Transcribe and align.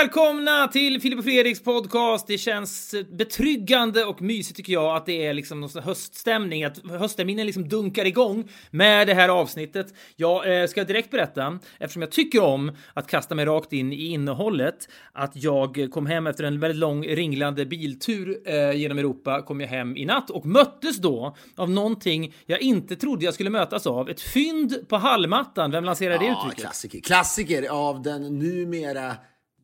välkomna 0.00 0.68
till 0.68 1.00
Filip 1.00 1.18
och 1.18 1.24
Fredriks 1.24 1.62
podcast. 1.62 2.26
Det 2.26 2.38
känns 2.38 2.94
betryggande 3.10 4.04
och 4.04 4.22
mysigt 4.22 4.56
tycker 4.56 4.72
jag 4.72 4.96
att 4.96 5.06
det 5.06 5.26
är 5.26 5.34
liksom 5.34 5.60
någon 5.60 5.82
höststämning, 5.82 6.64
att 6.64 6.78
höstterminen 6.90 7.46
liksom 7.46 7.68
dunkar 7.68 8.04
igång 8.04 8.48
med 8.70 9.06
det 9.06 9.14
här 9.14 9.28
avsnittet. 9.28 9.94
Jag 10.16 10.62
eh, 10.62 10.66
ska 10.66 10.84
direkt 10.84 11.10
berätta, 11.10 11.58
eftersom 11.78 12.02
jag 12.02 12.10
tycker 12.10 12.42
om 12.42 12.72
att 12.94 13.06
kasta 13.06 13.34
mig 13.34 13.44
rakt 13.44 13.72
in 13.72 13.92
i 13.92 14.06
innehållet, 14.06 14.88
att 15.12 15.32
jag 15.34 15.88
kom 15.92 16.06
hem 16.06 16.26
efter 16.26 16.44
en 16.44 16.60
väldigt 16.60 16.78
lång 16.78 17.04
ringlande 17.04 17.66
biltur 17.66 18.38
eh, 18.44 18.72
genom 18.72 18.98
Europa, 18.98 19.42
kom 19.42 19.60
jag 19.60 19.68
hem 19.68 19.96
i 19.96 20.04
natt 20.04 20.30
och 20.30 20.46
möttes 20.46 20.96
då 20.96 21.36
av 21.56 21.70
någonting 21.70 22.34
jag 22.46 22.60
inte 22.60 22.96
trodde 22.96 23.24
jag 23.24 23.34
skulle 23.34 23.50
mötas 23.50 23.86
av. 23.86 24.10
Ett 24.10 24.20
fynd 24.20 24.88
på 24.88 24.96
hallmattan. 24.96 25.70
Vem 25.70 25.84
lanserade 25.84 26.18
det 26.18 26.24
Ja, 26.24 26.38
uttrycket? 26.38 26.64
klassiker. 26.64 27.00
Klassiker 27.00 27.68
av 27.70 28.02
den 28.02 28.38
numera 28.38 29.16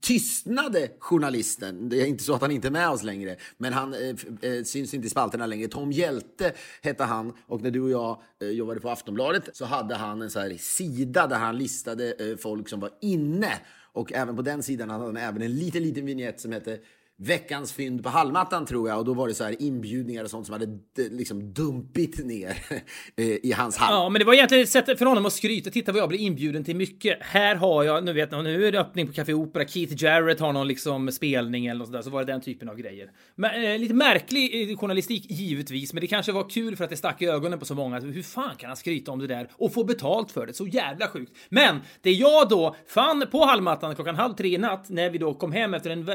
tystnade 0.02 0.90
journalisten. 0.98 1.88
Det 1.88 2.02
är 2.02 2.06
inte 2.06 2.24
så 2.24 2.34
att 2.34 2.40
han 2.40 2.50
inte 2.50 2.68
är 2.68 2.72
med 2.72 2.88
oss 2.88 3.02
längre, 3.02 3.36
men 3.56 3.72
han 3.72 3.94
eh, 3.94 4.14
eh 4.50 4.62
syns 4.64 4.94
inte 4.94 5.06
i 5.06 5.10
spalterna 5.10 5.46
längre. 5.46 5.68
Tom 5.68 5.92
Hjälte 5.92 6.52
hette 6.82 7.04
han 7.04 7.32
och 7.46 7.62
när 7.62 7.70
du 7.70 7.80
och 7.80 7.90
jag 7.90 8.22
eh, 8.40 8.48
jobbade 8.48 8.80
på 8.80 8.90
Aftonbladet 8.90 9.48
så 9.52 9.64
hade 9.64 9.94
han 9.94 10.22
en 10.22 10.30
så 10.30 10.40
här 10.40 10.56
sida 10.58 11.26
där 11.26 11.36
han 11.36 11.58
listade 11.58 12.12
eh, 12.12 12.36
folk 12.36 12.68
som 12.68 12.80
var 12.80 12.90
inne 13.00 13.52
och 13.92 14.12
även 14.12 14.36
på 14.36 14.42
den 14.42 14.62
sidan 14.62 14.90
hade 14.90 15.04
han 15.04 15.16
även 15.16 15.42
en 15.42 15.54
liten, 15.54 15.82
liten 15.82 16.06
vignett 16.06 16.40
som 16.40 16.52
hette 16.52 16.78
Veckans 17.22 17.72
fynd 17.72 18.02
på 18.02 18.08
hallmattan 18.08 18.66
tror 18.66 18.88
jag 18.88 18.98
och 18.98 19.04
då 19.04 19.14
var 19.14 19.28
det 19.28 19.34
så 19.34 19.44
här 19.44 19.62
inbjudningar 19.62 20.24
och 20.24 20.30
sånt 20.30 20.46
som 20.46 20.52
hade 20.52 20.64
eh, 20.64 21.10
liksom 21.10 21.52
dumpit 21.52 22.24
ner 22.24 22.56
eh, 23.16 23.26
i 23.26 23.52
hans 23.56 23.76
hall. 23.76 23.94
Ja, 23.94 24.08
men 24.08 24.18
det 24.18 24.24
var 24.24 24.34
egentligen 24.34 24.64
ett 24.64 24.70
sätt 24.70 24.98
för 24.98 25.06
honom 25.06 25.26
att 25.26 25.32
skryta. 25.32 25.70
Titta 25.70 25.92
vad 25.92 26.00
jag 26.00 26.08
blir 26.08 26.18
inbjuden 26.18 26.64
till 26.64 26.76
mycket. 26.76 27.18
Här 27.20 27.54
har 27.54 27.84
jag, 27.84 28.04
nu 28.04 28.12
vet 28.12 28.30
ni, 28.30 28.42
nu 28.42 28.66
är 28.66 28.72
det 28.72 28.80
öppning 28.80 29.06
på 29.06 29.12
Café 29.12 29.34
Opera. 29.34 29.64
Keith 29.64 30.04
Jarrett 30.04 30.40
har 30.40 30.52
någon 30.52 30.68
liksom 30.68 31.12
spelning 31.12 31.66
eller 31.66 31.78
något 31.78 31.88
sådär. 31.88 32.02
Så 32.02 32.10
var 32.10 32.24
det 32.24 32.32
den 32.32 32.40
typen 32.40 32.68
av 32.68 32.76
grejer. 32.76 33.10
Men, 33.34 33.64
eh, 33.64 33.78
lite 33.78 33.94
märklig 33.94 34.70
eh, 34.70 34.76
journalistik 34.76 35.26
givetvis, 35.30 35.92
men 35.92 36.00
det 36.00 36.06
kanske 36.06 36.32
var 36.32 36.50
kul 36.50 36.76
för 36.76 36.84
att 36.84 36.90
det 36.90 36.96
stack 36.96 37.22
i 37.22 37.26
ögonen 37.26 37.58
på 37.58 37.64
så 37.64 37.74
många. 37.74 37.96
Alltså, 37.96 38.10
hur 38.10 38.22
fan 38.22 38.56
kan 38.56 38.68
han 38.68 38.76
skryta 38.76 39.12
om 39.12 39.18
det 39.18 39.26
där 39.26 39.48
och 39.52 39.74
få 39.74 39.84
betalt 39.84 40.30
för 40.30 40.46
det? 40.46 40.52
Så 40.52 40.66
jävla 40.66 41.08
sjukt. 41.08 41.32
Men 41.48 41.80
det 42.00 42.12
jag 42.12 42.48
då 42.48 42.76
fann 42.88 43.24
på 43.30 43.44
hallmattan 43.44 43.94
klockan 43.94 44.16
halv 44.16 44.34
tre 44.34 44.54
i 44.54 44.58
natt 44.58 44.90
när 44.90 45.10
vi 45.10 45.18
då 45.18 45.34
kom 45.34 45.52
hem 45.52 45.74
efter 45.74 45.90
en, 45.90 46.08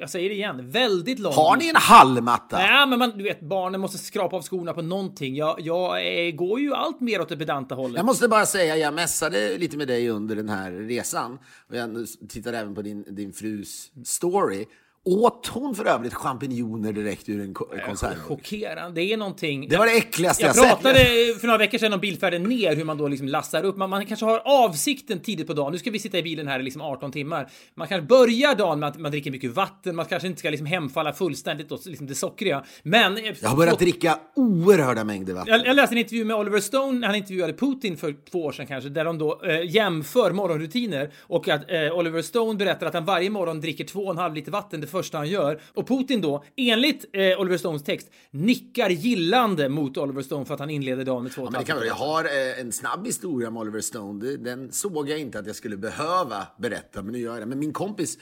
jag 0.00 0.10
säger 0.10 0.28
det 0.28 0.34
igen, 0.34 0.45
väldigt 0.52 1.18
lång 1.18 1.32
Har 1.32 1.56
ni 1.56 1.68
en 1.68 1.76
hallmatta? 1.76 2.62
Ja, 2.62 2.86
men 2.86 2.98
man, 2.98 3.10
du 3.18 3.24
vet, 3.24 3.40
barnen 3.40 3.80
måste 3.80 3.98
skrapa 3.98 4.36
av 4.36 4.42
skorna 4.42 4.72
på 4.72 4.82
någonting. 4.82 5.36
Jag, 5.36 5.60
jag 5.60 6.26
eh, 6.26 6.34
går 6.34 6.60
ju 6.60 6.74
allt 6.74 7.00
mer 7.00 7.20
åt 7.20 7.28
det 7.28 7.36
pedanta 7.36 7.74
hållet. 7.74 7.96
Jag 7.96 8.06
måste 8.06 8.28
bara 8.28 8.46
säga, 8.46 8.76
jag 8.76 8.94
mässade 8.94 9.58
lite 9.58 9.76
med 9.76 9.88
dig 9.88 10.08
under 10.08 10.36
den 10.36 10.48
här 10.48 10.72
resan. 10.72 11.38
Och 11.68 11.76
jag 11.76 12.06
tittade 12.28 12.58
även 12.58 12.74
på 12.74 12.82
din, 12.82 13.04
din 13.14 13.32
frus 13.32 13.90
story. 14.04 14.66
Åt 15.08 15.46
hon 15.46 15.74
för 15.74 15.84
övrigt 15.84 16.14
champinjoner 16.14 16.92
direkt 16.92 17.28
ur 17.28 17.40
en 17.40 17.54
ko- 17.54 17.66
konserv? 17.86 18.14
Chockerande. 18.18 19.00
Det 19.00 19.12
är 19.12 19.16
någonting. 19.16 19.68
Det 19.68 19.76
var 19.76 19.86
det 19.86 19.92
äckligaste 19.96 20.42
jag, 20.42 20.48
Jag 20.48 20.56
sett. 20.56 20.64
pratade 20.82 20.98
för 21.40 21.46
några 21.46 21.58
veckor 21.58 21.78
sedan 21.78 21.92
om 21.92 22.00
bilfärden 22.00 22.42
ner, 22.42 22.76
hur 22.76 22.84
man 22.84 22.98
då 22.98 23.08
liksom 23.08 23.28
lassar 23.28 23.64
upp. 23.64 23.76
Man, 23.76 23.90
man 23.90 24.06
kanske 24.06 24.26
har 24.26 24.42
avsikten 24.44 25.20
tidigt 25.20 25.46
på 25.46 25.52
dagen. 25.52 25.72
Nu 25.72 25.78
ska 25.78 25.90
vi 25.90 25.98
sitta 25.98 26.18
i 26.18 26.22
bilen 26.22 26.48
här 26.48 26.60
i 26.60 26.62
liksom 26.62 26.82
18 26.82 27.12
timmar. 27.12 27.48
Man 27.74 27.88
kanske 27.88 28.06
börjar 28.06 28.54
dagen 28.54 28.80
med 28.80 28.88
att 28.88 28.98
man 29.00 29.10
dricker 29.10 29.30
mycket 29.30 29.50
vatten. 29.50 29.96
Man 29.96 30.04
kanske 30.06 30.28
inte 30.28 30.38
ska 30.38 30.50
liksom 30.50 30.66
hemfalla 30.66 31.12
fullständigt 31.12 31.72
åt 31.72 31.86
liksom 31.86 32.06
det 32.06 32.14
sockriga. 32.14 32.64
Men... 32.82 33.16
eh, 33.16 33.22
Jag 33.40 33.48
har 33.48 33.56
börjat 33.56 33.78
dricka 33.78 34.18
oerhörda 34.36 35.04
mängder 35.04 35.34
vatten. 35.34 35.52
Jag, 35.54 35.66
jag 35.66 35.76
läste 35.76 35.94
en 35.94 35.98
intervju 35.98 36.24
med 36.24 36.36
Oliver 36.36 36.60
Stone 36.60 36.98
när 36.98 37.06
han 37.06 37.16
intervjuade 37.16 37.52
Putin 37.52 37.96
för 37.96 38.14
två 38.30 38.44
år 38.44 38.52
sedan 38.52 38.66
kanske, 38.66 38.90
där 38.90 39.04
de 39.04 39.18
då 39.18 39.40
eh, 39.44 39.74
jämför 39.74 40.32
morgonrutiner 40.32 41.10
och 41.20 41.48
att 41.48 41.70
eh, 41.70 41.92
Oliver 41.98 42.22
Stone 42.22 42.54
berättar 42.58 42.86
att 42.86 42.94
han 42.94 43.04
varje 43.04 43.30
morgon 43.30 43.60
dricker 43.60 43.84
två 43.84 44.00
och 44.00 44.10
en 44.10 44.18
halv 44.18 44.34
liter 44.34 44.52
vatten 44.52 44.80
första 44.98 45.18
han 45.18 45.28
gör. 45.28 45.60
Och 45.74 45.88
Putin 45.88 46.20
då, 46.20 46.44
enligt 46.56 47.04
eh, 47.12 47.40
Oliver 47.40 47.58
Stones 47.58 47.82
text, 47.84 48.10
nickar 48.30 48.90
gillande 48.90 49.68
mot 49.68 49.96
Oliver 49.96 50.22
Stone 50.22 50.44
för 50.44 50.54
att 50.54 50.60
han 50.60 50.70
inleder 50.70 51.04
dagen 51.04 51.22
med 51.22 51.32
två 51.32 51.42
Ja, 51.42 51.50
men 51.50 51.60
det 51.60 51.66
kan, 51.66 51.86
jag 51.86 51.94
har 51.94 52.24
eh, 52.24 52.60
en 52.60 52.72
snabb 52.72 53.06
historia 53.06 53.48
om 53.48 53.56
Oliver 53.56 53.80
Stone. 53.80 54.36
Den 54.36 54.72
såg 54.72 55.08
jag 55.08 55.18
inte 55.18 55.38
att 55.38 55.46
jag 55.46 55.56
skulle 55.56 55.76
behöva 55.76 56.46
berätta, 56.58 57.02
men 57.02 57.12
nu 57.12 57.18
gör 57.18 57.32
jag 57.32 57.42
det. 57.42 57.46
Men 57.46 57.58
min 57.58 57.72
kompis 57.72 58.18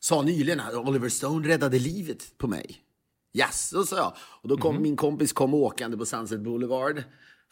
sa 0.00 0.22
nyligen 0.22 0.60
att 0.60 0.74
Oliver 0.74 1.08
Stone 1.08 1.48
räddade 1.48 1.78
livet 1.78 2.38
på 2.38 2.46
mig. 2.46 2.76
Jaså, 3.32 3.84
sa 3.84 3.96
jag. 3.96 4.12
Och 4.18 4.48
då 4.48 4.56
kom 4.56 4.82
min 4.82 4.96
kompis 4.96 5.32
kom 5.32 5.54
åkande 5.54 5.96
på 5.96 6.06
Sunset 6.06 6.40
Boulevard 6.40 7.02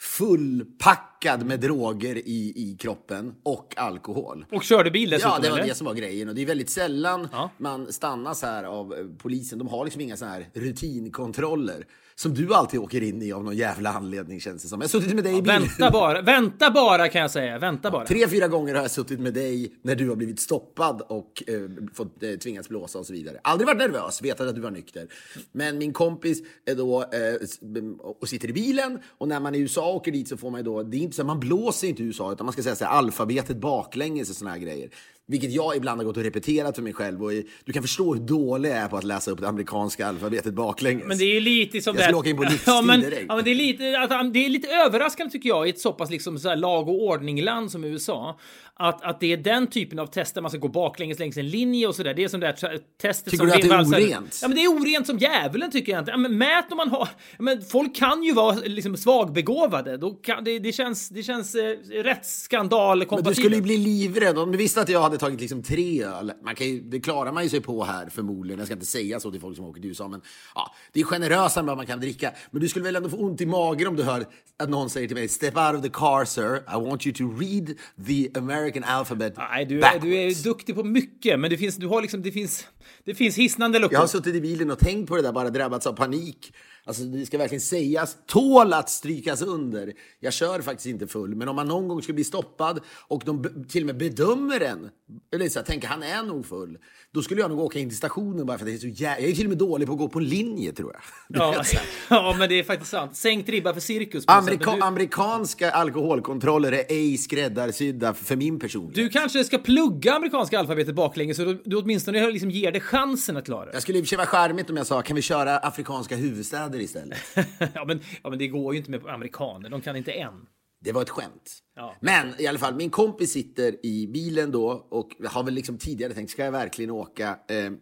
fullpackad 0.01 1.47
med 1.47 1.61
droger 1.61 2.17
i, 2.19 2.53
i 2.57 2.77
kroppen 2.81 3.35
och 3.43 3.75
alkohol. 3.77 4.45
Och 4.53 4.63
körde 4.63 4.91
bil 4.91 5.11
dessutom, 5.11 5.33
Ja, 5.35 5.39
det 5.43 5.51
var 5.51 5.59
eller? 5.59 5.69
det 5.69 5.75
som 5.75 5.85
var 5.87 5.95
grejen. 5.95 6.29
Och 6.29 6.35
det 6.35 6.43
är 6.43 6.47
väldigt 6.47 6.71
sällan 6.71 7.29
Ja. 7.33 7.51
man 7.59 7.93
stannas 7.93 8.43
här 8.43 8.65
av 8.65 8.95
eh, 8.95 8.99
polisen. 9.19 9.59
De 9.59 9.69
har 9.69 9.85
liksom 9.85 10.01
inga 10.01 10.17
såna 10.17 10.31
här 10.31 10.49
rutinkontroller. 10.55 11.87
Som 12.15 12.35
du 12.35 12.55
alltid 12.55 12.81
åker 12.81 13.03
in 13.03 13.23
i 13.23 13.33
av 13.33 13.45
någon 13.45 13.57
jävla 13.57 13.91
anledning 13.91 14.41
känns 14.41 14.63
det 14.63 14.69
som. 14.69 14.81
Jag 14.81 14.85
har 14.85 14.89
suttit 15.01 15.15
med 15.15 15.25
dig 15.25 15.39
i 15.39 15.43
bilen. 15.43 15.63
Vänta 15.63 15.91
bara, 15.91 16.23
vänta 16.23 16.71
bara 16.71 17.09
kan 17.09 17.21
jag 17.21 17.31
säga. 17.31 17.59
Vänta 17.59 17.91
bara. 17.91 18.07
Tre, 18.07 18.29
fyra 18.29 18.49
gånger 18.49 18.75
har 18.75 18.83
jag 18.83 18.91
suttit 18.91 19.21
med 19.21 19.35
dig 19.35 19.73
när 19.83 19.95
du 19.95 20.09
har 20.09 20.17
blivit 20.17 20.41
stoppad 20.41 21.01
och 21.09 21.43
eh, 21.47 21.55
fått 21.95 22.23
eh, 22.23 22.31
tvingats 22.33 22.69
blåsa 22.69 22.99
och 22.99 23.07
så 23.07 23.13
vidare. 23.13 23.41
Aldrig 23.43 23.67
varit 23.67 23.79
nervös, 23.79 24.23
vetat 24.23 24.49
att 24.49 24.55
du 24.55 24.61
var 24.61 24.71
nykter. 24.71 25.07
Men 25.53 25.79
min 25.79 25.93
kompis 25.93 26.39
är 26.67 26.75
då 26.75 27.03
eh, 27.03 28.09
och 28.21 28.29
sitter 28.29 28.49
i 28.49 28.53
bilen 28.53 28.99
och 29.19 29.29
när 29.29 29.41
man 29.41 29.55
i 29.55 29.59
USA 29.59 29.88
åker 29.95 30.13
dit 30.13 30.29
så 30.29 30.37
får 30.37 30.51
man 30.51 30.61
ju 30.61 30.65
då, 30.65 30.83
det 30.83 30.97
är 30.97 31.01
inte 31.01 31.17
så 31.17 31.23
att 31.23 31.27
man 31.27 31.41
blåser 31.41 31.89
inte 31.89 32.03
i 32.03 32.07
USA 32.07 32.33
utan 32.33 32.45
man 32.45 32.53
ska 32.53 32.63
säga 32.63 32.77
så 32.77 32.85
här, 32.85 32.93
alfabetet 32.93 33.57
baklänges 33.57 34.31
och 34.31 34.37
såna 34.37 34.51
här 34.51 34.59
grejer. 34.59 34.91
Vilket 35.31 35.53
jag 35.53 35.77
ibland 35.77 36.01
har 36.01 36.05
gått 36.05 36.17
och 36.17 36.23
repeterat 36.23 36.75
för 36.75 36.83
mig 36.83 36.93
själv 36.93 37.25
och 37.25 37.31
du 37.65 37.73
kan 37.73 37.83
förstå 37.83 38.15
hur 38.15 38.21
dålig 38.21 38.71
jag 38.71 38.77
är 38.79 38.89
på 38.89 38.97
att 38.97 39.05
läsa 39.05 39.31
upp 39.31 39.41
det 39.41 39.49
amerikanska 39.49 40.07
alfabetet 40.07 40.55
baklänges. 40.55 41.07
Men 41.07 41.19
det 41.19 41.25
är 41.25 41.41
lite 41.41 41.81
som 41.81 41.97
Jag 41.97 42.05
skulle 42.05 42.17
åka 42.17 42.31
in 42.31 42.37
på 42.37 42.43
livstid 42.43 42.63
ja, 42.67 42.83
men, 42.83 43.01
direkt. 43.01 43.25
ja, 43.29 43.35
men 43.35 43.45
det 43.45 43.51
är 43.51 43.55
lite, 43.55 44.01
att, 44.01 44.33
det 44.33 44.45
är 44.45 44.49
lite 44.49 44.69
överraskande 44.69 45.31
tycker 45.31 45.49
jag 45.49 45.67
i 45.67 45.71
ett 45.71 45.79
så 45.79 45.93
pass 45.93 46.11
liksom 46.11 46.39
så 46.39 46.49
här 46.49 46.57
lag 46.57 46.89
och 46.89 47.03
ordning-land 47.03 47.71
som 47.71 47.85
USA. 47.85 48.39
Att, 48.81 49.05
att 49.05 49.21
det 49.21 49.33
är 49.33 49.37
den 49.37 49.67
typen 49.67 49.99
av 49.99 50.07
tester 50.07 50.41
man 50.41 50.51
ska 50.51 50.59
gå 50.59 50.69
baklänges 50.69 51.19
längs 51.19 51.37
en 51.37 51.49
linje 51.49 51.87
och 51.87 51.95
sådär. 51.95 52.15
Det 52.15 52.25
är 52.25 52.29
som 52.29 52.41
det 52.41 52.47
här 52.47 52.79
testet 53.03 53.31
Tycker 53.31 53.37
som 53.37 53.47
du 53.47 53.53
att 53.53 53.63
det 53.93 53.99
är 53.99 54.09
orent? 54.09 54.39
Ja, 54.43 54.49
men 54.49 54.57
det 54.57 54.65
är 54.65 54.69
orent 54.69 55.07
som 55.07 55.19
djävulen 55.19 55.71
tycker 55.71 55.93
jag 55.93 56.01
inte. 56.01 56.11
Ja, 56.11 56.17
men 56.17 56.39
mät 56.39 56.71
om 56.71 56.77
man 56.77 56.89
har... 56.89 57.09
Ja, 57.39 57.43
men 57.43 57.63
folk 57.63 57.97
kan 57.97 58.23
ju 58.23 58.33
vara 58.33 58.55
liksom 58.55 58.97
svagbegåvade. 58.97 59.97
Då 59.97 60.11
kan, 60.11 60.45
det, 60.45 60.59
det 60.59 60.73
känns, 60.73 61.09
det 61.09 61.23
känns 61.23 61.55
eh, 61.55 61.77
rätt 62.03 62.27
skandal 62.27 63.05
Men 63.11 63.25
du 63.25 63.35
skulle 63.35 63.57
ju 63.57 63.63
bli 63.63 63.77
livrädd 63.77 64.39
om 64.39 64.53
du 64.53 64.59
visste 64.59 64.81
att 64.81 64.89
jag 64.89 65.01
hade 65.01 65.18
tagit 65.19 65.41
liksom 65.41 65.63
tre 65.63 66.03
öl. 66.05 66.33
Man 66.45 66.55
kan 66.55 66.67
ju, 66.67 66.81
det 66.81 67.01
klarar 67.01 67.33
man 67.33 67.43
ju 67.43 67.49
sig 67.49 67.61
på 67.61 67.85
här 67.85 68.09
förmodligen. 68.09 68.59
Jag 68.59 68.67
ska 68.69 68.75
inte 68.75 68.87
säga 68.87 69.21
så 69.21 69.31
till 69.31 69.41
folk 69.41 69.57
som 69.57 69.65
åker 69.65 69.81
till 69.81 69.89
USA, 69.91 70.09
men 70.09 70.21
ja, 70.55 70.75
det 70.93 71.01
är 71.01 71.05
generösare 71.05 71.61
än 71.63 71.67
vad 71.67 71.77
man 71.77 71.87
kan 71.87 72.01
dricka. 72.01 72.33
Men 72.51 72.61
du 72.63 72.69
skulle 72.69 72.85
väl 72.85 72.97
ändå 72.97 73.09
få 73.11 73.17
ont 73.17 73.41
i 73.41 73.47
magen 73.47 73.87
om 73.89 73.97
du 73.97 74.03
hör 74.03 74.27
att 74.59 74.69
någon 74.69 74.91
säger 74.91 75.09
till 75.09 75.17
mig 75.17 75.29
Step 75.29 75.57
out 75.57 75.75
of 75.77 75.83
the 75.83 75.89
car 75.89 76.25
sir, 76.25 76.57
I 76.57 76.89
want 76.89 77.07
you 77.07 77.15
to 77.15 77.25
read 77.41 77.75
the 78.07 78.39
American 78.39 78.85
alphabet 78.85 79.35
Nej, 79.37 79.65
du, 79.67 79.77
är- 79.77 79.81
backwards." 79.81 80.05
du 80.05 80.15
är 80.17 80.45
duktig 80.45 80.75
på 80.75 80.85
mycket, 80.85 81.41
men 81.41 81.51
det 81.51 81.57
finns, 81.57 81.77
du 81.77 81.87
har 81.87 82.03
liksom, 82.03 82.23
det 82.23 82.33
finns, 82.33 82.67
det 83.05 83.15
finns 83.15 83.37
hisnande 83.39 83.79
luckor. 83.79 83.93
Jag 83.95 84.01
har 84.01 84.07
suttit 84.07 84.35
i 84.35 84.41
bilen 84.41 84.71
och 84.71 84.79
tänkt 84.79 85.09
på 85.09 85.17
det 85.17 85.23
där, 85.23 85.33
bara 85.33 85.51
drabbats 85.51 85.87
av 85.87 85.93
panik. 85.93 86.53
Alltså 86.89 87.03
det 87.03 87.27
ska 87.27 87.39
verkligen 87.39 87.61
sägas, 87.61 88.17
tål 88.27 88.73
att 88.73 88.91
strykas 88.91 89.43
under. 89.43 89.93
Jag 90.21 90.33
kör 90.33 90.61
faktiskt 90.61 90.87
inte 90.87 91.07
full, 91.07 91.35
men 91.35 91.49
om 91.49 91.57
man 91.57 91.69
någon 91.69 91.89
gång 91.89 92.03
skulle 92.03 92.15
bli 92.15 92.25
stoppad 92.25 92.81
och 93.09 93.23
de 93.27 93.65
till 93.69 93.83
och 93.83 93.87
med 93.87 93.97
bedömer 93.97 94.61
en, 94.61 94.89
eller 95.35 95.49
så 95.49 95.59
här, 95.59 95.67
tänker 95.67 95.89
han 95.89 96.03
är 96.03 96.23
nog 96.23 96.47
full, 96.47 96.79
då 97.15 97.23
skulle 97.23 97.41
jag 97.41 97.51
nog 97.51 97.61
åka 97.61 97.79
in 97.79 97.89
till 97.89 97.97
stationen 97.99 98.47
bara 98.47 98.59
för 98.59 98.65
att 98.65 98.71
det 98.71 98.75
är 98.75 98.79
så 98.79 98.87
jä- 98.87 99.21
Jag 99.21 99.31
är 99.31 99.35
till 99.35 99.45
och 99.47 99.49
med 99.49 99.59
dålig 99.59 99.87
på 99.89 99.93
att 99.93 99.99
gå 99.99 100.09
på 100.09 100.19
en 100.19 100.25
linje 100.25 100.73
tror 100.73 100.93
jag. 100.93 101.03
Ja, 101.29 101.63
ja, 102.09 102.37
men 102.39 102.49
det 102.49 102.55
är 102.59 102.63
faktiskt 102.65 102.91
sant. 102.91 103.17
Sänkt 103.17 103.49
ribba 103.49 103.75
för 103.75 103.81
cirkus. 103.81 104.25
Amerika- 104.27 104.75
du, 104.77 104.81
Amerikanska 104.83 105.71
alkoholkontroller 105.71 106.73
är 106.73 106.85
ej 106.89 107.19
skräddarsydda 107.19 108.15
för 108.15 108.37
min 108.37 108.59
personlighet. 108.59 108.95
du 108.95 109.09
kanske 109.09 109.45
ska 109.45 109.59
plugga 109.59 110.13
amerikanska 110.15 110.59
alfabetet 110.59 110.95
baklänges 110.95 111.37
så 111.37 111.45
du, 111.45 111.63
du 111.65 111.77
åtminstone 111.77 112.31
liksom 112.31 112.51
ger 112.51 112.73
det 112.73 112.81
chansen 112.81 113.37
att 113.37 113.45
klara 113.45 113.65
det. 113.65 113.71
Jag 113.73 113.83
skulle 113.83 113.99
i 113.99 114.01
och 114.01 114.05
för 114.05 114.09
sig 114.09 114.17
vara 114.19 114.27
charmigt 114.27 114.71
om 114.71 114.77
jag 114.77 114.87
sa, 114.87 115.03
kan 115.03 115.17
vi 115.17 115.23
köra 115.23 115.59
afrikanska 115.59 116.17
huvudstäder 116.17 116.78
istället? 116.81 117.19
ja, 117.75 117.85
men, 117.85 118.01
ja, 118.23 118.31
men 118.31 118.39
det 118.39 118.49
går 118.49 118.75
ju 118.75 118.79
inte 118.79 118.91
med 118.91 119.07
amerikaner. 119.07 119.71
De 119.71 119.81
kan 119.81 119.97
inte 119.97 120.13
än. 120.13 120.47
Det 120.81 120.93
var 120.93 121.03
ett 121.03 121.11
skämt. 121.11 121.59
Ja. 121.77 121.97
Men 122.01 122.35
i 122.39 122.47
alla 122.47 122.59
fall, 122.59 122.75
min 122.75 122.91
kompis 122.91 123.33
sitter 123.33 123.87
i 123.87 124.07
bilen 124.07 124.51
då 124.51 124.87
och 124.89 125.17
har 125.25 125.43
väl 125.43 125.55
liksom 125.55 125.79
tidigare 125.79 126.15
tänkt, 126.15 126.31
ska 126.31 126.45
jag 126.45 126.53
verkligen 126.53 126.91
åka 126.91 127.39
eh, 127.49 127.73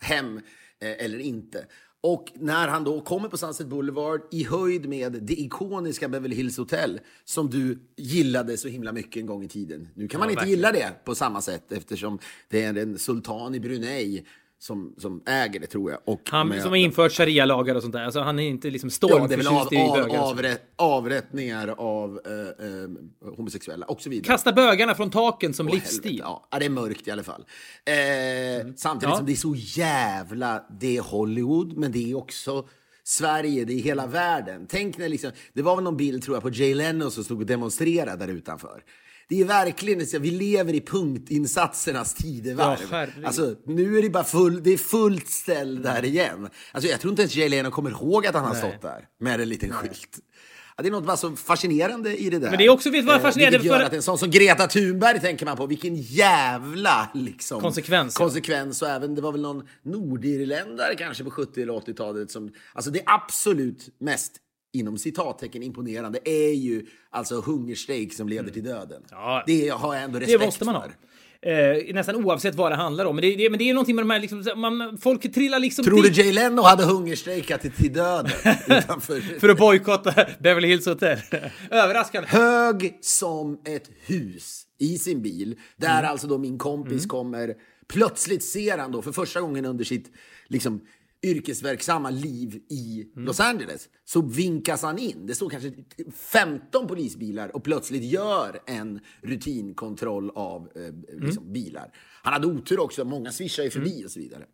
hem 0.00 0.36
eh, 0.80 1.04
eller 1.04 1.18
inte? 1.18 1.66
Och 2.06 2.32
när 2.34 2.68
han 2.68 2.84
då 2.84 3.00
kommer 3.00 3.28
på 3.28 3.36
Sunset 3.36 3.66
Boulevard 3.66 4.20
i 4.30 4.44
höjd 4.44 4.88
med 4.88 5.12
det 5.12 5.40
ikoniska 5.40 6.08
Beverly 6.08 6.36
Hills 6.36 6.58
Hotel 6.58 7.00
som 7.24 7.50
du 7.50 7.78
gillade 7.96 8.56
så 8.56 8.68
himla 8.68 8.92
mycket 8.92 9.20
en 9.20 9.26
gång 9.26 9.44
i 9.44 9.48
tiden. 9.48 9.88
Nu 9.94 10.08
kan 10.08 10.20
man 10.20 10.30
inte 10.30 10.40
verkligen. 10.40 10.58
gilla 10.58 10.72
det 10.72 11.04
på 11.04 11.14
samma 11.14 11.40
sätt 11.40 11.72
eftersom 11.72 12.18
det 12.48 12.62
är 12.62 12.76
en 12.76 12.98
sultan 12.98 13.54
i 13.54 13.60
Brunei 13.60 14.24
som, 14.66 14.94
som 14.98 15.22
äger 15.26 15.60
det 15.60 15.66
tror 15.66 15.90
jag. 15.90 16.00
Och 16.04 16.20
Han 16.30 16.48
med- 16.48 16.62
som 16.62 16.70
har 16.70 16.76
infört 16.76 17.12
sharia-lagar 17.12 17.74
och 17.74 17.82
sånt 17.82 17.92
där. 17.92 18.04
Alltså 18.04 18.20
han 18.20 18.38
är 18.38 18.46
inte 18.48 18.70
liksom 18.70 18.90
Ja, 19.00 19.08
det 19.28 19.34
är 19.34 19.38
av, 19.38 19.42
stormförtjust 19.42 19.72
i 19.72 19.76
bögar. 20.02 20.18
avrätt, 20.20 20.62
avrättningar 20.76 21.68
av 21.78 22.20
eh, 22.26 22.66
eh, 22.66 23.34
homosexuella 23.36 23.86
och 23.86 24.00
så 24.02 24.10
vidare. 24.10 24.26
Kasta 24.26 24.52
bögarna 24.52 24.94
från 24.94 25.10
taken 25.10 25.54
som 25.54 25.66
Åh, 25.68 25.74
livsstil. 25.74 26.10
helvete, 26.10 26.38
Ja, 26.50 26.58
det 26.58 26.64
är 26.64 26.70
mörkt 26.70 27.08
i 27.08 27.10
alla 27.10 27.22
fall. 27.22 27.44
Eh, 27.84 27.94
Samtidigt 28.76 29.10
Ja. 29.12 29.16
som 29.16 29.26
det 29.26 29.32
är 29.32 29.36
så 29.36 29.54
jävla... 29.56 30.64
Det 30.80 30.96
är 30.96 31.00
Hollywood, 31.02 31.76
men 31.76 31.92
det 31.92 32.10
är 32.10 32.16
också 32.16 32.68
Sverige, 33.04 33.64
det 33.64 33.72
är 33.72 33.78
hela 33.78 34.06
världen. 34.06 34.66
Tänk 34.68 34.98
när 34.98 35.08
liksom, 35.08 35.30
det 35.52 35.62
var 35.62 35.74
väl 35.76 35.84
någon 35.84 35.96
bild 35.96 36.22
tror 36.22 36.36
jag 36.36 36.42
på 36.42 36.50
Jay 36.50 36.74
Leno 36.74 37.10
som 37.10 37.24
stod 37.24 37.40
och 37.40 37.46
demonstrerade 37.46 38.26
där 38.26 38.32
utanför. 38.32 38.82
Det 39.28 39.40
är 39.40 39.44
verkligen, 39.44 40.06
så 40.06 40.18
vi 40.18 40.30
lever 40.30 40.72
i 40.74 40.80
punktinsatsernas 40.80 42.14
tidevarv. 42.14 42.78
Ja, 42.90 43.06
alltså, 43.26 43.54
nu 43.66 43.98
är 43.98 44.02
det 44.02 44.10
bara 44.10 44.24
full, 44.24 44.62
det 44.62 44.70
är 44.72 44.76
fullt 44.78 45.28
ställ 45.28 45.82
där 45.82 46.04
igen. 46.04 46.48
Alltså, 46.72 46.90
jag 46.90 47.00
tror 47.00 47.10
inte 47.10 47.22
ens 47.22 47.36
Jay 47.36 47.48
Leno 47.48 47.70
kommer 47.70 47.90
ihåg 47.90 48.26
att 48.26 48.34
han 48.34 48.44
har 48.44 48.54
stått 48.54 48.82
där 48.82 49.04
med 49.20 49.40
en 49.40 49.48
liten 49.48 49.70
skylt. 49.72 50.18
Ja, 50.76 50.82
det 50.82 50.88
är 50.88 50.90
något 50.92 51.06
bara 51.06 51.16
så 51.16 51.36
fascinerande 51.36 52.16
i 52.16 52.30
det 52.30 52.38
där. 52.38 52.48
Men 52.50 52.58
det 52.58 52.64
är 52.64 52.68
också- 52.70 52.90
vet 52.90 53.04
vad 53.04 53.16
Eh, 53.16 53.22
fascinerande 53.22 53.58
vilket 53.58 53.72
gör 53.72 53.78
för- 53.78 53.86
att 53.86 53.92
en 53.92 54.02
sån 54.02 54.18
som 54.18 54.30
Greta 54.30 54.66
Thunberg 54.66 55.20
tänker 55.20 55.46
man 55.46 55.56
på, 55.56 55.66
vilken 55.66 55.96
jävla 55.96 57.10
liksom, 57.14 57.60
Konsekvens, 57.60 58.16
ja. 58.18 58.24
konsekvens. 58.24 58.82
Och 58.82 58.88
även, 58.88 59.14
det 59.14 59.20
var 59.22 59.32
väl 59.32 59.40
någon 59.40 59.62
nordirländare 59.84 60.94
kanske 60.94 61.24
på 61.24 61.30
70 61.30 61.62
eller 61.62 61.72
80-talet 61.72 62.30
som... 62.30 62.50
Alltså 62.72 62.90
det 62.90 63.02
absolut 63.06 63.88
mest 64.00 64.32
inom 64.74 64.98
citattecken 64.98 65.62
imponerande 65.62 66.18
är 66.24 66.52
ju 66.54 66.86
alltså 67.10 67.40
hungerstrejk 67.40 68.14
som 68.14 68.28
leder 68.28 68.50
till 68.50 68.64
döden. 68.64 69.02
Ja. 69.10 69.44
Det 69.46 69.68
har 69.68 69.94
jag 69.94 70.04
ändå 70.04 70.18
respekt 70.18 70.40
Det 70.40 70.46
måste 70.46 70.64
man 70.64 70.74
ha. 70.74 70.82
för. 70.82 70.90
Eh, 71.50 71.94
nästan 71.94 72.24
oavsett 72.24 72.54
vad 72.54 72.72
det 72.72 72.76
handlar 72.76 73.04
om. 73.04 73.16
Men 73.16 73.22
det, 73.22 73.36
det, 73.36 73.50
men 73.50 73.58
det 73.58 73.70
är 73.70 73.74
någonting 73.74 73.96
med 73.96 74.02
de 74.04 74.10
här 74.10 74.18
liksom, 74.20 74.44
man, 74.56 74.98
folk 74.98 75.34
trillar 75.34 75.58
liksom 75.58 75.84
Tror 75.84 76.02
du 76.02 76.08
Jay 76.22 76.32
Leno 76.32 76.62
hade 76.62 76.84
hungerstrejkat 76.84 77.60
till, 77.60 77.72
till 77.72 77.92
döden? 77.92 78.32
utanför? 78.68 79.38
för 79.40 79.48
att 79.48 79.58
bojkotta 79.58 80.14
Beverly 80.38 80.68
Hills 80.68 80.86
Hotel. 80.86 81.18
Överraskande. 81.70 82.28
hög 82.28 82.98
som 83.00 83.60
ett 83.64 83.90
hus 84.06 84.62
i 84.78 84.98
sin 84.98 85.22
bil. 85.22 85.56
Där 85.76 85.98
Mm. 85.98 86.10
alltså 86.10 86.26
då 86.26 86.38
min 86.38 86.58
kompis 86.58 87.06
kommer. 87.06 87.54
Plötsligt 87.88 88.44
ser 88.44 88.78
han 88.78 88.92
då 88.92 89.02
för 89.02 89.12
första 89.12 89.40
gången 89.40 89.64
under 89.64 89.84
sitt 89.84 90.10
liksom, 90.48 90.80
yrkesverksamma 91.24 92.10
liv 92.10 92.54
i 92.70 93.06
Mm. 93.14 93.26
Los 93.26 93.40
Angeles 93.40 93.88
så 94.04 94.22
vinkas 94.22 94.82
han 94.82 94.98
in. 94.98 95.26
Det 95.26 95.34
står 95.34 95.50
kanske 95.50 95.72
15 96.14 96.86
polisbilar 96.86 97.56
och 97.56 97.64
plötsligt 97.64 98.02
gör 98.04 98.60
en 98.66 99.00
rutinkontroll 99.22 100.30
av 100.34 100.68
eh, 100.74 100.82
Mm. 100.84 101.04
liksom, 101.08 101.52
bilar. 101.52 101.90
Han 102.22 102.32
hade 102.32 102.46
otur 102.46 102.80
också, 102.80 103.04
många 103.04 103.32
swishar 103.32 103.62
ju 103.62 103.70
förbi 103.70 104.04
och 104.06 104.10
så 104.10 104.20
vidare. 104.20 104.44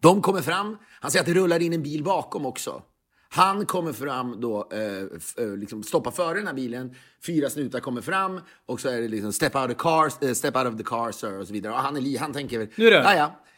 De 0.00 0.22
kommer 0.22 0.40
fram. 0.42 0.76
Han 1.00 1.10
säger 1.10 1.22
att 1.22 1.26
det 1.26 1.34
rullar 1.34 1.62
in 1.62 1.72
en 1.72 1.82
bil 1.82 2.04
bakom 2.04 2.46
också. 2.46 2.82
Han 3.28 3.66
kommer 3.66 3.92
fram 3.92 4.40
då, 4.40 4.68
eh, 4.72 5.44
eh, 5.44 5.56
liksom 5.56 5.82
stoppar 5.82 6.10
före 6.10 6.34
den 6.38 6.46
här 6.46 6.54
bilen. 6.54 6.94
Fyra 7.26 7.50
snutar 7.50 7.80
kommer 7.80 8.00
fram 8.00 8.40
och 8.66 8.80
så 8.80 8.88
är 8.88 9.00
det 9.00 9.08
liksom 9.08 9.32
step 9.32 9.54
out, 9.54 9.64
of 9.64 9.68
the 9.70 9.74
car, 9.74 10.26
eh, 10.28 10.32
step 10.34 10.56
out 10.56 10.66
of 10.66 10.76
the 10.76 10.82
car 10.84 11.12
sir 11.12 11.38
och 11.38 11.46
så 11.46 11.52
vidare. 11.52 11.72
Och 11.72 11.78
han, 11.78 11.96
är, 11.96 12.18
han 12.18 12.32
tänker 12.32 12.58
väl, 12.58 12.68
Nu 12.76 12.90
det 12.90 12.96
över." 12.96 13.08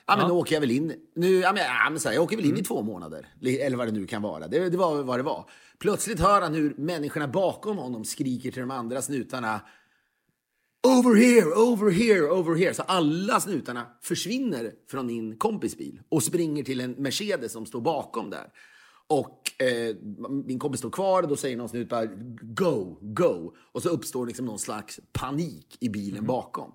Ja 0.06 0.16
men 0.16 0.26
nu 0.26 0.32
åker 0.32 0.54
jag 0.54 0.60
väl 0.60 0.70
in. 0.70 0.94
Nu, 1.14 1.40
ja, 1.40 1.52
men, 1.52 1.62
ja, 1.62 1.90
men 1.90 2.00
så 2.00 2.08
här, 2.08 2.14
jag 2.14 2.24
åker 2.24 2.36
väl 2.36 2.46
in 2.46 2.56
i 2.56 2.62
två 2.62 2.82
månader. 2.82 3.28
Eller 3.42 3.76
vad 3.76 3.88
det 3.88 3.92
nu 3.92 4.06
kan 4.06 4.22
vara. 4.22 4.48
Det, 4.48 4.68
det 4.68 4.76
var 4.76 5.02
vad 5.02 5.18
det 5.18 5.22
var. 5.22 5.50
Plötsligt 5.78 6.20
hör 6.20 6.40
han 6.40 6.54
hur 6.54 6.74
människorna 6.78 7.28
bakom 7.28 7.76
honom 7.76 8.04
skriker 8.04 8.50
till 8.50 8.60
de 8.60 8.70
andra 8.70 9.02
snutarna 9.02 9.60
Over 10.86 11.16
here, 11.16 11.54
over 11.54 11.90
here, 11.90 12.30
over 12.30 12.54
here. 12.54 12.74
Så 12.74 12.82
alla 12.82 13.40
snutarna 13.40 13.86
försvinner 14.02 14.72
från 14.90 15.06
min 15.06 15.36
kompis 15.36 15.78
bil 15.78 16.00
och 16.08 16.22
springer 16.22 16.64
till 16.64 16.80
en 16.80 16.90
Mercedes 16.92 17.52
som 17.52 17.66
står 17.66 17.80
bakom 17.80 18.30
där. 18.30 18.46
Och 19.08 19.62
eh, 19.62 19.96
min 20.46 20.58
kompis 20.58 20.78
står 20.78 20.90
kvar 20.90 21.22
och 21.22 21.28
då 21.28 21.36
säger 21.36 21.56
någon 21.56 21.68
snut 21.68 21.88
bara 21.88 22.06
go, 22.40 22.98
go. 23.00 23.54
Och 23.72 23.82
så 23.82 23.88
uppstår 23.88 24.26
liksom 24.26 24.46
någon 24.46 24.58
slags 24.58 25.00
panik 25.12 25.76
i 25.80 25.88
bilen 25.88 26.26
bakom. 26.26 26.72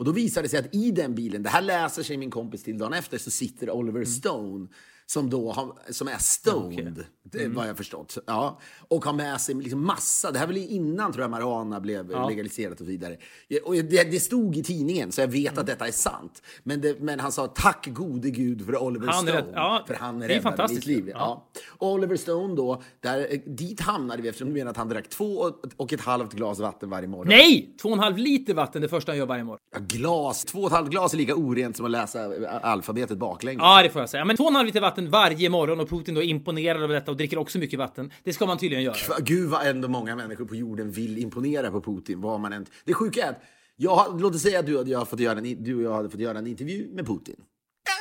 Och 0.00 0.06
då 0.06 0.12
visar 0.12 0.42
det 0.42 0.48
sig 0.48 0.58
att 0.58 0.74
i 0.74 0.90
den 0.90 1.14
bilen, 1.14 1.42
det 1.42 1.48
här 1.48 1.62
läser 1.62 2.02
sig 2.02 2.16
min 2.16 2.30
kompis 2.30 2.62
till 2.62 2.78
dagen 2.78 2.92
efter, 2.92 3.18
så 3.18 3.30
sitter 3.30 3.70
Oliver 3.70 4.04
Stone 4.04 4.68
som 5.12 5.30
då 5.30 5.52
har, 5.52 5.72
som 5.92 6.08
är 6.08 6.18
stoned, 6.18 7.04
det 7.22 7.48
vad 7.48 7.68
jag 7.68 7.76
förstått. 7.76 8.18
Ja. 8.26 8.58
Och 8.88 9.04
har 9.04 9.12
med 9.12 9.40
sig 9.40 9.54
liksom 9.54 9.86
massa, 9.86 10.30
det 10.30 10.38
här 10.38 10.46
var 10.46 10.52
väl 10.54 10.62
innan 10.68 11.12
tror 11.12 11.22
jag 11.22 11.30
marijuana 11.30 11.80
blev 11.80 12.08
legaliserat 12.28 12.80
och 12.80 12.88
vidare. 12.88 13.16
Och 13.64 13.74
det, 13.74 14.10
det 14.10 14.20
stod 14.20 14.56
i 14.56 14.62
tidningen 14.62 15.12
så 15.12 15.20
jag 15.20 15.28
vet 15.28 15.58
att 15.58 15.66
detta 15.66 15.86
är 15.88 15.92
sant. 15.92 16.42
Men, 16.62 16.80
det, 16.80 17.00
men 17.00 17.20
han 17.20 17.32
sa 17.32 17.46
tack 17.46 17.86
gode 17.90 18.30
gud 18.30 18.66
för 18.66 18.82
Oliver 18.82 19.06
Han 19.06 19.14
Stone. 19.26 19.32
rädd- 19.40 19.52
ja, 19.54 19.84
för 19.86 19.94
han 19.94 20.22
räddade 20.28 20.68
mitt 20.68 20.86
liv. 20.86 21.08
Ja. 21.08 21.46
Ja. 21.78 21.86
Oliver 21.88 22.16
Stone 22.16 22.54
då, 22.54 22.82
där, 23.00 23.42
dit 23.46 23.80
hamnade 23.80 24.22
vi 24.22 24.28
eftersom 24.28 24.48
du 24.48 24.54
menar 24.54 24.70
att 24.70 24.76
han 24.76 24.88
drack 24.88 25.08
två 25.08 25.24
och- 25.38 25.64
och 25.76 25.92
ett 25.92 26.00
halvt 26.00 26.32
glas 26.32 26.58
vatten 26.58 26.90
varje 26.90 27.08
morgon. 27.08 27.28
Nej! 27.28 27.74
Två 27.82 27.88
och 27.88 27.94
en 27.94 28.00
halv 28.00 28.18
liter 28.18 28.54
vatten 28.54 28.82
det 28.82 28.88
första 28.88 29.12
han 29.12 29.18
gör 29.18 29.26
varje 29.26 29.44
morgon. 29.44 29.58
Ja, 29.74 29.78
Glas, 29.88 30.44
två 30.44 30.58
och 30.60 30.66
ett 30.66 30.72
halvt 30.72 30.90
glas 30.90 31.12
är 31.12 31.16
lika 31.18 31.34
orent 31.34 31.76
som 31.76 31.84
att 31.86 31.90
läsa 31.92 32.20
alfabetet 32.62 33.18
baklänges. 33.18 33.60
Ja, 33.62 33.82
det 33.82 33.90
får 33.90 34.02
jag 34.02 34.10
säga. 34.10 34.24
Men 34.24 34.36
två 34.36 34.44
och 34.44 34.50
en 34.50 34.56
halv 34.56 34.66
liter 34.66 34.80
vatten 34.80 34.99
varje 35.08 35.50
morgon 35.50 35.80
och 35.80 35.88
Putin 35.88 36.14
då 36.14 36.22
är 36.22 36.26
imponerad 36.26 36.82
över 36.82 36.94
detta 36.94 37.10
och 37.10 37.16
dricker 37.16 37.38
också 37.38 37.58
mycket 37.58 37.78
vatten. 37.78 38.10
Det 38.24 38.32
ska 38.32 38.46
man 38.46 38.58
tydligen 38.58 38.84
göra. 38.84 38.96
Gud 39.20 39.50
vad 39.50 39.66
ändå 39.66 39.88
många 39.88 40.16
människor 40.16 40.44
på 40.44 40.56
jorden 40.56 40.90
vill 40.90 41.18
imponera 41.18 41.70
på 41.70 41.80
Putin. 41.80 42.20
Vad 42.20 42.40
man 42.40 42.52
än... 42.52 42.66
Det 42.84 42.94
sjuka 42.94 43.26
är 43.26 43.30
att, 43.30 43.42
jag, 43.76 44.20
låt 44.20 44.34
oss 44.34 44.42
säga 44.42 44.58
att 44.58 44.66
du, 44.66 44.82
jag 44.86 45.08
fått 45.08 45.20
göra 45.20 45.38
en, 45.38 45.64
du 45.64 45.76
och 45.76 45.82
jag 45.82 45.94
hade 45.94 46.10
fått 46.10 46.20
göra 46.20 46.38
en 46.38 46.46
intervju 46.46 46.88
med 46.94 47.06
Putin. 47.06 47.36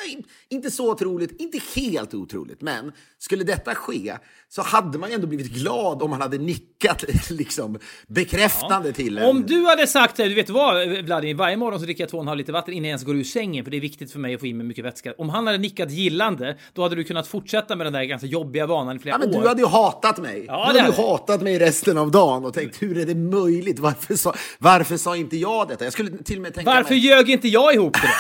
Ja, 0.07 0.21
Inte 0.49 0.71
så 0.71 0.91
otroligt, 0.91 1.41
inte 1.41 1.59
helt 1.75 2.13
otroligt, 2.13 2.61
men 2.61 2.91
skulle 3.17 3.43
detta 3.43 3.75
ske 3.75 4.13
så 4.49 4.61
hade 4.61 4.97
man 4.97 5.09
ju 5.09 5.15
ändå 5.15 5.27
blivit 5.27 5.51
glad 5.51 6.01
om 6.01 6.09
man 6.09 6.21
hade 6.21 6.37
nickat 6.37 7.03
liksom 7.29 7.79
bekräftande 8.07 8.93
till 8.93 9.17
en. 9.17 9.23
Om 9.25 9.45
du 9.45 9.65
hade 9.65 9.87
sagt 9.87 10.15
det, 10.15 10.27
du 10.27 10.35
vet 10.35 10.49
vad 10.49 10.87
Vladimir, 11.05 11.33
varje 11.35 11.57
morgon 11.57 11.79
så 11.79 11.85
dricker 11.85 12.03
jag 12.03 12.09
två 12.09 12.17
och 12.17 12.23
en 12.23 12.27
halv 12.27 12.37
liter 12.37 12.53
vatten 12.53 12.73
innan 12.73 12.83
jag 12.85 12.89
ens 12.89 13.03
går 13.03 13.15
ur 13.15 13.23
sängen 13.23 13.63
för 13.65 13.71
det 13.71 13.77
är 13.77 13.81
viktigt 13.81 14.11
för 14.11 14.19
mig 14.19 14.33
att 14.33 14.39
få 14.39 14.47
in 14.47 14.57
mig 14.57 14.65
mycket 14.65 14.85
vätska. 14.85 15.13
Om 15.17 15.29
han 15.29 15.47
hade 15.47 15.57
nickat 15.59 15.91
gillande, 15.91 16.57
då 16.73 16.83
hade 16.83 16.95
du 16.95 17.03
kunnat 17.03 17.27
fortsätta 17.27 17.75
med 17.75 17.85
den 17.85 17.93
där 17.93 18.03
ganska 18.03 18.27
jobbiga 18.27 18.65
vanan 18.65 18.95
i 18.95 18.99
flera 18.99 19.15
Ja, 19.15 19.19
men 19.27 19.35
år. 19.37 19.41
du 19.41 19.47
hade 19.47 19.61
ju 19.61 19.67
hatat 19.67 20.17
mig. 20.17 20.43
Ja, 20.47 20.53
du 20.53 20.59
hade 20.65 20.79
ju 20.79 20.85
hade 20.85 21.01
jag. 21.01 21.07
hatat 21.09 21.41
mig 21.41 21.59
resten 21.59 21.97
av 21.97 22.11
dagen 22.11 22.45
och 22.45 22.53
tänkt 22.53 22.81
hur 22.81 22.97
är 22.97 23.05
det 23.05 23.15
möjligt? 23.15 23.79
Varför 23.79 24.15
sa, 24.15 24.35
varför 24.59 24.97
sa 24.97 25.15
inte 25.15 25.37
jag 25.37 25.67
detta? 25.67 25.83
Jag 25.83 25.93
skulle 25.93 26.17
till 26.23 26.35
och 26.35 26.41
med 26.41 26.53
tänka 26.53 26.71
Varför 26.71 26.93
mig... 26.93 26.99
ljög 27.05 27.29
inte 27.29 27.47
jag 27.47 27.73
ihop 27.75 27.93
det 27.93 28.07
där? 28.07 28.15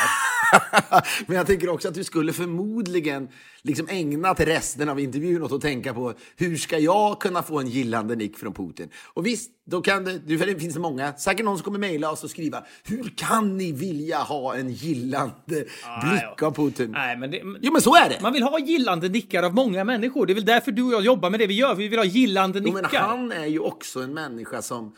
Men 1.27 1.37
jag 1.37 1.47
tänker 1.47 1.68
också 1.69 1.87
att 1.87 1.93
du 1.93 2.03
skulle 2.03 2.33
förmodligen 2.33 3.27
liksom 3.61 3.87
ägnat 3.89 4.39
resten 4.39 4.89
av 4.89 4.99
intervjun 4.99 5.43
åt 5.43 5.51
att 5.51 5.61
tänka 5.61 5.93
på 5.93 6.13
hur 6.37 6.55
ska 6.57 6.77
jag 6.79 7.21
kunna 7.21 7.43
få 7.43 7.59
en 7.59 7.67
gillande 7.67 8.15
nick 8.15 8.37
från 8.37 8.53
Putin? 8.53 8.89
Och 9.13 9.25
visst, 9.25 9.51
då 9.65 9.81
kan 9.81 10.03
det, 10.03 10.37
för 10.37 10.45
det 10.45 10.59
finns 10.59 10.77
många, 10.77 11.13
säkert 11.13 11.45
någon 11.45 11.57
som 11.57 11.63
kommer 11.65 11.79
mejla 11.79 12.11
oss 12.11 12.23
och 12.23 12.29
skriva 12.29 12.63
hur 12.83 13.13
kan 13.15 13.57
ni 13.57 13.71
vilja 13.71 14.17
ha 14.17 14.55
en 14.55 14.69
gillande 14.69 15.65
blick 16.03 16.43
av 16.43 16.51
Putin? 16.55 16.91
Nej, 16.91 17.17
men 17.17 17.31
det, 17.31 17.41
Jo 17.61 17.71
men 17.73 17.81
så 17.81 17.95
är 17.95 18.09
det! 18.09 18.19
man 18.21 18.33
vill 18.33 18.43
ha 18.43 18.59
gillande 18.59 19.09
nickar 19.09 19.43
av 19.43 19.53
många 19.53 19.83
människor. 19.83 20.25
Det 20.25 20.33
är 20.33 20.35
väl 20.35 20.45
därför 20.45 20.71
du 20.71 20.83
och 20.83 20.93
jag 20.93 21.01
jobbar 21.01 21.29
med 21.29 21.39
det 21.39 21.47
vi 21.47 21.53
gör. 21.53 21.75
Vi 21.75 21.87
vill 21.87 21.99
ha 21.99 22.05
gillande 22.05 22.59
Jo, 22.65 22.73
men 22.73 22.83
nickar. 22.83 22.99
han 22.99 23.31
är 23.31 23.45
ju 23.45 23.59
också 23.59 23.99
en 24.01 24.13
människa 24.13 24.61
som 24.61 24.95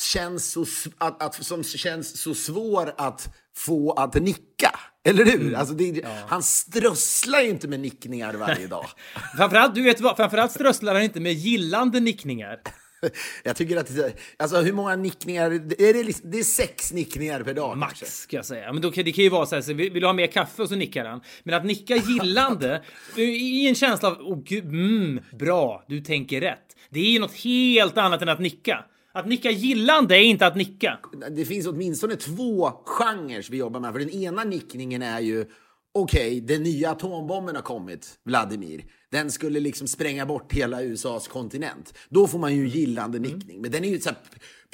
känns 0.00 0.50
så, 0.50 0.66
att, 0.98 1.22
att, 1.22 1.44
som 1.44 1.64
känns 1.64 2.20
så 2.20 2.34
svår 2.34 2.94
att 2.96 3.34
få 3.56 3.92
att 3.92 4.14
nicka. 4.14 4.78
Eller 5.04 5.24
hur? 5.24 5.40
Mm. 5.40 5.54
Alltså 5.54 5.74
det, 5.74 6.06
Han 6.26 6.42
strösslar 6.42 7.40
ju 7.40 7.48
inte 7.48 7.68
med 7.68 7.80
nickningar 7.80 8.34
varje 8.34 8.66
dag. 8.66 8.86
Framförallt, 9.36 9.74
du 9.74 9.82
vet 9.82 10.00
vad, 10.00 10.16
framförallt 10.16 10.52
strösslar 10.52 10.94
han 10.94 11.02
inte 11.02 11.20
med 11.20 11.32
gillande 11.32 12.00
nickningar. 12.00 12.60
Jag 13.44 13.56
tycker 13.56 13.76
att 13.76 13.90
alltså 14.36 14.60
hur 14.60 14.72
många 14.72 14.96
nickningar, 14.96 15.50
är 15.50 15.94
det, 15.94 16.02
liksom, 16.02 16.30
det 16.30 16.38
är 16.38 16.44
sex 16.44 16.92
nickningar 16.92 17.42
per 17.42 17.54
dag 17.54 17.78
Max, 17.78 18.00
kanske? 18.00 18.06
ska 18.06 18.36
jag 18.36 18.46
säga. 18.46 18.72
Men 18.72 18.82
då 18.82 18.90
det 18.90 19.12
kan 19.12 19.24
ju 19.24 19.30
vara 19.30 19.46
så 19.46 19.54
här, 19.54 19.62
så 19.62 19.72
vill, 19.72 19.92
vill 19.92 20.00
du 20.00 20.06
ha 20.06 20.12
mer 20.12 20.26
kaffe 20.26 20.62
och 20.62 20.68
så 20.68 20.74
nickar 20.74 21.04
han. 21.04 21.20
Men 21.42 21.54
att 21.54 21.64
nicka 21.64 21.96
gillande 22.08 22.82
i 23.16 23.68
en 23.68 23.74
känsla 23.74 24.08
av, 24.08 24.16
åh 24.20 24.38
gud, 24.44 24.64
mm, 24.64 25.20
bra, 25.38 25.84
du 25.88 26.00
tänker 26.00 26.40
rätt. 26.40 26.76
Det 26.90 27.00
är 27.00 27.10
ju 27.10 27.18
något 27.18 27.34
helt 27.34 27.98
annat 27.98 28.22
än 28.22 28.28
att 28.28 28.40
nicka. 28.40 28.84
Att 29.12 29.26
nicka 29.26 29.50
gillande 29.50 30.16
är 30.16 30.22
inte 30.22 30.46
att 30.46 30.56
nicka. 30.56 30.98
Det 31.30 31.44
finns 31.44 31.66
åtminstone 31.66 32.16
två 32.16 32.70
genrer 32.84 33.50
vi 33.50 33.56
jobbar 33.56 33.80
med. 33.80 33.92
För 33.92 33.98
den 33.98 34.10
ena 34.10 34.44
nickningen 34.44 35.02
är 35.02 35.20
ju, 35.20 35.46
okej, 35.94 36.40
den 36.40 36.62
nya 36.62 36.90
atombomben 36.90 37.54
har 37.56 37.62
kommit, 37.62 38.18
Vladimir. 38.24 38.84
Den 39.12 39.30
skulle 39.30 39.60
liksom 39.60 39.88
spränga 39.88 40.26
bort 40.26 40.52
hela 40.52 40.82
USAs 40.82 41.28
kontinent. 41.28 41.94
Då 42.08 42.26
får 42.26 42.38
man 42.38 42.56
ju 42.56 42.68
gillande 42.68 43.18
nickning. 43.18 43.60
Men 43.60 43.70
den 43.70 43.84
är 43.84 43.88
ju 43.88 44.00
så 44.00 44.10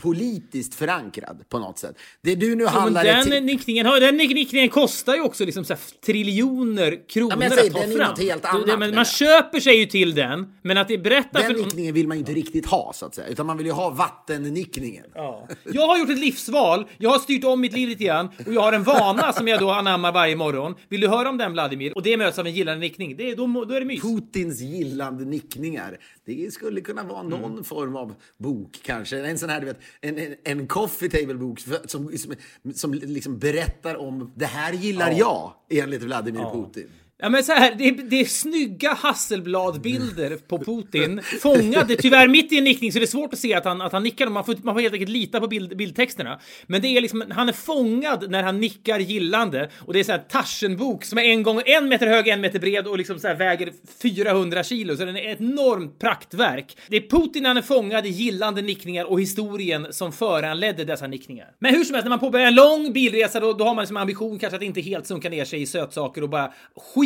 politiskt 0.02 0.75
förankrad 0.75 1.45
på 1.49 1.59
något 1.59 1.78
sätt. 1.78 1.97
Det 2.23 2.35
du 2.35 2.55
nu 2.55 2.64
Ja, 2.64 2.71
handlar 2.71 3.05
den 3.05 3.25
till... 3.25 3.43
nickningen, 3.45 3.87
den 3.87 4.21
nick- 4.21 4.35
nickningen 4.35 4.69
kostar 4.69 5.14
ju 5.14 5.21
också 5.21 5.45
liksom 5.45 5.64
så 5.64 5.75
triljoner 6.07 7.09
kronor 7.09 7.31
Ja, 7.33 7.37
men 7.37 7.49
jag 7.49 7.59
säger, 7.59 7.71
att 7.71 7.75
ta 7.76 7.81
den 7.81 7.93
är 7.93 7.97
fram. 7.97 8.11
något 8.11 8.19
helt 8.19 8.45
annat, 8.45 8.66
det- 8.66 8.76
men 8.76 8.95
man 8.95 9.05
köper 9.05 9.61
sig 9.61 9.76
ju 9.78 9.87
till 9.87 10.14
den, 10.14 10.55
men 10.62 10.78
att 10.78 10.88
det 10.88 10.99
berättar 10.99 11.40
Den 11.43 11.55
för... 11.55 11.64
nickningen 11.64 11.95
vill 11.95 12.09
man 12.09 12.16
ju 12.16 12.19
inte 12.19 12.33
riktigt 12.33 12.66
ha, 12.66 12.93
så 12.95 13.07
att 13.07 13.14
säga. 13.14 13.26
Utan 13.28 13.47
man 13.47 13.57
vill 13.57 13.66
ju 13.66 13.73
ha 13.73 13.90
vattennickningen. 13.90 15.05
Ja. 15.14 15.49
Jag 15.64 15.87
har 15.87 15.99
gjort 15.99 16.11
ett 16.11 16.19
livsval, 16.19 16.87
jag 16.99 17.11
har 17.11 17.19
styrt 17.19 17.45
om 17.45 17.61
mitt 17.61 17.73
liv 17.73 17.88
lite 17.88 18.05
grann 18.05 18.28
och 18.47 18.52
jag 18.55 18.61
har 18.61 18.73
en 18.73 18.83
vana 18.83 19.33
som 19.33 19.49
jag 19.49 19.61
då 19.61 19.71
anammar 19.71 20.12
varje 20.12 20.37
morgon. 20.37 20.75
Vill 20.88 21.00
du 21.00 21.09
höra 21.09 21.28
om 21.28 21.38
den 21.38 21.52
Vladimir? 21.52 21.93
Och 21.97 22.02
det 22.02 22.16
möts 22.16 22.38
av 22.38 22.47
en 22.47 22.55
gillande 22.55 22.81
nickning. 22.81 23.16
Det 23.16 23.31
är, 23.31 23.37
då, 23.37 23.64
då 23.64 23.75
är 23.75 23.81
det 23.81 23.87
mys. 23.87 24.00
Putins 24.33 24.61
gillande 24.61 25.25
nickningar. 25.25 25.99
Det 26.25 26.52
skulle 26.52 26.80
kunna 26.80 27.02
vara 27.04 27.23
någon 27.23 27.52
Mm. 27.52 27.64
form 27.64 27.97
av 27.97 28.14
bok 28.38 28.80
kanske. 28.83 29.26
En 29.26 29.38
sån 29.38 29.49
här, 29.49 29.61
du 29.61 29.66
vet, 29.66 29.80
en, 30.00 30.18
en, 30.18 30.35
en 30.45 30.66
coffee 30.66 31.09
table 31.09 31.35
bok 31.35 31.61
som, 31.61 32.11
som, 32.16 32.35
som 32.75 32.95
liksom 32.95 33.38
berättar 33.38 33.97
om 33.97 34.33
det 34.37 34.47
här 34.47 34.73
gillar 34.73 35.11
jag 35.11 35.52
enligt 35.71 36.02
Vladimir 36.02 36.45
Putin. 36.52 36.88
Ja 37.18 37.28
men 37.28 37.44
så 37.44 37.52
här, 37.52 37.75
det 37.78 37.88
är, 37.88 37.92
det 37.92 38.20
är 38.20 38.25
snygga 38.25 38.94
Hasselblad-bilder 38.94 40.37
på 40.49 40.58
Putin 40.58 41.23
fångade 41.42 41.96
tyvärr 41.96 42.28
mitt 42.28 42.52
i 42.52 42.58
en 42.58 42.64
nickning 42.64 42.92
så 42.92 42.99
det 42.99 43.04
är 43.04 43.06
svårt 43.06 43.32
att 43.32 43.38
se 43.38 43.54
att 43.54 43.64
han, 43.64 43.80
att 43.80 43.92
han 43.92 44.02
nickar. 44.02 44.26
Man 44.26 44.44
får, 44.44 44.56
man 44.62 44.75
får 44.75 44.80
helt 44.80 44.94
enkelt 44.94 45.11
lita 45.11 45.40
på 45.40 45.46
bild, 45.46 45.76
bildtexterna. 45.76 46.40
Men 46.66 46.82
det 46.82 46.88
är 46.88 47.00
liksom, 47.00 47.25
han 47.30 47.49
är 47.49 47.52
fångad 47.52 48.30
när 48.30 48.42
han 48.42 48.61
nickar 48.61 48.99
gillande 48.99 49.70
och 49.78 49.92
det 49.92 50.00
är 50.00 50.04
så 50.04 50.12
här 50.12 50.18
Taschenbok 50.18 51.04
som 51.04 51.18
är 51.18 51.23
en 51.23 51.42
gång 51.42 51.62
en 51.66 51.88
meter 51.88 52.06
hög, 52.06 52.28
en 52.28 52.40
meter 52.40 52.58
bred 52.58 52.87
och 52.87 52.99
liksom 52.99 53.18
så 53.18 53.28
här 53.28 53.35
väger 53.35 53.73
400 54.02 54.62
kilo 54.62 54.96
så 54.96 55.04
den 55.04 55.16
är 55.16 55.32
ett 55.32 55.40
enormt 55.40 55.99
praktverk. 55.99 56.76
Det 56.88 56.96
är 56.96 57.08
Putin 57.11 57.42
när 57.42 57.50
han 57.50 57.56
är 57.56 57.62
fångad 57.62 58.06
i 58.06 58.08
gillande 58.08 58.62
nickningar 58.62 59.04
och 59.04 59.20
historien 59.20 59.87
som 59.90 60.12
föranledde 60.12 60.85
dessa 60.85 61.06
nickningar. 61.06 61.46
Men 61.58 61.75
hur 61.75 61.85
som 61.85 61.94
helst, 61.94 62.04
när 62.04 62.11
man 62.11 62.18
påbörjar 62.18 62.46
en 62.46 62.54
lång 62.54 62.92
bilresa 62.92 63.40
då, 63.40 63.52
då 63.52 63.64
har 63.64 63.75
man 63.75 63.87
som 63.87 63.96
ambition 63.96 64.38
kanske 64.38 64.56
att 64.56 64.62
inte 64.62 64.80
helt 64.80 65.06
sunka 65.06 65.28
ner 65.28 65.44
sig 65.44 65.62
i 65.62 65.66
sötsaker 65.66 66.23
och 66.23 66.28
bara 66.28 66.52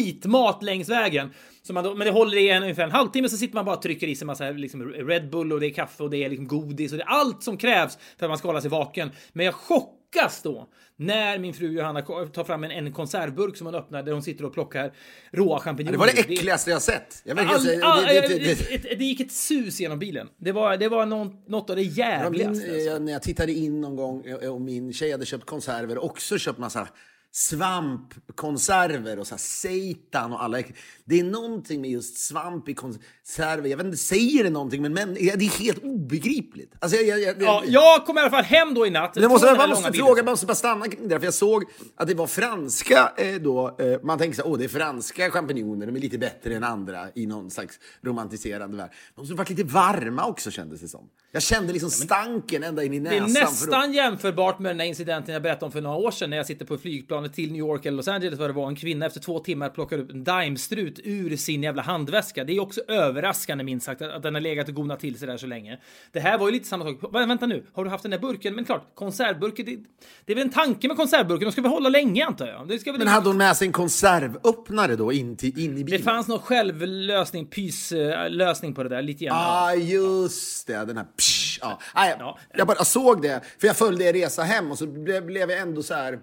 skitmat 0.00 0.62
längs 0.62 0.88
vägen. 0.88 1.30
Så 1.62 1.72
man 1.72 1.84
då, 1.84 1.94
men 1.94 2.06
det 2.06 2.12
håller 2.12 2.36
i 2.36 2.50
en, 2.50 2.62
ungefär 2.62 2.82
en 2.82 2.90
halvtimme 2.90 3.28
så 3.28 3.36
sitter 3.36 3.54
man 3.54 3.64
bara 3.64 3.76
och 3.76 3.82
trycker 3.82 4.06
i 4.06 4.16
sig 4.16 4.26
massa 4.26 4.50
liksom 4.50 4.82
Red 4.92 5.30
Bull 5.30 5.52
och 5.52 5.60
det 5.60 5.66
är 5.66 5.74
kaffe 5.74 6.02
och 6.02 6.10
det 6.10 6.24
är 6.24 6.28
liksom 6.28 6.48
godis 6.48 6.92
och 6.92 6.98
det 6.98 7.04
är 7.04 7.08
allt 7.08 7.42
som 7.42 7.56
krävs 7.56 7.98
för 8.18 8.26
att 8.26 8.30
man 8.30 8.38
ska 8.38 8.48
hålla 8.48 8.60
sig 8.60 8.70
vaken. 8.70 9.10
Men 9.32 9.46
jag 9.46 9.54
chockas 9.54 10.42
då 10.42 10.68
när 10.96 11.38
min 11.38 11.54
fru 11.54 11.72
Johanna 11.72 12.02
tar 12.02 12.44
fram 12.44 12.64
en, 12.64 12.70
en 12.70 12.92
konservburk 12.92 13.56
som 13.56 13.66
hon 13.66 13.74
öppnar 13.74 14.02
där 14.02 14.12
hon 14.12 14.22
sitter 14.22 14.44
och 14.44 14.52
plockar 14.54 14.92
råa 15.30 15.60
champinjoner. 15.60 15.92
Det 15.92 15.98
var 15.98 16.06
det 16.06 16.20
äckligaste 16.20 16.70
jag 16.70 16.82
sett. 16.82 17.22
Jag 17.24 17.38
All, 17.38 17.46
all, 17.82 18.04
det, 18.98 19.04
gick 19.04 19.20
ett 19.20 19.32
sus 19.32 19.80
genom 19.80 19.98
bilen. 19.98 20.28
Det 20.36 20.52
var, 20.52 20.76
det 20.76 20.88
var 20.88 21.06
någon, 21.06 21.36
något 21.46 21.70
av 21.70 21.76
det 21.76 21.82
Ja, 21.82 22.30
min, 22.30 22.40
jävligaste. 22.40 22.74
alltså. 22.74 22.90
eh, 22.90 23.00
när 23.00 23.12
jag 23.12 23.22
tittade 23.22 23.52
in 23.52 23.80
någon 23.80 23.96
gång 23.96 24.26
eh, 24.26 24.54
och 24.54 24.60
min 24.60 24.92
tjej 24.92 25.12
hade 25.12 25.26
köpt 25.26 25.44
konserver 25.44 26.04
också 26.04 26.38
köpt 26.38 26.58
massa 26.58 26.88
svampkonserver 27.32 29.18
och 29.18 29.26
så 29.26 29.34
här 29.34 29.38
seitan 29.38 30.32
och 30.32 30.42
alla. 30.44 30.58
Det 31.04 31.20
är 31.20 31.24
någonting 31.24 31.80
med 31.80 31.90
just 31.90 32.16
svamp 32.18 32.68
i 32.68 32.74
konserver. 32.74 33.68
Jag 33.68 33.76
vet 33.76 33.86
inte, 33.86 33.98
säger 33.98 34.44
det 34.44 34.50
någonting? 34.50 34.82
Men, 34.82 34.92
men 34.94 35.14
det 35.14 35.20
är 35.30 35.58
helt 35.62 35.78
obegripligt. 35.84 36.72
Alltså, 36.78 36.96
jag, 36.98 37.20
jag, 37.20 37.20
jag, 37.28 37.42
Ja, 37.42 37.62
jag 37.66 38.06
kom 38.06 38.18
i 38.18 38.20
alla 38.20 38.30
fall 38.30 38.44
hem 38.44 38.74
då 38.74 38.86
i 38.86 38.90
natt. 38.90 39.12
Jag 39.16 39.30
måste, 39.30 39.46
här 39.48 39.68
måste 39.68 39.82
fråga, 39.82 39.92
bilen. 39.92 40.16
jag 40.16 40.24
måste 40.24 40.46
bara 40.46 40.54
stanna 40.54 40.88
kring 40.88 41.02
det 41.02 41.08
där, 41.08 41.18
för 41.18 41.24
jag 41.26 41.34
såg 41.34 41.64
att 41.96 42.08
det 42.08 42.14
var 42.14 42.26
franska 42.26 43.12
eh, 43.16 43.34
då. 43.34 43.76
Eh, 43.78 44.00
man 44.02 44.18
tänker 44.18 44.36
så 44.36 44.42
här, 44.42 44.50
åh 44.50 44.58
det 44.58 44.64
är 44.64 44.68
franska 44.68 45.30
champinjoner, 45.30 45.86
de 45.86 45.96
är 45.96 46.00
lite 46.00 46.18
bättre 46.18 46.54
än 46.54 46.64
andra 46.64 47.08
i 47.14 47.26
någon 47.26 47.50
slags 47.50 47.78
romantiserande 48.02 48.76
värld. 48.76 48.90
De 49.14 49.20
måste 49.20 49.34
varit 49.34 49.50
lite 49.50 49.64
varma 49.64 50.26
också 50.26 50.50
kändes 50.50 50.80
det 50.80 50.88
som. 50.88 51.08
Jag 51.32 51.42
kände 51.42 51.72
liksom 51.72 51.90
stanken 51.90 52.62
ända 52.62 52.84
in 52.84 52.94
i 52.94 53.00
Det 53.00 53.08
är 53.16 53.20
näsan. 53.20 53.34
för 53.34 53.40
att- 53.42 53.50
nästan 53.50 53.92
jämförbart 53.92 54.58
med 54.58 54.70
den 54.70 54.78
där 54.78 54.84
incidenten 54.84 55.32
jag 55.32 55.42
berättade 55.42 55.66
om 55.66 55.72
för 55.72 55.80
några 55.80 55.96
år 55.96 56.10
sedan 56.10 56.30
när 56.30 56.36
jag 56.36 56.46
sitter 56.46 56.64
på 56.64 56.78
flygplanet 57.20 57.32
till 57.34 57.52
New 57.52 57.58
York 57.58 57.86
eller 57.86 57.96
Los 57.96 58.08
Angeles 58.08 58.38
vad 58.38 58.48
det 58.50 58.52
var. 58.54 58.68
En 58.68 58.76
kvinna 58.76 59.06
efter 59.06 59.20
två 59.20 59.38
timmar 59.38 59.68
plockar 59.68 59.98
upp 59.98 60.10
en 60.10 60.24
daimstrut 60.24 61.00
ur 61.04 61.36
sin 61.36 61.62
jävla 61.62 61.82
handväska. 61.82 62.44
Det 62.44 62.52
är 62.52 62.60
också 62.60 62.80
överraskande 62.88 63.64
minst 63.64 63.86
sagt 63.86 64.02
att, 64.02 64.22
den 64.22 64.34
har 64.34 64.40
legat 64.40 64.68
och 64.68 64.74
gonat 64.74 65.00
till 65.00 65.18
sig 65.18 65.28
där 65.28 65.36
så 65.36 65.46
länge. 65.46 65.78
Det 66.12 66.20
här 66.20 66.38
var 66.38 66.46
ju 66.48 66.52
lite 66.52 66.68
samma 66.68 66.84
sak. 66.84 66.98
Vänta 67.12 67.46
nu, 67.46 67.64
har 67.72 67.84
du 67.84 67.90
haft 67.90 68.02
den 68.02 68.10
där 68.10 68.18
burken? 68.18 68.54
Men 68.54 68.64
klart, 68.64 68.94
konservburken, 68.94 69.66
det, 69.66 69.76
det 70.24 70.32
är 70.32 70.36
väl 70.36 70.44
en 70.44 70.50
tanke 70.52 70.88
med 70.88 70.96
konservburken. 70.96 71.44
De 71.44 71.52
ska 71.52 71.62
väl 71.62 71.70
hålla 71.70 71.88
länge 71.88 72.24
antar 72.26 72.46
jag. 72.46 72.68
Det 72.68 72.78
ska 72.78 72.92
väl 72.92 72.98
Men 72.98 73.08
hade 73.08 73.28
hon 73.28 73.36
med 73.36 73.56
sig 73.56 73.66
en 73.66 73.72
konservöppnare 73.72 74.96
då 74.96 75.12
in, 75.12 75.36
till, 75.36 75.58
in 75.58 75.74
i 75.74 75.78
det 75.78 75.84
bilen? 75.84 76.02
fanns 76.02 76.28
någon 76.28 76.38
självlösning, 76.38 77.46
pyslösning 77.46 78.74
på 78.74 78.82
det 78.82 78.88
där 78.88 79.02
lite 79.02 79.24
grann. 79.24 79.36
ah, 79.40 79.74
just 79.74 80.66
det. 80.66 80.84
Den 80.84 80.96
här 80.96 81.06
psh. 81.16 81.58
Ah, 81.62 82.06
jag, 82.06 82.16
Ja. 82.20 82.38
jag 82.54 82.66
bara 82.66 82.84
såg 82.84 83.22
det, 83.22 83.40
för 83.60 83.66
jag 83.66 83.76
följde 83.76 84.04
er 84.04 84.12
resa 84.12 84.42
hem 84.42 84.70
och 84.70 84.78
så 84.78 84.86
blev, 84.86 85.26
blev 85.26 85.50
jag 85.50 85.60
ändå 85.60 85.82
så 85.82 85.94
här... 85.94 86.18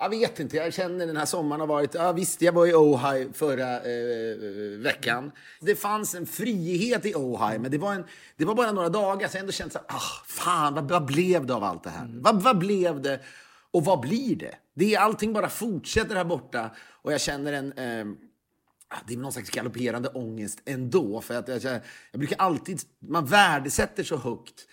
Jag 0.00 0.08
vet 0.08 0.40
inte, 0.40 0.56
jag 0.56 0.74
känner 0.74 1.06
den 1.06 1.16
här 1.16 1.24
sommaren 1.24 1.60
har 1.60 1.66
varit... 1.66 1.94
Ja, 1.94 2.12
visst, 2.12 2.42
jag 2.42 2.52
var 2.52 2.66
i 2.66 2.74
Ojai 2.74 3.28
förra 3.32 3.76
eh, 3.76 4.36
veckan. 4.78 5.32
Det 5.60 5.74
fanns 5.74 6.14
en 6.14 6.26
frihet 6.26 7.06
i 7.06 7.14
Ojai, 7.14 7.58
men 7.58 7.70
det 7.70 7.78
var, 7.78 7.94
en, 7.94 8.04
det 8.36 8.44
var 8.44 8.54
bara 8.54 8.72
några 8.72 8.88
dagar. 8.88 9.28
Så 9.28 9.36
jag 9.36 9.40
ändå 9.40 9.52
kände 9.52 9.72
så 9.72 9.78
här, 9.78 9.86
ah, 9.96 10.24
fan, 10.26 10.74
vad, 10.74 10.90
vad 10.90 11.04
blev 11.04 11.46
det 11.46 11.54
av 11.54 11.64
allt 11.64 11.84
det 11.84 11.90
här? 11.90 12.08
Vad, 12.14 12.42
vad 12.42 12.58
blev 12.58 13.02
det? 13.02 13.20
Och 13.70 13.84
vad 13.84 14.00
blir 14.00 14.36
det? 14.36 14.54
det 14.74 14.94
är, 14.94 14.98
allting 14.98 15.32
bara 15.32 15.48
fortsätter 15.48 16.16
här 16.16 16.24
borta. 16.24 16.70
Och 17.02 17.12
jag 17.12 17.20
känner 17.20 17.52
en... 17.52 17.72
Eh, 17.72 18.06
det 19.06 19.14
är 19.14 19.18
någon 19.18 19.32
slags 19.32 19.50
galopperande 19.50 20.08
ångest 20.08 20.62
ändå. 20.64 21.20
För 21.20 21.34
att 21.34 21.48
jag, 21.48 21.64
jag, 21.64 21.80
jag 22.10 22.18
brukar 22.18 22.36
alltid, 22.36 22.80
man 22.98 23.26
värdesätter 23.26 24.04
så 24.04 24.16
högt 24.16 24.66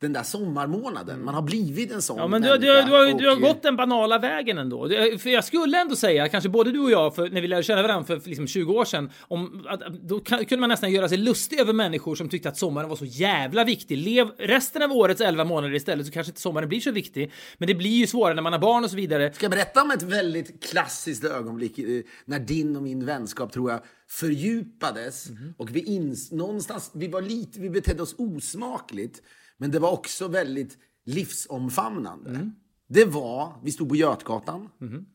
den 0.00 0.12
där 0.12 0.22
sommarmånaden. 0.22 1.24
Man 1.24 1.34
har 1.34 1.42
blivit 1.42 1.92
en 1.92 2.02
sån 2.02 2.18
Ja, 2.18 2.26
men 2.26 2.42
du, 2.42 2.48
du, 2.48 2.58
du, 2.58 2.72
har, 2.72 3.18
du 3.18 3.28
har 3.28 3.36
gått 3.36 3.62
den 3.62 3.76
banala 3.76 4.18
vägen 4.18 4.58
ändå. 4.58 4.88
För 5.18 5.28
jag 5.28 5.44
skulle 5.44 5.80
ändå 5.80 5.96
säga, 5.96 6.28
kanske 6.28 6.48
både 6.48 6.72
du 6.72 6.80
och 6.80 6.90
jag, 6.90 7.14
för 7.14 7.28
när 7.28 7.40
vi 7.40 7.48
lärde 7.48 7.62
känna 7.62 7.82
varandra 7.82 8.06
för, 8.06 8.28
liksom 8.28 8.46
20 8.46 8.72
år 8.72 8.84
sedan, 8.84 9.10
om, 9.20 9.66
att, 9.68 9.80
då 10.02 10.20
kunde 10.20 10.56
man 10.56 10.68
nästan 10.68 10.92
göra 10.92 11.08
sig 11.08 11.18
lustig 11.18 11.60
över 11.60 11.72
människor 11.72 12.14
som 12.14 12.28
tyckte 12.28 12.48
att 12.48 12.56
sommaren 12.56 12.88
var 12.88 12.96
så 12.96 13.04
jävla 13.04 13.64
viktig. 13.64 13.98
Lev 13.98 14.30
resten 14.38 14.82
av 14.82 14.92
årets 14.92 15.20
11 15.20 15.44
månader 15.44 15.74
istället 15.74 16.06
så 16.06 16.12
kanske 16.12 16.30
inte 16.30 16.40
sommaren 16.40 16.68
blir 16.68 16.80
så 16.80 16.90
viktig. 16.90 17.32
Men 17.58 17.66
det 17.66 17.74
blir 17.74 17.90
ju 17.90 18.06
svårare 18.06 18.34
när 18.34 18.42
man 18.42 18.52
har 18.52 18.60
barn 18.60 18.84
och 18.84 18.90
så 18.90 18.96
vidare. 18.96 19.32
Ska 19.32 19.44
jag 19.44 19.50
berätta 19.50 19.82
om 19.82 19.90
ett 19.90 20.02
väldigt 20.02 20.64
klassiskt 20.64 21.24
ögonblick 21.24 21.78
eh, 21.78 22.00
när 22.24 22.38
din 22.38 22.76
och 22.76 22.82
min 22.82 23.06
vänskap, 23.06 23.52
tror 23.52 23.70
jag, 23.70 23.80
fördjupades. 24.08 25.30
Mhm. 25.30 25.54
Och 25.56 25.76
vi 25.76 25.80
ins, 25.80 26.32
någonstans, 26.32 26.90
vi 26.94 27.08
var 27.08 27.22
lite, 27.22 27.60
vi 27.60 27.70
betedde 27.70 28.02
oss 28.02 28.14
osmakligt, 28.18 29.22
men 29.58 29.70
det 29.70 29.78
var 29.78 29.90
också 29.90 30.28
väldigt 30.28 30.78
livsomfamnande. 31.04 32.30
Mm. 32.30 32.52
Det 32.88 33.04
var, 33.04 33.52
vi 33.62 33.72
stod 33.72 33.88
på 33.88 33.96
Götgatan. 33.96 34.68
Mhm. 34.78 35.06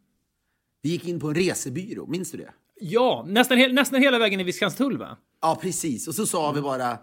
Vi 0.81 0.89
gick 0.89 1.07
in 1.07 1.19
på 1.19 1.27
en 1.27 1.35
resebyrå, 1.35 2.07
minns 2.07 2.31
du 2.31 2.38
det? 2.38 2.53
Ja, 2.79 3.25
nästan, 3.27 3.57
he, 3.57 3.67
nästan 3.67 4.01
hela 4.01 4.19
vägen 4.19 4.39
i 4.39 4.43
Viskanstull 4.43 4.97
va? 4.97 5.17
Ja, 5.41 5.57
precis. 5.62 6.07
Och 6.07 6.15
så 6.15 6.25
sa 6.25 6.51
vi 6.51 6.62
bara, 6.62 7.00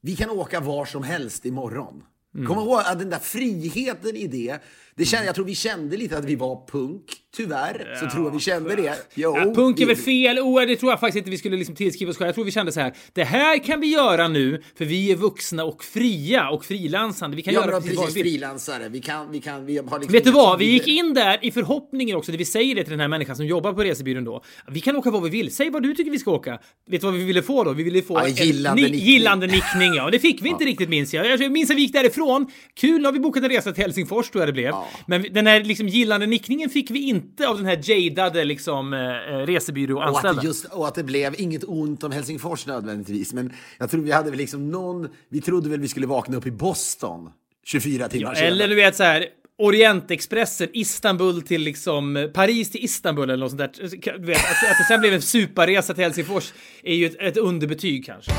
vi 0.00 0.16
kan 0.16 0.30
åka 0.30 0.60
var 0.60 0.84
som 0.84 1.02
helst 1.02 1.46
imorgon. 1.46 2.04
Kom 2.32 2.58
ihåg 2.58 2.80
att 2.84 2.98
den 2.98 3.10
där 3.10 3.18
friheten 3.18 4.16
i 4.16 4.26
det, 4.26 4.62
det 4.96 5.04
kände, 5.04 5.26
jag 5.26 5.34
tror 5.34 5.44
vi 5.44 5.54
kände 5.54 5.96
lite 5.96 6.18
att 6.18 6.24
vi 6.24 6.34
var 6.34 6.66
punk. 6.66 7.02
Tyvärr 7.36 7.96
så 8.00 8.10
tror 8.10 8.24
jag 8.24 8.30
vi 8.32 8.38
kände 8.40 8.76
det. 8.76 8.94
Jo, 9.14 9.36
Ja, 9.36 9.54
punk 9.54 9.76
är 9.80 9.86
vi- 9.86 9.94
väl 9.94 9.96
fel 10.04 10.38
ord, 10.38 10.66
det 10.68 10.76
tror 10.76 10.92
jag 10.92 11.00
faktiskt 11.00 11.16
inte 11.18 11.30
vi 11.30 11.38
skulle 11.38 11.56
liksom 11.56 11.74
tillskriva 11.74 12.10
oss 12.10 12.16
själva. 12.16 12.28
Jag 12.28 12.34
tror 12.34 12.44
vi 12.44 12.50
kände 12.50 12.72
så 12.72 12.80
här, 12.80 12.94
det 13.12 13.24
här 13.24 13.58
kan 13.64 13.80
vi 13.80 13.86
göra 13.86 14.28
nu 14.28 14.62
för 14.78 14.84
vi 14.84 15.10
är 15.12 15.16
vuxna 15.16 15.64
och 15.64 15.84
fria 15.84 16.48
och 16.50 16.64
frilansande. 16.64 17.36
Vi 17.36 17.42
kan 17.42 17.54
Ja, 17.54 17.60
göra 17.66 17.70
precis 17.80 17.92
vi 17.92 17.96
precis 17.96 18.16
vill. 18.16 18.22
frilansare. 18.24 18.88
Vi 18.88 19.00
kan, 19.00 19.32
vi 19.32 19.40
kan, 19.40 19.66
vi 19.66 19.76
har 19.76 19.98
liksom 19.98 20.12
Vet 20.12 20.24
du 20.24 20.30
vad? 20.30 20.58
Vi 20.58 20.64
gick 20.64 20.88
in 20.88 21.14
där 21.14 21.38
i 21.42 21.50
förhoppningen 21.50 22.16
också, 22.16 22.32
det 22.32 22.38
vi 22.38 22.44
säger 22.44 22.74
det 22.74 22.82
till 22.82 22.90
den 22.90 23.00
här 23.00 23.08
människan 23.08 23.36
som 23.36 23.46
jobbar 23.46 23.72
på 23.72 23.82
resebyrån 23.82 24.24
då. 24.24 24.42
Vi 24.70 24.80
kan 24.80 24.96
åka 24.96 25.10
vad 25.10 25.22
vi 25.22 25.30
vill. 25.30 25.54
Säg 25.54 25.70
vad 25.70 25.82
du 25.82 25.94
tycker 25.94 26.10
vi 26.10 26.18
ska 26.18 26.30
åka. 26.30 26.58
Vet 26.90 27.00
du 27.00 27.06
vad 27.06 27.14
vi 27.14 27.24
ville 27.24 27.42
få 27.42 27.64
då? 27.64 27.72
Vi 27.72 27.82
ville 27.82 28.02
få 28.02 28.14
Ja, 28.14 28.28
gillande 28.28 28.82
ni- 28.82 28.88
nickning. 28.88 29.06
gillande 29.12 29.46
nickning. 29.46 29.94
Ja, 29.94 30.10
det 30.10 30.18
fick 30.18 30.42
vi 30.42 30.48
inte 30.48 30.64
riktigt 30.64 30.88
minns 30.88 31.14
jag. 31.14 31.26
Jag 31.40 31.52
minns 31.52 31.70
att 31.70 31.76
vi 31.76 31.80
gick 31.80 31.92
därifrån. 31.92 32.46
Kul, 32.74 32.98
nu 33.00 33.04
har 33.04 33.12
vi 33.12 33.20
bokat 33.20 33.42
en 33.42 33.48
resa 33.50 33.72
till 33.72 33.82
Helsingfors 33.82 34.30
tror 34.30 34.42
jag 34.42 34.48
det 34.48 34.52
blev. 34.52 34.74
Men 35.06 35.26
den 35.30 35.46
här 35.46 35.64
liksom 35.64 35.88
gillande 35.88 36.26
nickningen 36.26 36.70
fick 36.70 36.90
vi 36.90 37.08
inte 37.08 37.48
av 37.48 37.56
den 37.56 37.66
här 37.66 37.80
jadade 37.90 38.44
liksom 38.44 38.92
eh, 38.92 39.00
Och 39.00 39.42
att, 39.42 39.48
resebyråanställda. 39.48 40.40
det 40.42 40.46
just, 40.46 40.64
och 40.64 40.88
att 40.88 40.94
det 40.94 41.04
blev 41.04 41.34
inget 41.40 41.64
ont 41.64 42.04
om 42.04 42.12
Helsingfors 42.12 42.66
nödvändigtvis. 42.66 43.32
Men 43.32 43.52
jag 43.78 43.90
tror 43.90 44.02
vi 44.02 44.12
hade 44.12 44.30
väl 44.30 44.38
liksom 44.38 44.70
någon... 44.70 45.08
Vi 45.28 45.40
trodde 45.40 45.68
väl 45.68 45.80
vi 45.80 45.88
skulle 45.88 46.06
vakna 46.06 46.36
upp 46.36 46.46
i 46.46 46.50
Boston 46.50 47.30
24 47.64 48.08
timmar 48.08 48.30
Ja, 48.30 48.34
senare. 48.34 48.50
eller 48.52 48.68
du 48.68 48.74
vet 48.74 48.96
så 48.96 49.02
här. 49.02 49.26
Orientexpressen, 49.58 50.68
Istanbul 50.72 51.42
till 51.42 51.60
liksom 51.62 52.16
eh, 52.16 52.26
Paris 52.26 52.70
till 52.70 52.84
Istanbul 52.84 53.30
eller 53.30 53.36
något 53.36 53.50
sånt 53.50 53.58
där. 53.58 54.18
Vet, 54.18 54.36
att, 54.36 54.70
att 54.70 54.78
det 54.78 54.84
sen 54.88 55.00
blev 55.00 55.14
en 55.14 55.22
superresa 55.22 55.94
till 55.94 56.04
Helsingfors 56.04 56.52
är 56.82 56.94
ju 56.94 57.06
ett, 57.06 57.16
ett 57.20 57.36
underbetyg 57.36 58.06
kanske. 58.06 58.32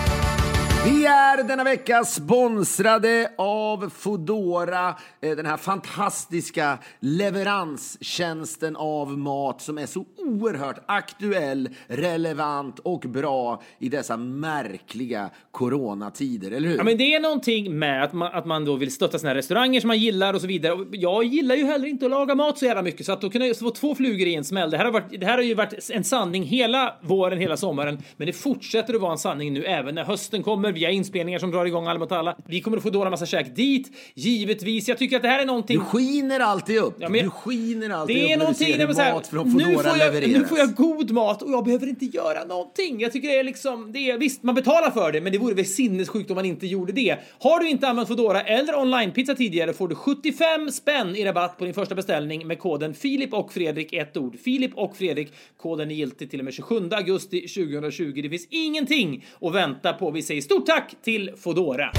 Vi 0.86 1.06
är 1.06 1.44
denna 1.44 1.64
vecka 1.64 2.04
sponsrade 2.04 3.32
av 3.38 3.90
Fodora, 3.90 4.96
eh, 5.22 5.32
den 5.36 5.46
här 5.46 5.58
fantastiska 5.58 6.78
leveranstjänsten 7.00 8.76
av 8.76 9.18
mat 9.18 9.62
som 9.62 9.78
är 9.78 9.86
så 9.86 10.06
oerhört 10.18 10.84
aktuell, 10.86 11.70
relevant 11.88 12.80
och 12.80 13.00
bra 13.00 13.62
i 13.80 13.90
dessa 13.90 14.18
märkliga 14.18 15.30
coronatider, 15.52 16.52
eller 16.52 16.70
hur? 16.70 16.78
Ja, 16.78 16.84
men 16.84 16.98
det 16.98 17.14
är 17.14 17.20
någonting 17.20 17.80
med 17.80 18.04
att 18.04 18.14
man, 18.14 18.34
att 18.34 18.46
man 18.46 18.66
då 18.66 18.76
vill 18.76 18.92
stötta 18.92 19.20
sina 19.20 19.36
restauranger 19.36 19.80
som 19.80 19.88
man 19.88 20.00
gillar 20.00 20.34
och 20.34 20.42
så 20.42 20.48
vidare. 20.48 20.74
Och 20.74 20.86
jag 20.92 21.24
gillar 21.24 21.56
ju 21.56 21.66
heller 21.66 21.88
inte 21.88 22.06
att 22.06 22.12
laga 22.12 22.36
mat 22.36 22.58
så 22.58 22.66
jävla 22.66 22.82
mycket 22.82 23.06
så 23.06 23.12
att 23.12 23.22
då 23.22 23.30
kunna 23.30 23.54
få 23.54 23.70
två 23.70 23.96
flugor 23.96 24.28
i 24.28 24.36
en 24.36 24.44
smäll. 24.44 24.72
Det 24.72 24.78
här, 24.78 24.86
har 24.86 24.92
varit, 24.92 25.20
det 25.20 25.26
här 25.26 25.36
har 25.36 25.44
ju 25.44 25.54
varit 25.54 25.90
en 25.90 26.04
sanning 26.04 26.44
hela 26.44 26.96
våren, 27.02 27.40
hela 27.40 27.58
sommaren, 27.58 27.98
men 28.18 28.28
det 28.28 28.34
fortsätter 28.34 28.94
att 28.94 29.02
vara 29.02 29.12
en 29.12 29.18
sanning 29.18 29.54
nu 29.54 29.64
även 29.66 29.96
när 29.96 30.04
hösten 30.04 30.44
kommer. 30.44 30.73
Vi 30.74 30.86
har 30.86 30.92
inspelningar 30.92 31.40
som 31.40 31.52
drar 31.52 31.66
igång 31.66 31.88
alla 31.88 32.00
mot 32.00 32.12
alla. 32.12 32.38
Vi 32.48 32.62
kommer 32.62 32.78
att 32.78 32.84
få 32.84 32.90
dåra 32.90 33.10
massa 33.10 33.26
käk 33.26 33.56
dit, 33.56 33.92
givetvis. 34.14 34.88
Jag 34.88 34.98
tycker 34.98 35.16
att 35.16 35.22
det 35.22 35.28
här 35.28 35.40
är 35.40 35.46
någonting. 35.46 35.78
Du 35.78 35.84
skiner 35.86 36.40
alltid 36.40 36.78
upp. 36.78 36.96
Ja, 37.00 37.10
men- 37.10 37.24
du 37.24 37.30
skiner 37.30 37.90
alltid 37.90 38.16
Det 38.16 38.22
är 38.22 38.24
upp 38.24 38.30
när 38.30 38.38
någonting 38.38 38.78
där 38.78 38.86
man 38.86 38.96
säger, 38.96 39.14
mat 39.14 39.28
från 39.28 39.48
nu 39.48 39.64
Foodora 39.64 39.84
får, 39.84 39.86
jag, 39.86 39.98
levereras. 39.98 40.42
nu 40.42 40.46
får 40.46 40.58
jag 40.58 40.76
god 40.76 41.12
mat 41.12 41.42
och 41.42 41.52
jag 41.52 41.66
behöver 41.66 41.88
inte 41.88 42.06
göra 42.06 42.46
någonting. 42.46 43.00
Jag 43.00 43.12
tycker 43.12 43.28
det 43.28 43.40
är 43.40 43.44
liksom, 43.44 43.92
det 43.92 44.00
är, 44.12 44.18
visst 44.18 44.44
man 44.44 44.56
betalar 44.56 44.92
för 44.92 45.12
det, 45.12 45.22
men 45.22 45.32
det 45.32 45.38
vore 45.38 45.54
väl 45.54 45.66
sinnessjukt 45.66 46.32
om 46.32 46.36
man 46.36 46.46
inte 46.46 46.68
gjorde 46.68 46.92
det. 46.94 47.18
Har 47.40 47.60
du 47.60 47.70
inte 47.70 47.88
använt 47.88 48.08
Foodora 48.08 48.42
eller 48.42 48.80
onlinepizza 48.80 49.36
tidigare 49.36 49.74
får 49.74 49.88
du 49.88 49.96
75 49.96 50.72
spänn 50.72 51.16
i 51.16 51.26
rabatt 51.26 51.58
på 51.58 51.66
din 51.66 51.74
första 51.74 51.96
beställning 51.96 52.48
med 52.48 52.60
koden 52.60 52.94
Filip 52.94 53.34
och 53.34 53.54
Fredrik, 53.54 53.94
ett 53.94 54.18
ord. 54.18 54.40
Filip 54.44 54.72
och 54.76 54.98
Fredrik. 54.98 55.34
Koden 55.62 55.92
är 55.92 55.96
giltig 55.96 56.30
till 56.32 56.40
och 56.40 56.46
med 56.46 56.54
27 56.54 56.90
augusti 56.92 57.48
2020. 57.48 58.20
Det 58.24 58.30
finns 58.30 58.48
ingenting 58.50 59.26
att 59.42 59.56
vänta 59.56 59.94
på. 59.94 60.12
Vi 60.12 60.22
säger 60.22 60.42
stort 60.42 60.63
tack 60.66 60.96
till 61.04 61.32
Foodora. 61.38 61.92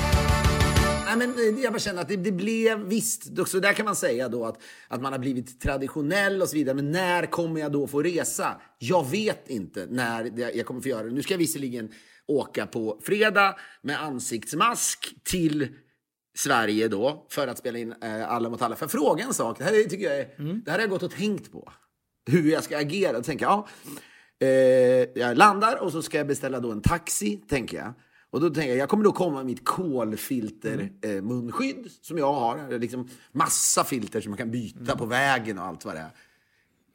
Nej, 1.07 1.17
men 1.17 1.31
eh, 1.31 1.63
jag 1.63 1.73
bara 1.73 1.79
känner 1.79 2.03
att 2.03 2.09
det, 2.09 2.17
det 2.17 2.33
blev 2.33 2.79
visst, 2.79 3.49
så 3.49 3.59
där 3.59 3.73
kan 3.73 3.85
man 3.85 3.97
säga 3.97 4.29
då 4.29 4.45
att, 4.45 4.63
att 4.89 5.03
man 5.03 5.13
har 5.13 5.19
blivit 5.19 5.61
traditionell 5.61 6.43
och 6.43 6.49
så 6.49 6.57
vidare. 6.57 6.75
Men 6.75 6.91
när 6.91 7.27
kommer 7.27 7.61
jag 7.61 7.73
då 7.73 7.87
få 7.87 8.03
resa? 8.03 8.61
Jag 8.79 9.11
vet 9.11 9.51
inte 9.51 9.87
när 9.91 10.33
jag 10.57 10.67
kommer 10.67 10.81
få 10.81 10.89
göra 10.89 11.03
det. 11.03 11.11
Nu 11.11 11.23
ska 11.23 11.35
jag 11.35 11.39
visserligen 11.39 11.93
åka 12.27 12.67
på 12.67 13.01
fredag 13.03 13.57
med 13.83 14.03
ansiktsmask 14.03 15.15
till 15.25 15.69
Sverige 16.37 16.89
då 16.89 17.27
för 17.31 17.49
att 17.49 17.59
spela 17.59 17.79
in 17.79 17.95
eh, 18.03 18.33
Alla 18.33 18.51
mot 18.51 18.63
alla. 18.63 18.77
För 18.77 18.89
fråga 18.89 19.25
en 19.25 19.35
sak, 19.35 19.59
det 19.59 19.65
här 19.65 19.81
är, 19.81 19.85
tycker 19.85 20.05
jag 20.05 20.19
är, 20.19 20.29
det 20.65 20.71
här 20.71 20.79
har 20.79 20.83
jag 20.83 20.91
gått 20.91 21.03
och 21.03 21.11
tänkt 21.11 21.53
på. 21.53 21.73
Hur 22.31 22.51
jag 22.51 22.65
ska 22.65 22.79
agera. 22.79 23.23
Jag, 23.27 23.43
ja, 23.43 23.69
eh, 24.41 24.49
jag 25.15 25.39
landar 25.39 25.83
och 25.83 25.93
så 25.93 26.03
ska 26.03 26.19
jag 26.19 26.27
beställa 26.27 26.61
då 26.61 26.73
en 26.73 26.83
taxi, 26.83 27.37
tänker 27.49 27.77
jag. 27.77 27.95
Och 28.35 28.41
då 28.41 28.51
tänker 28.51 28.69
jag, 28.71 28.79
jag 28.79 28.89
kommer 28.89 29.05
då 29.05 29.13
komma 29.13 29.37
med 29.37 29.47
mitt 29.47 29.65
kolfilter 29.65 30.91
eh, 31.03 31.23
munskydd 31.23 31.91
som 32.01 32.19
jag 32.19 32.33
har. 32.33 32.79
Liksom 32.79 33.09
massa 33.33 33.85
filter 33.85 34.21
som 34.21 34.31
man 34.31 34.37
kan 34.39 34.51
byta 34.51 34.97
på 34.97 35.07
vägen 35.07 35.59
och 35.59 35.65
allt 35.65 35.85
vad 35.85 35.95
det 35.95 36.01
är. 36.01 36.11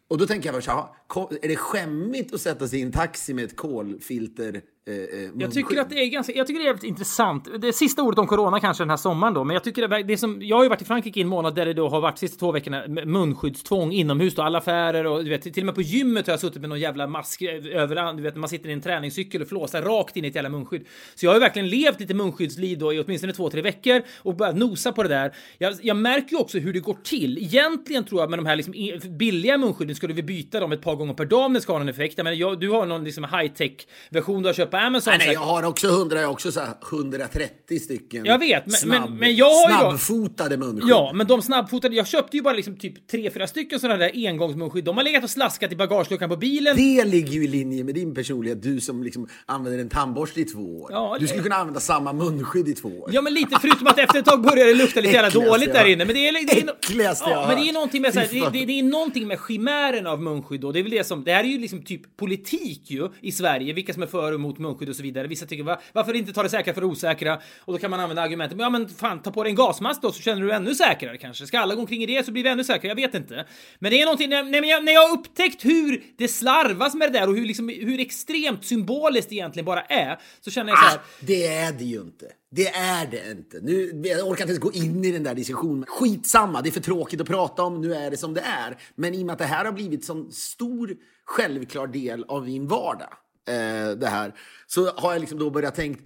Och 0.10 0.18
då 0.18 0.28
tänker 0.28 0.54
jag 0.66 0.90
ko- 1.08 1.30
är 1.42 1.48
det 1.48 1.56
skämmigt 1.56 2.34
att 2.34 2.42
sätta 2.42 2.68
sig 2.68 2.80
i 2.80 2.82
en 2.82 2.92
taxi 2.92 3.34
med 3.34 3.46
ett 3.46 3.56
kolfilter 3.56 4.62
eh, 4.90 5.24
eh, 5.24 5.30
Jag 5.38 5.52
tycker 5.52 5.82
att 5.82 5.90
det 5.90 5.96
är 5.96 6.10
ganska, 6.10 6.34
jag 6.34 6.48
tycker 6.48 6.60
det 6.60 6.64
är 6.64 6.68
jävligt 6.68 6.84
intressant. 6.84 7.48
Det 7.62 7.74
sista 7.74 8.04
ordet 8.04 8.20
om 8.20 8.28
corona 8.28 8.60
kanske 8.60 8.84
den 8.84 8.90
här 8.90 8.98
sommaren 8.98 9.34
då, 9.34 9.44
men 9.44 9.54
jag 9.54 9.64
tycker 9.64 9.88
det, 9.88 10.04
det 10.04 10.18
som, 10.18 10.40
jag 10.42 10.58
har 10.58 10.64
ju 10.64 10.70
varit 10.70 10.82
i 10.82 10.86
Frankrike 10.86 11.20
i 11.20 11.24
en 11.24 11.28
månad 11.28 11.56
där 11.56 11.66
det 11.66 11.74
då 11.74 11.90
har 11.90 12.02
varit 12.02 12.18
sista 12.18 12.40
två 12.40 12.52
veckorna 12.52 12.84
munskyddstvång 13.06 13.92
inomhus 13.92 14.36
då, 14.36 14.42
alla 14.42 14.58
affärer 14.58 15.06
och 15.06 15.24
du 15.24 15.30
vet, 15.30 15.42
till 15.42 15.64
och 15.64 15.66
med 15.66 15.76
på 15.76 15.82
gymmet 15.82 16.28
har 16.28 16.34
jag 16.34 16.40
suttit 16.40 16.62
med 16.62 16.70
någon 16.70 16.80
jävla 16.80 17.08
mask 17.08 17.42
överallt, 17.74 18.18
du 18.18 18.24
vet, 18.24 18.36
man 18.36 18.50
sitter 18.50 18.70
i 18.70 18.74
en 18.74 18.82
träningscykel 18.82 19.42
och 19.42 19.48
flåsar 19.48 19.82
rakt 19.82 20.18
in 20.18 20.26
i 20.26 20.28
ett 20.28 20.36
jävla 20.36 20.50
munskydd. 20.50 20.86
Så 21.16 21.26
jag 21.26 21.32
har 21.32 21.36
ju 21.36 21.40
verkligen 21.40 21.70
levt 21.70 22.00
lite 22.00 22.14
munskyddsliv 22.14 22.78
då 22.78 22.94
i 22.94 23.00
åtminstone 23.00 23.34
två, 23.34 23.50
tre 23.50 23.62
veckor 23.62 24.02
och 24.18 24.36
börjat 24.36 24.58
nosa 24.58 24.92
på 24.92 25.04
det 25.04 25.10
där. 25.10 25.36
Jag, 25.58 25.74
jag 25.82 25.98
märker 25.98 26.32
ju 26.32 26.38
också 26.38 26.58
hur 26.58 26.74
det 26.74 26.80
går 26.80 26.98
till. 27.04 27.38
Egentligen 27.38 28.04
tror 28.04 28.22
jag 28.22 28.30
med 28.30 28.40
de 28.40 28.46
här 28.46 28.56
liksom 28.56 28.74
billiga 29.18 29.58
munskydden 29.58 29.96
skulle 29.96 30.14
vi 30.14 30.24
byta 30.24 30.60
dem 30.60 30.72
ett 30.72 30.82
par 30.82 30.96
gånger 30.96 31.14
per 31.14 31.26
dag 31.26 31.46
om 31.46 31.54
det 31.54 31.62
ska 31.62 31.72
ha 31.72 31.80
någon 31.80 31.90
effekt. 31.90 32.14
Jag 32.18 32.24
menar, 32.24 32.38
jag, 32.38 32.60
du 32.60 32.70
har 32.70 32.86
någon 32.86 33.04
liksom 33.04 33.24
high-tech 33.24 33.88
version 34.10 34.42
du 34.42 34.50
har 34.50 34.54
köpt 34.54 34.74
Amazon. 34.80 35.12
Nej, 35.18 35.28
nej, 35.28 35.34
jag 35.34 35.42
har 35.42 35.64
också 35.64 35.88
100, 35.88 36.20
jag 36.20 36.28
har 36.28 36.34
också 36.34 36.52
så 36.52 36.60
här 36.60 36.74
130 36.92 37.80
stycken 37.80 38.26
Jag 38.26 38.40
vet, 38.40 38.66
men- 38.66 38.72
snabb, 38.74 39.10
men- 39.10 39.20
men 39.20 39.36
jag 39.36 39.46
har 39.46 39.80
snabbfotade 39.80 40.58
munskydd. 40.58 40.90
Ja, 40.90 41.12
men 41.16 41.28
de 41.28 41.42
snabbfotade, 41.42 41.96
jag 41.96 42.08
köpte 42.08 42.38
ju 42.38 42.44
bara 42.44 42.54
liksom 42.54 42.78
typ 42.78 43.08
tre, 43.08 43.32
fyra 43.32 43.48
stycken 43.48 43.80
sådana 43.80 43.98
där 43.98 44.12
engångsmunskydd. 44.28 44.84
De 44.86 44.98
har 44.98 45.04
legat 45.04 45.24
och 45.24 45.30
slaskat 45.30 45.72
i 45.72 45.76
bagageluckan 45.76 46.30
på 46.30 46.36
bilen. 46.38 46.76
Det 46.76 47.06
ligger 47.06 47.32
ju 47.34 47.44
i 47.44 47.48
linje 47.48 47.84
med 47.84 47.96
din 47.96 48.14
personlighet, 48.16 48.64
du 48.64 48.82
som 48.82 49.04
liksom 49.04 49.28
använder 49.46 49.80
en 49.80 49.90
tandborste 49.90 50.42
i 50.42 50.46
två 50.46 50.82
år. 50.82 50.90
Ja, 50.92 51.18
du 51.20 51.28
skulle 51.28 51.44
kunna 51.44 51.56
använda 51.56 51.80
samma 51.80 52.14
munskydd 52.14 52.68
i 52.68 52.74
två 52.74 52.90
år. 52.90 53.10
Ja 53.14 53.22
men 53.22 53.34
lite, 53.34 53.58
förutom 53.62 53.88
att 53.88 53.98
efter 54.00 54.20
ett 54.20 54.26
tag 54.26 54.42
börjar 54.42 54.66
det 54.68 54.74
lukta 54.74 55.02
lite 55.02 55.14
jävla 55.14 55.30
dåligt 55.30 55.74
där 55.74 55.86
inne. 55.86 56.06
Men 56.06 56.16
det 56.16 56.28
är, 56.28 56.34
det 56.48 56.62
är, 56.62 56.70
Äckligaste 56.90 57.30
ja, 57.30 57.46
men 57.48 57.62
det 57.64 57.70
är 57.70 57.74
någonting 57.74 58.02
med, 58.02 58.14
så 58.14 58.20
här, 58.20 58.52
det, 58.52 58.66
det 58.66 58.80
är 58.80 58.84
någonting 58.84 59.28
med 59.28 59.40
chimären 59.40 60.08
av 60.08 60.22
munskydd 60.22 60.62
då. 60.62 60.72
Det 60.72 60.80
är 60.80 60.84
väl 60.84 60.92
det 60.92 61.04
som, 61.04 61.24
det 61.24 61.32
här 61.34 61.44
är 61.44 61.48
ju 61.48 61.60
liksom 61.60 61.82
typ 61.84 62.18
politik 62.18 62.82
ju 62.92 63.10
i 63.22 63.32
Sverige, 63.32 63.74
vilka 63.74 63.94
som 63.94 64.04
är 64.04 64.08
för 64.08 64.32
och 64.32 64.36
emot 64.40 64.59
munskydd 64.60 64.90
och 64.90 64.96
så 64.96 65.04
vidare. 65.04 65.28
Vissa 65.28 65.46
tycker 65.46 65.64
va, 65.64 65.82
varför 65.94 66.14
inte 66.14 66.34
ta 66.34 66.44
det 66.44 66.50
säkra 66.50 66.74
för 66.74 66.82
det 66.82 66.88
osäkra? 66.88 67.42
Och 67.60 67.74
då 67.74 67.80
kan 67.80 67.92
man 67.92 68.00
använda 68.00 68.22
argumentet, 68.22 68.58
men 68.58 68.64
ja 68.64 68.70
men 68.70 68.90
fan 68.90 69.22
ta 69.22 69.32
på 69.32 69.44
dig 69.44 69.50
en 69.50 69.56
gasmask 69.56 70.02
då 70.02 70.12
så 70.12 70.22
känner 70.22 70.42
du 70.42 70.48
dig 70.48 70.56
ännu 70.56 70.76
säkrare 70.76 71.18
kanske. 71.18 71.48
Ska 71.48 71.60
alla 71.60 71.76
gå 71.76 71.82
omkring 71.82 72.04
i 72.04 72.06
det 72.06 72.26
så 72.26 72.32
blir 72.32 72.44
vi 72.44 72.50
ännu 72.50 72.64
säkrare, 72.64 72.88
jag 72.88 72.96
vet 72.96 73.16
inte. 73.16 73.46
Men 73.80 73.92
det 73.92 74.02
är 74.02 74.06
någonting, 74.06 74.30
nej, 74.30 74.44
men 74.44 74.68
jag, 74.70 74.86
när 74.86 74.92
jag 74.92 75.08
har 75.08 75.18
upptäckt 75.18 75.66
hur 75.66 76.04
det 76.18 76.28
slarvas 76.28 76.96
med 76.96 77.12
det 77.12 77.20
där 77.20 77.30
och 77.30 77.36
hur, 77.36 77.46
liksom, 77.46 77.70
hur 77.70 78.00
extremt 78.00 78.66
symboliskt 78.66 79.30
det 79.30 79.36
egentligen 79.36 79.66
bara 79.66 79.82
är, 79.82 80.20
så 80.42 80.52
känner 80.52 80.72
jag 80.72 80.80
så 80.80 80.86
här, 80.86 80.90
Ah, 80.98 81.02
det 81.20 81.48
är 81.48 81.72
det 81.72 81.84
ju 81.84 82.02
inte. 82.02 82.26
Det 82.52 82.68
är 82.68 83.08
det 83.08 83.32
inte. 83.32 83.60
Nu, 83.62 84.02
jag 84.04 84.28
orkar 84.28 84.44
inte 84.44 84.44
ens 84.44 84.60
gå 84.60 84.72
in 84.72 85.06
i 85.06 85.12
den 85.12 85.24
där 85.24 85.36
diskussionen. 85.36 85.86
Skitsamma, 85.88 86.62
det 86.62 86.70
är 86.70 86.72
för 86.72 86.80
tråkigt 86.80 87.22
att 87.22 87.28
prata 87.28 87.64
om. 87.64 87.82
Nu 87.82 87.94
är 87.94 88.12
det 88.12 88.18
som 88.18 88.34
det 88.34 88.42
är. 88.42 88.78
Men 88.96 89.14
i 89.14 89.22
och 89.22 89.26
med 89.26 89.34
att 89.34 89.40
det 89.40 89.46
här 89.46 89.66
har 89.66 89.72
blivit 89.72 90.06
sån 90.06 90.32
stor 90.32 90.96
självklar 91.26 91.88
del 91.88 92.24
av 92.24 92.46
min 92.46 92.68
vardag, 92.68 93.14
eh, 93.50 93.92
det 93.92 94.08
här, 94.08 94.34
så 94.68 94.92
har 94.92 95.12
jag 95.12 95.20
liksom 95.20 95.40
då 95.40 95.50
börjat 95.50 95.76
tänka 95.76 96.02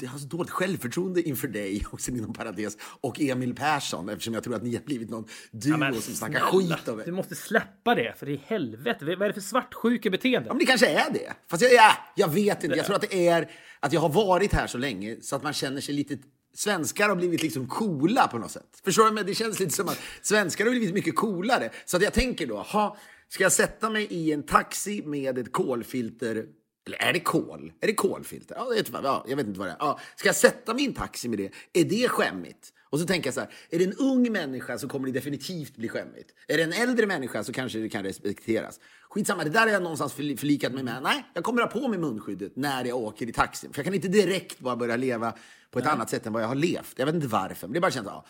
jag 0.00 0.08
har 0.08 0.18
så 0.18 0.26
dåligt 0.26 0.50
självförtroende 0.50 1.22
inför 1.22 1.48
dig, 1.48 1.86
också 1.92 2.10
inom 2.10 2.32
parentes, 2.32 2.76
och 3.00 3.20
Emil 3.20 3.54
Persson 3.54 4.08
eftersom 4.08 4.34
jag 4.34 4.44
tror 4.44 4.54
att 4.54 4.62
ni 4.62 4.74
har 4.74 4.82
blivit 4.82 5.10
någon 5.10 5.24
duo 5.50 5.76
men 5.76 5.94
som 5.94 6.14
snackar 6.14 6.40
skit 6.40 6.88
om 6.88 7.00
er. 7.00 7.04
Du 7.04 7.12
måste 7.12 7.34
släppa 7.34 7.94
det, 7.94 8.14
för 8.18 8.28
i 8.28 8.36
helvete. 8.46 9.04
Vad 9.04 9.22
är 9.22 9.28
det 9.28 9.34
för 9.34 9.40
svartsjuka 9.40 10.10
beteende? 10.10 10.48
Ja, 10.48 10.52
men 10.52 10.58
det 10.58 10.66
kanske 10.66 10.88
är 10.88 11.12
det. 11.12 11.32
Fast 11.50 11.62
jag, 11.62 11.72
ja, 11.72 11.92
jag 12.16 12.28
vet 12.28 12.64
inte. 12.64 12.76
Jag 12.76 12.86
tror 12.86 12.96
att 12.96 13.10
det 13.10 13.28
är 13.28 13.50
att 13.80 13.92
jag 13.92 14.00
har 14.00 14.08
varit 14.08 14.52
här 14.52 14.66
så 14.66 14.78
länge 14.78 15.16
så 15.20 15.36
att 15.36 15.42
man 15.42 15.52
känner 15.52 15.80
sig 15.80 15.94
lite... 15.94 16.18
Svenskar 16.54 17.08
har 17.08 17.16
blivit 17.16 17.42
liksom 17.42 17.66
coola 17.68 18.28
på 18.28 18.38
något 18.38 18.50
sätt. 18.50 18.80
Förstår 18.84 19.04
du? 19.04 19.10
Men 19.10 19.26
det 19.26 19.34
känns 19.34 19.60
lite 19.60 19.72
som 19.74 19.88
att 19.88 20.00
svenskar 20.22 20.64
har 20.64 20.70
blivit 20.70 20.94
mycket 20.94 21.16
coolare. 21.16 21.70
Så 21.84 21.96
att 21.96 22.02
jag 22.02 22.12
tänker 22.12 22.46
då, 22.46 22.56
ha, 22.56 22.96
ska 23.28 23.42
jag 23.42 23.52
sätta 23.52 23.90
mig 23.90 24.06
i 24.10 24.32
en 24.32 24.42
taxi 24.42 25.02
med 25.02 25.38
ett 25.38 25.52
kolfilter 25.52 26.46
eller 26.86 27.02
är 27.02 27.12
det 27.12 27.20
kol? 27.20 27.72
Är 27.80 27.86
det 27.86 27.94
kolfilter? 27.94 28.54
Ja, 28.58 28.64
vet 28.64 28.88
jag, 28.92 29.04
ja, 29.04 29.24
jag 29.28 29.36
vet 29.36 29.46
inte 29.46 29.58
vad 29.58 29.68
det 29.68 29.72
är. 29.72 29.76
Ja, 29.80 30.00
ska 30.16 30.28
jag 30.28 30.36
sätta 30.36 30.74
mig 30.74 30.84
i 30.84 30.86
en 30.86 30.94
taxi 30.94 31.28
med 31.28 31.38
det? 31.38 31.50
Är 31.80 31.84
det 31.84 32.08
skämmigt? 32.08 32.72
Och 32.94 33.00
så 33.00 33.06
tänker 33.06 33.26
jag 33.26 33.34
så 33.34 33.40
här, 33.40 33.50
är 33.70 33.78
det 33.78 33.84
en 33.84 33.92
ung 33.92 34.32
människa 34.32 34.78
så 34.78 34.88
kommer 34.88 35.06
det 35.06 35.12
definitivt 35.12 35.76
bli 35.76 35.88
skämmigt. 35.88 36.34
Är 36.48 36.56
det 36.56 36.62
en 36.62 36.72
äldre 36.72 37.06
människa 37.06 37.44
så 37.44 37.52
kanske 37.52 37.78
det 37.78 37.88
kan 37.88 38.02
respekteras. 38.02 38.80
Skitsamma, 39.10 39.44
det 39.44 39.50
där 39.50 39.60
har 39.60 39.68
jag 39.68 39.82
någonstans 39.82 40.14
förli- 40.14 40.36
förlikat 40.36 40.72
mig 40.72 40.82
med. 40.84 41.02
Nej, 41.02 41.24
jag 41.34 41.44
kommer 41.44 41.62
ha 41.62 41.68
på 41.68 41.88
mig 41.88 41.98
munskyddet 41.98 42.56
när 42.56 42.84
jag 42.84 42.98
åker 42.98 43.28
i 43.28 43.32
taxin. 43.32 43.72
För 43.72 43.78
jag 43.80 43.84
kan 43.84 43.94
inte 43.94 44.08
direkt 44.08 44.58
bara 44.58 44.76
börja 44.76 44.96
leva 44.96 45.34
på 45.70 45.78
ett 45.78 45.86
annat 45.86 46.10
sätt 46.10 46.26
än 46.26 46.32
vad 46.32 46.42
jag 46.42 46.48
har 46.48 46.54
levt. 46.54 46.94
Jag 46.96 47.06
vet 47.06 47.14
inte 47.14 47.26
varför, 47.28 47.66
men 47.66 47.74
det 47.74 47.80
bara 47.80 47.90
känns, 47.90 48.06
ja. 48.06 48.24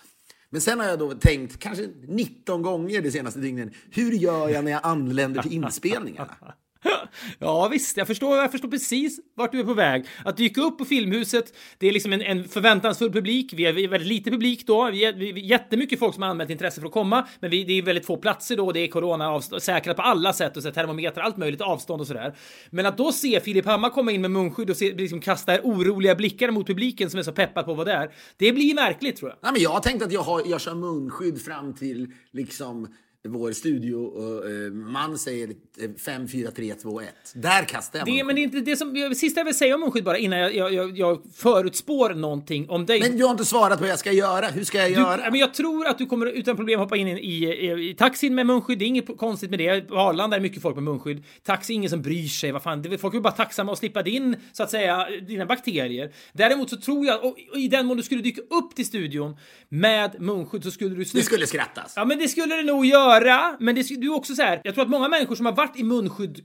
Men 0.50 0.60
sen 0.60 0.80
har 0.80 0.86
jag 0.86 0.98
då 0.98 1.12
tänkt, 1.14 1.58
kanske 1.58 1.88
19 2.08 2.62
gånger 2.62 3.02
de 3.02 3.10
senaste 3.10 3.40
dygnen, 3.40 3.70
hur 3.90 4.12
gör 4.12 4.48
jag 4.48 4.64
när 4.64 4.70
jag 4.72 4.80
anländer 4.84 5.42
till 5.42 5.52
inspelningarna? 5.52 6.36
Ja 7.38 7.68
visst, 7.68 7.96
jag 7.96 8.06
förstår, 8.06 8.36
jag 8.36 8.52
förstår 8.52 8.68
precis 8.68 9.20
vart 9.34 9.52
du 9.52 9.60
är 9.60 9.64
på 9.64 9.74
väg. 9.74 10.06
Att 10.24 10.36
dyka 10.36 10.60
upp 10.60 10.78
på 10.78 10.84
Filmhuset, 10.84 11.54
det 11.78 11.88
är 11.88 11.92
liksom 11.92 12.12
en, 12.12 12.22
en 12.22 12.48
förväntansfull 12.48 13.12
publik. 13.12 13.52
Vi 13.56 13.66
är, 13.66 13.88
väldigt 13.88 14.08
lite 14.08 14.30
publik 14.30 14.66
då. 14.66 14.90
Vi 14.90 15.04
är, 15.04 15.12
vi 15.12 15.30
är 15.30 15.36
jättemycket 15.36 15.98
folk 15.98 16.14
som 16.14 16.22
har 16.22 16.30
anmält 16.30 16.50
intresse 16.50 16.80
för 16.80 16.86
att 16.86 16.92
komma, 16.92 17.26
men 17.40 17.50
vi, 17.50 17.64
det 17.64 17.72
är 17.72 17.82
väldigt 17.82 18.06
få 18.06 18.16
platser 18.16 18.56
då. 18.56 18.72
Det 18.72 18.80
är 18.80 18.88
corona-säkrat 18.88 19.96
på 19.96 20.02
alla 20.02 20.32
sätt 20.32 20.56
och 20.56 20.62
så 20.62 20.70
termometer, 20.70 21.20
allt 21.20 21.36
möjligt, 21.36 21.60
avstånd 21.60 22.00
och 22.00 22.06
sådär. 22.06 22.36
Men 22.70 22.86
att 22.86 22.98
då 22.98 23.12
se 23.12 23.40
Filip 23.40 23.66
Hammar 23.66 23.90
komma 23.90 24.12
in 24.12 24.20
med 24.20 24.30
munskydd 24.30 24.70
och 24.70 24.76
se, 24.76 24.94
liksom 24.94 25.20
kasta 25.20 25.60
oroliga 25.62 26.14
blickar 26.14 26.50
mot 26.50 26.66
publiken 26.66 27.10
som 27.10 27.18
är 27.18 27.22
så 27.22 27.32
peppad 27.32 27.64
på 27.64 27.74
vad 27.74 27.86
det 27.86 27.92
är. 27.92 28.10
Det 28.36 28.52
blir 28.52 28.74
märkligt 28.74 29.16
tror 29.16 29.30
jag. 29.30 29.38
Nej, 29.42 29.52
men 29.52 29.62
jag 29.62 29.70
har 29.70 29.80
tänkt 29.80 30.02
att 30.02 30.12
jag, 30.12 30.22
har, 30.22 30.42
jag 30.46 30.60
kör 30.60 30.74
munskydd 30.74 31.42
fram 31.42 31.74
till 31.74 32.12
liksom 32.32 32.88
vår 33.28 33.52
studioman 33.52 35.18
säger 35.18 35.48
eh, 35.48 35.90
5, 36.04 36.28
4, 36.28 36.50
3, 36.50 36.74
2, 36.74 37.00
1. 37.00 37.08
Där 37.34 37.62
kastar 37.64 37.98
jag 37.98 38.06
Det, 38.08 38.24
men 38.24 38.34
det 38.36 38.40
är 38.40 38.42
inte 38.42 38.60
det 38.60 38.76
som... 38.76 38.96
jag- 38.96 39.16
Sista 39.16 39.40
jag 39.40 39.44
vill 39.44 39.54
säga 39.54 39.74
om 39.74 39.80
munskydd 39.80 40.04
bara 40.04 40.18
innan 40.18 40.38
jag, 40.38 40.54
jag, 40.74 40.98
jag, 40.98 41.22
förutspår 41.34 42.14
någonting 42.14 42.68
om 42.68 42.86
dig. 42.86 43.00
Men 43.00 43.16
du 43.16 43.24
har 43.24 43.30
inte 43.30 43.44
svarat 43.44 43.78
på 43.78 43.82
vad 43.82 43.90
jag 43.90 43.98
ska 43.98 44.12
göra. 44.12 44.46
Hur 44.46 44.64
ska 44.64 44.78
jag 44.78 44.88
Du, 44.90 44.94
göra? 44.94 45.30
men 45.30 45.40
jag 45.40 45.54
tror 45.54 45.86
att 45.86 45.98
du 45.98 46.06
kommer 46.06 46.26
utan 46.26 46.56
problem 46.56 46.80
hoppa 46.80 46.96
in 46.96 47.08
i, 47.08 47.12
i, 47.12 47.90
i 47.90 47.94
taxin 47.94 48.34
med 48.34 48.46
munskydd. 48.46 48.78
Det 48.78 48.84
är 48.84 48.86
inget 48.86 49.16
konstigt 49.18 49.50
med 49.50 49.58
det. 49.58 49.80
På 49.80 49.94
Arlanda 49.98 50.36
är 50.36 50.40
det 50.40 50.42
mycket 50.42 50.62
folk 50.62 50.74
med 50.74 50.84
munskydd. 50.84 51.24
Taxi 51.42 51.72
är 51.72 51.74
ingen 51.74 51.90
som 51.90 52.02
bryr 52.02 52.26
sig. 52.28 52.52
Vad 52.52 52.62
fan, 52.62 52.82
det, 52.82 52.98
folk 52.98 53.14
är 53.14 53.20
bara 53.20 53.32
tacksamma 53.32 53.72
att 53.72 53.78
slippa 53.78 54.02
din, 54.02 54.36
så 54.52 54.62
att 54.62 54.70
säga, 54.70 55.06
dina 55.28 55.46
bakterier. 55.46 56.12
Däremot 56.32 56.70
så 56.70 56.76
tror 56.76 57.06
jag, 57.06 57.24
och, 57.24 57.36
och 57.52 57.58
i 57.58 57.68
den 57.68 57.86
mån 57.86 57.96
du 57.96 58.02
skulle 58.02 58.22
dyka 58.22 58.40
upp 58.40 58.74
till 58.76 58.86
studion 58.86 59.36
med 59.68 60.20
munskydd 60.20 60.62
så 60.64 60.70
skulle 60.70 60.94
du 60.96 61.04
Det 61.04 61.22
skulle 61.22 61.46
skrattas. 61.46 61.92
Ja, 61.96 62.04
men 62.04 62.18
det 62.18 62.28
skulle 62.28 62.56
det 62.56 62.62
nog 62.62 62.86
göra. 62.86 63.13
Men 63.60 63.74
det, 63.74 63.82
det 63.82 63.96
du 63.96 64.06
är 64.06 64.14
också 64.14 64.34
så 64.34 64.42
här. 64.42 64.60
Jag 64.64 64.74
tror 64.74 64.84
att 64.84 64.90
många 64.90 65.08
människor 65.08 65.34
som 65.34 65.46
har 65.46 65.52
varit 65.52 65.76
i 65.76 65.82
munskydd... 65.82 66.44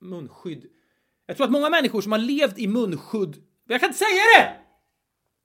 Munskydd? 0.00 0.64
Jag 1.26 1.36
tror 1.36 1.46
att 1.46 1.52
många 1.52 1.70
människor 1.70 2.00
som 2.00 2.12
har 2.12 2.18
levt 2.18 2.58
i 2.58 2.66
munskydd... 2.68 3.36
Jag 3.68 3.80
kan 3.80 3.88
inte 3.88 3.98
säga 3.98 4.22
det! 4.38 4.61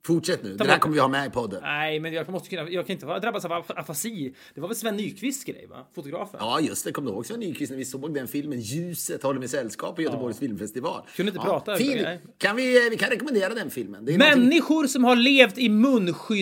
Fortsätt 0.06 0.42
nu. 0.44 0.54
Det 0.54 0.64
här 0.64 0.78
kommer 0.78 0.94
vi 0.94 1.00
ha 1.00 1.08
med 1.08 1.26
i 1.26 1.30
podden. 1.30 1.60
Nej, 1.62 2.00
men 2.00 2.12
jag 2.12 2.28
måste 2.28 2.48
kunna... 2.48 2.68
Jag 2.70 2.86
kan 2.86 2.94
inte 2.94 3.06
drabbas 3.06 3.44
av 3.44 3.52
af- 3.52 3.70
afasi. 3.76 4.34
Det 4.54 4.60
var 4.60 4.68
väl 4.68 4.76
Sven 4.76 4.96
Nykvists 4.96 5.44
grej, 5.44 5.66
va? 5.70 5.86
Fotografen. 5.94 6.40
Ja, 6.42 6.60
just 6.60 6.84
det. 6.84 6.92
Kom 6.92 7.04
du 7.04 7.10
ihåg 7.10 7.26
Sven 7.26 7.40
Nykvist 7.40 7.70
när 7.70 7.78
vi 7.78 7.84
såg 7.84 8.14
den 8.14 8.28
filmen 8.28 8.60
Ljuset 8.60 9.22
håller 9.22 9.40
med 9.40 9.50
sällskap 9.50 9.96
på 9.96 10.02
Göteborgs 10.02 10.38
filmfestival? 10.38 11.02
Kunde 11.16 11.32
inte 11.32 11.42
ja, 11.46 11.60
prata, 11.60 11.72
nej. 11.84 12.20
Kan 12.38 12.56
vi, 12.56 12.88
vi 12.90 12.96
kan 12.96 13.10
rekommendera 13.10 13.54
den 13.54 13.70
filmen. 13.70 14.08
Är 14.08 14.18
någonting- 14.18 14.42
Människor 14.44 14.86
som 14.86 15.04
har 15.04 15.16
levt 15.16 15.58
i 15.58 15.68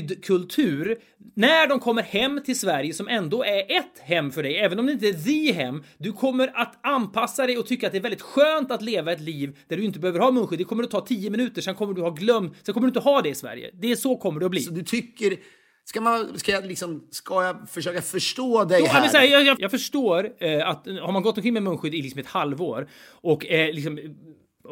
munskyddkultur, 0.00 0.96
när 1.34 1.68
de 1.68 1.80
kommer 1.80 2.02
hem 2.02 2.40
till 2.44 2.58
Sverige 2.58 2.92
som 2.94 3.08
ändå 3.08 3.44
är 3.44 3.58
ett 3.78 3.98
hem 4.00 4.30
för 4.30 4.42
dig, 4.42 4.56
även 4.56 4.78
om 4.78 4.86
det 4.86 4.92
inte 4.92 5.08
är 5.08 5.12
the 5.12 5.52
hem, 5.52 5.82
du 5.98 6.12
kommer 6.12 6.52
att 6.60 6.78
anpassa 6.86 7.46
dig 7.46 7.58
och 7.58 7.66
tycka 7.66 7.86
att 7.86 7.92
det 7.92 7.98
är 7.98 8.02
väldigt 8.02 8.22
skönt 8.22 8.70
att 8.70 8.82
leva 8.82 9.12
ett 9.12 9.20
liv 9.20 9.58
där 9.68 9.76
du 9.76 9.84
inte 9.84 9.98
behöver 9.98 10.20
ha 10.20 10.30
munskydd. 10.30 10.58
Det 10.58 10.64
kommer 10.64 10.84
att 10.84 10.90
ta 10.90 11.00
10 11.00 11.30
minuter, 11.30 11.62
sen 11.62 11.74
kommer 11.74 11.94
du 11.94 12.00
ha 12.02 12.10
glömt, 12.10 12.52
sen 12.62 12.74
kommer 12.74 12.86
du 12.86 12.88
inte 12.90 13.00
ha 13.00 13.22
det 13.22 13.28
i 13.28 13.34
Sverige. 13.34 13.45
Det 13.74 13.92
är 13.92 13.96
så 13.96 14.16
kommer 14.16 14.40
det 14.40 14.46
att 14.46 14.50
bli. 14.50 14.60
Så 14.60 14.70
du 14.70 14.82
tycker... 14.82 15.36
Ska, 15.88 16.00
man, 16.00 16.38
ska, 16.38 16.52
jag 16.52 16.66
liksom, 16.66 17.08
ska 17.10 17.44
jag 17.44 17.70
försöka 17.70 18.02
förstå 18.02 18.64
dig 18.64 18.82
här, 18.86 19.24
jag, 19.24 19.44
jag, 19.44 19.56
jag 19.60 19.70
förstår 19.70 20.30
eh, 20.38 20.68
att 20.68 20.86
har 20.86 21.12
man 21.12 21.22
gått 21.22 21.36
omkring 21.36 21.52
med 21.52 21.62
munskydd 21.62 21.94
i 21.94 22.02
liksom 22.02 22.20
ett 22.20 22.26
halvår 22.26 22.88
och 23.10 23.46
eh, 23.46 23.74
liksom, 23.74 23.98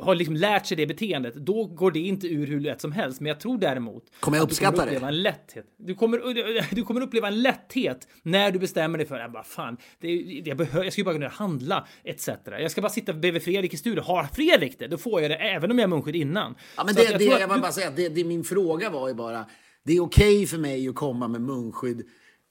har 0.03 0.15
liksom 0.15 0.37
lärt 0.37 0.67
sig 0.67 0.77
det 0.77 0.87
beteendet, 0.87 1.35
då 1.35 1.65
går 1.65 1.91
det 1.91 1.99
inte 1.99 2.27
ur 2.27 2.47
hur 2.47 2.61
lätt 2.61 2.81
som 2.81 2.93
helst. 2.93 3.21
Men 3.21 3.27
jag 3.29 3.41
tror 3.41 3.59
däremot 3.59 4.05
Kommer 4.21 4.39
jag 4.39 4.45
att 4.45 4.51
du 4.51 4.57
kommer 4.57 4.69
uppskatta 4.71 4.91
det? 4.91 4.91
uppleva 4.97 5.09
en 5.09 5.23
lätthet. 5.23 5.67
Du 5.77 5.95
kommer, 5.95 6.75
du 6.75 6.83
kommer 6.83 7.01
uppleva 7.01 7.29
en 7.29 7.43
lätthet 7.43 8.09
när 8.23 8.51
du 8.51 8.59
bestämmer 8.59 8.99
dig 8.99 9.07
för 9.07 9.19
att 9.19 9.33
bara 9.33 9.45
fan, 9.45 9.77
det, 10.01 10.09
är- 10.09 10.49
jag, 10.49 10.57
behöver, 10.57 10.85
jag 10.85 10.93
ska 10.93 11.01
ju 11.01 11.05
bara 11.05 11.15
kunna 11.15 11.29
handla 11.29 11.87
etc. 12.05 12.29
Jag 12.47 12.71
ska 12.71 12.81
bara 12.83 12.89
sitta 12.93 13.13
bredvid 13.13 13.43
Fredrik 13.43 13.75
i 13.75 13.77
studion. 13.77 14.05
Har 14.05 14.25
Fredrik 14.25 14.79
det, 14.79 14.87
då 14.87 14.97
får 14.99 15.23
jag 15.23 15.31
det 15.31 15.37
även 15.37 15.71
om 15.71 15.79
jag 15.79 15.83
har 15.89 15.91
munskydd 15.91 16.17
innan. 16.17 16.55
Ja, 16.77 16.85
men 16.85 16.95
Så 16.95 17.01
det, 17.01 17.11
jag 17.11 17.19
det, 17.19 17.25
jag, 17.25 17.43
att 17.43 17.55
vill 17.55 17.63
bara 17.63 17.73
säga 17.73 17.91
det, 17.97 18.09
det, 18.09 18.25
min 18.25 18.45
fråga 18.45 18.91
var 18.91 19.09
ju 19.09 19.15
bara, 19.15 19.45
det 19.85 19.93
är 19.97 20.01
okej 20.01 20.47
för 20.47 20.59
mig 20.59 20.89
att 20.89 20.95
komma 20.95 21.29
med 21.29 21.41
munskydd. 21.41 22.03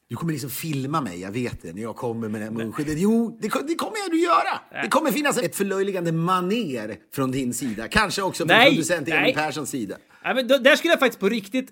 Du 0.10 0.16
kommer 0.16 0.34
liksom 0.34 0.50
filma 0.50 1.02
mig, 1.02 1.22
jag 1.22 1.32
vet 1.32 1.62
det, 1.62 1.74
när 1.74 1.82
jag 1.82 1.96
kommer 1.96 2.30
med 2.30 2.42
det 2.42 2.46
här 2.46 2.52
munskyddet. 2.52 2.98
Jo, 2.98 3.38
det, 3.42 3.48
det 3.68 3.76
kommer 3.76 3.98
jag 3.98 4.14
att 4.14 4.22
göra. 4.22 4.82
Det 4.84 4.90
kommer 4.90 5.12
finnas 5.12 5.38
ett 5.38 5.56
förlöjligande 5.56 6.12
maner 6.12 6.98
från 7.16 7.32
din 7.32 7.54
sida. 7.54 7.88
Kanske 7.88 8.22
också 8.22 8.48
från 8.48 8.58
Nej, 8.58 8.70
producent 8.70 9.08
Emil 9.08 9.22
nej. 9.22 9.34
Perssons 9.34 9.70
sida. 9.70 9.98
Ja, 10.24 10.34
men 10.34 10.48
då, 10.48 10.58
där 10.58 10.76
skulle 10.76 10.94
jag 10.94 11.00
faktiskt 11.00 11.20
på 11.20 11.30
riktigt 11.30 11.72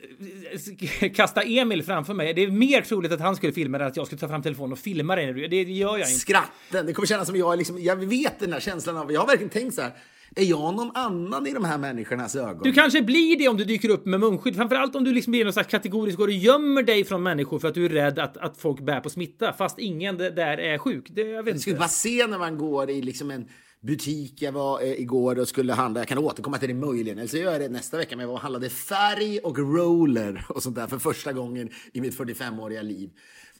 eh, 1.02 1.12
kasta 1.14 1.42
Emil 1.42 1.84
framför 1.84 2.14
mig. 2.14 2.34
Det 2.34 2.44
är 2.44 2.52
mer 2.52 2.82
troligt 2.82 3.12
att 3.12 3.20
han 3.20 3.36
skulle 3.36 3.54
filma 3.54 3.78
det 3.78 3.84
än 3.84 3.90
att 3.92 3.98
jag 3.98 4.06
skulle 4.06 4.20
ta 4.20 4.28
fram 4.28 4.42
telefonen 4.42 4.72
och 4.72 4.80
filma 4.80 5.16
det. 5.16 5.48
Det 5.48 5.64
gör 5.64 5.98
jag 5.98 6.00
inte. 6.00 6.12
Skratten, 6.12 6.86
det 6.86 6.94
kommer 6.94 7.08
kännas 7.08 7.28
som 7.28 7.36
jag 7.36 7.58
liksom, 7.58 7.82
jag 7.84 7.96
vet 7.96 8.40
den 8.40 8.54
här 8.54 8.60
känslan 8.60 8.98
av, 8.98 9.12
jag 9.12 9.20
har 9.22 9.28
verkligen 9.28 9.50
tänkt 9.50 9.76
så 9.76 9.82
här, 9.82 9.92
är 10.36 10.44
jag 10.44 10.76
någon 10.76 10.92
annan 10.94 11.48
i 11.48 11.54
de 11.54 11.66
här 11.66 11.78
människornas 11.78 12.36
ögon? 12.36 12.62
Du 12.64 12.74
kanske 12.74 13.02
blir 13.02 13.38
det 13.38 13.48
om 13.48 13.58
du 13.58 13.66
dyker 13.66 13.90
upp 13.90 14.06
med 14.06 14.20
munskydd. 14.20 14.56
Framförallt 14.56 14.96
om 14.96 15.04
du 15.04 15.14
liksom 15.14 15.32
blir 15.32 15.44
någon 15.44 15.54
slags 15.54 15.72
kategorisk 15.72 16.20
och 16.20 16.32
gömmer 16.32 16.84
dig 16.84 17.04
från 17.04 17.24
människor 17.24 17.60
för 17.60 17.68
att 17.68 17.74
du 17.74 17.86
är 17.86 17.90
rädd 17.90 18.20
att, 18.20 18.38
att 18.38 18.58
folk 18.58 18.80
bär 18.80 19.00
på 19.00 19.10
smitta 19.10 19.54
fast 19.54 19.80
ingen 19.80 20.18
det 20.18 20.30
där 20.30 20.58
är 20.58 20.78
sjuk. 20.78 21.08
Det, 21.10 21.22
jag 21.22 21.44
vet 21.44 21.54
Du 21.54 21.60
skulle 21.60 21.74
inte. 21.74 21.80
bara 21.80 21.88
se 21.90 22.28
när 22.28 22.38
man 22.38 22.58
går 22.58 22.90
i 22.90 23.02
liksom 23.02 23.32
en 23.32 23.48
butik. 23.82 24.42
Jag 24.42 24.52
var 24.52 24.82
eh, 24.82 24.92
igår 24.92 25.40
och 25.40 25.48
skulle 25.48 25.74
handla. 25.74 26.00
Jag 26.00 26.08
kan 26.08 26.18
återkomma 26.18 26.58
till 26.58 26.68
det 26.68 26.74
möjligen. 26.74 27.18
Eller 27.18 27.28
så 27.28 27.38
gör 27.38 27.52
jag 27.52 27.62
det 27.62 27.70
nästa 27.70 27.98
vecka. 27.98 28.16
Men 28.16 28.24
jag 28.24 28.28
var 28.28 28.36
och 28.36 28.42
handlade 28.42 28.70
färg 28.70 29.40
och 29.40 29.58
roller 29.58 30.46
och 30.50 30.64
sånt 30.64 30.76
där 30.76 30.88
för 30.88 31.00
första 31.00 31.34
gången 31.34 31.70
i 31.94 32.02
mitt 32.02 32.18
45-åriga 32.18 32.82
liv. 32.82 33.10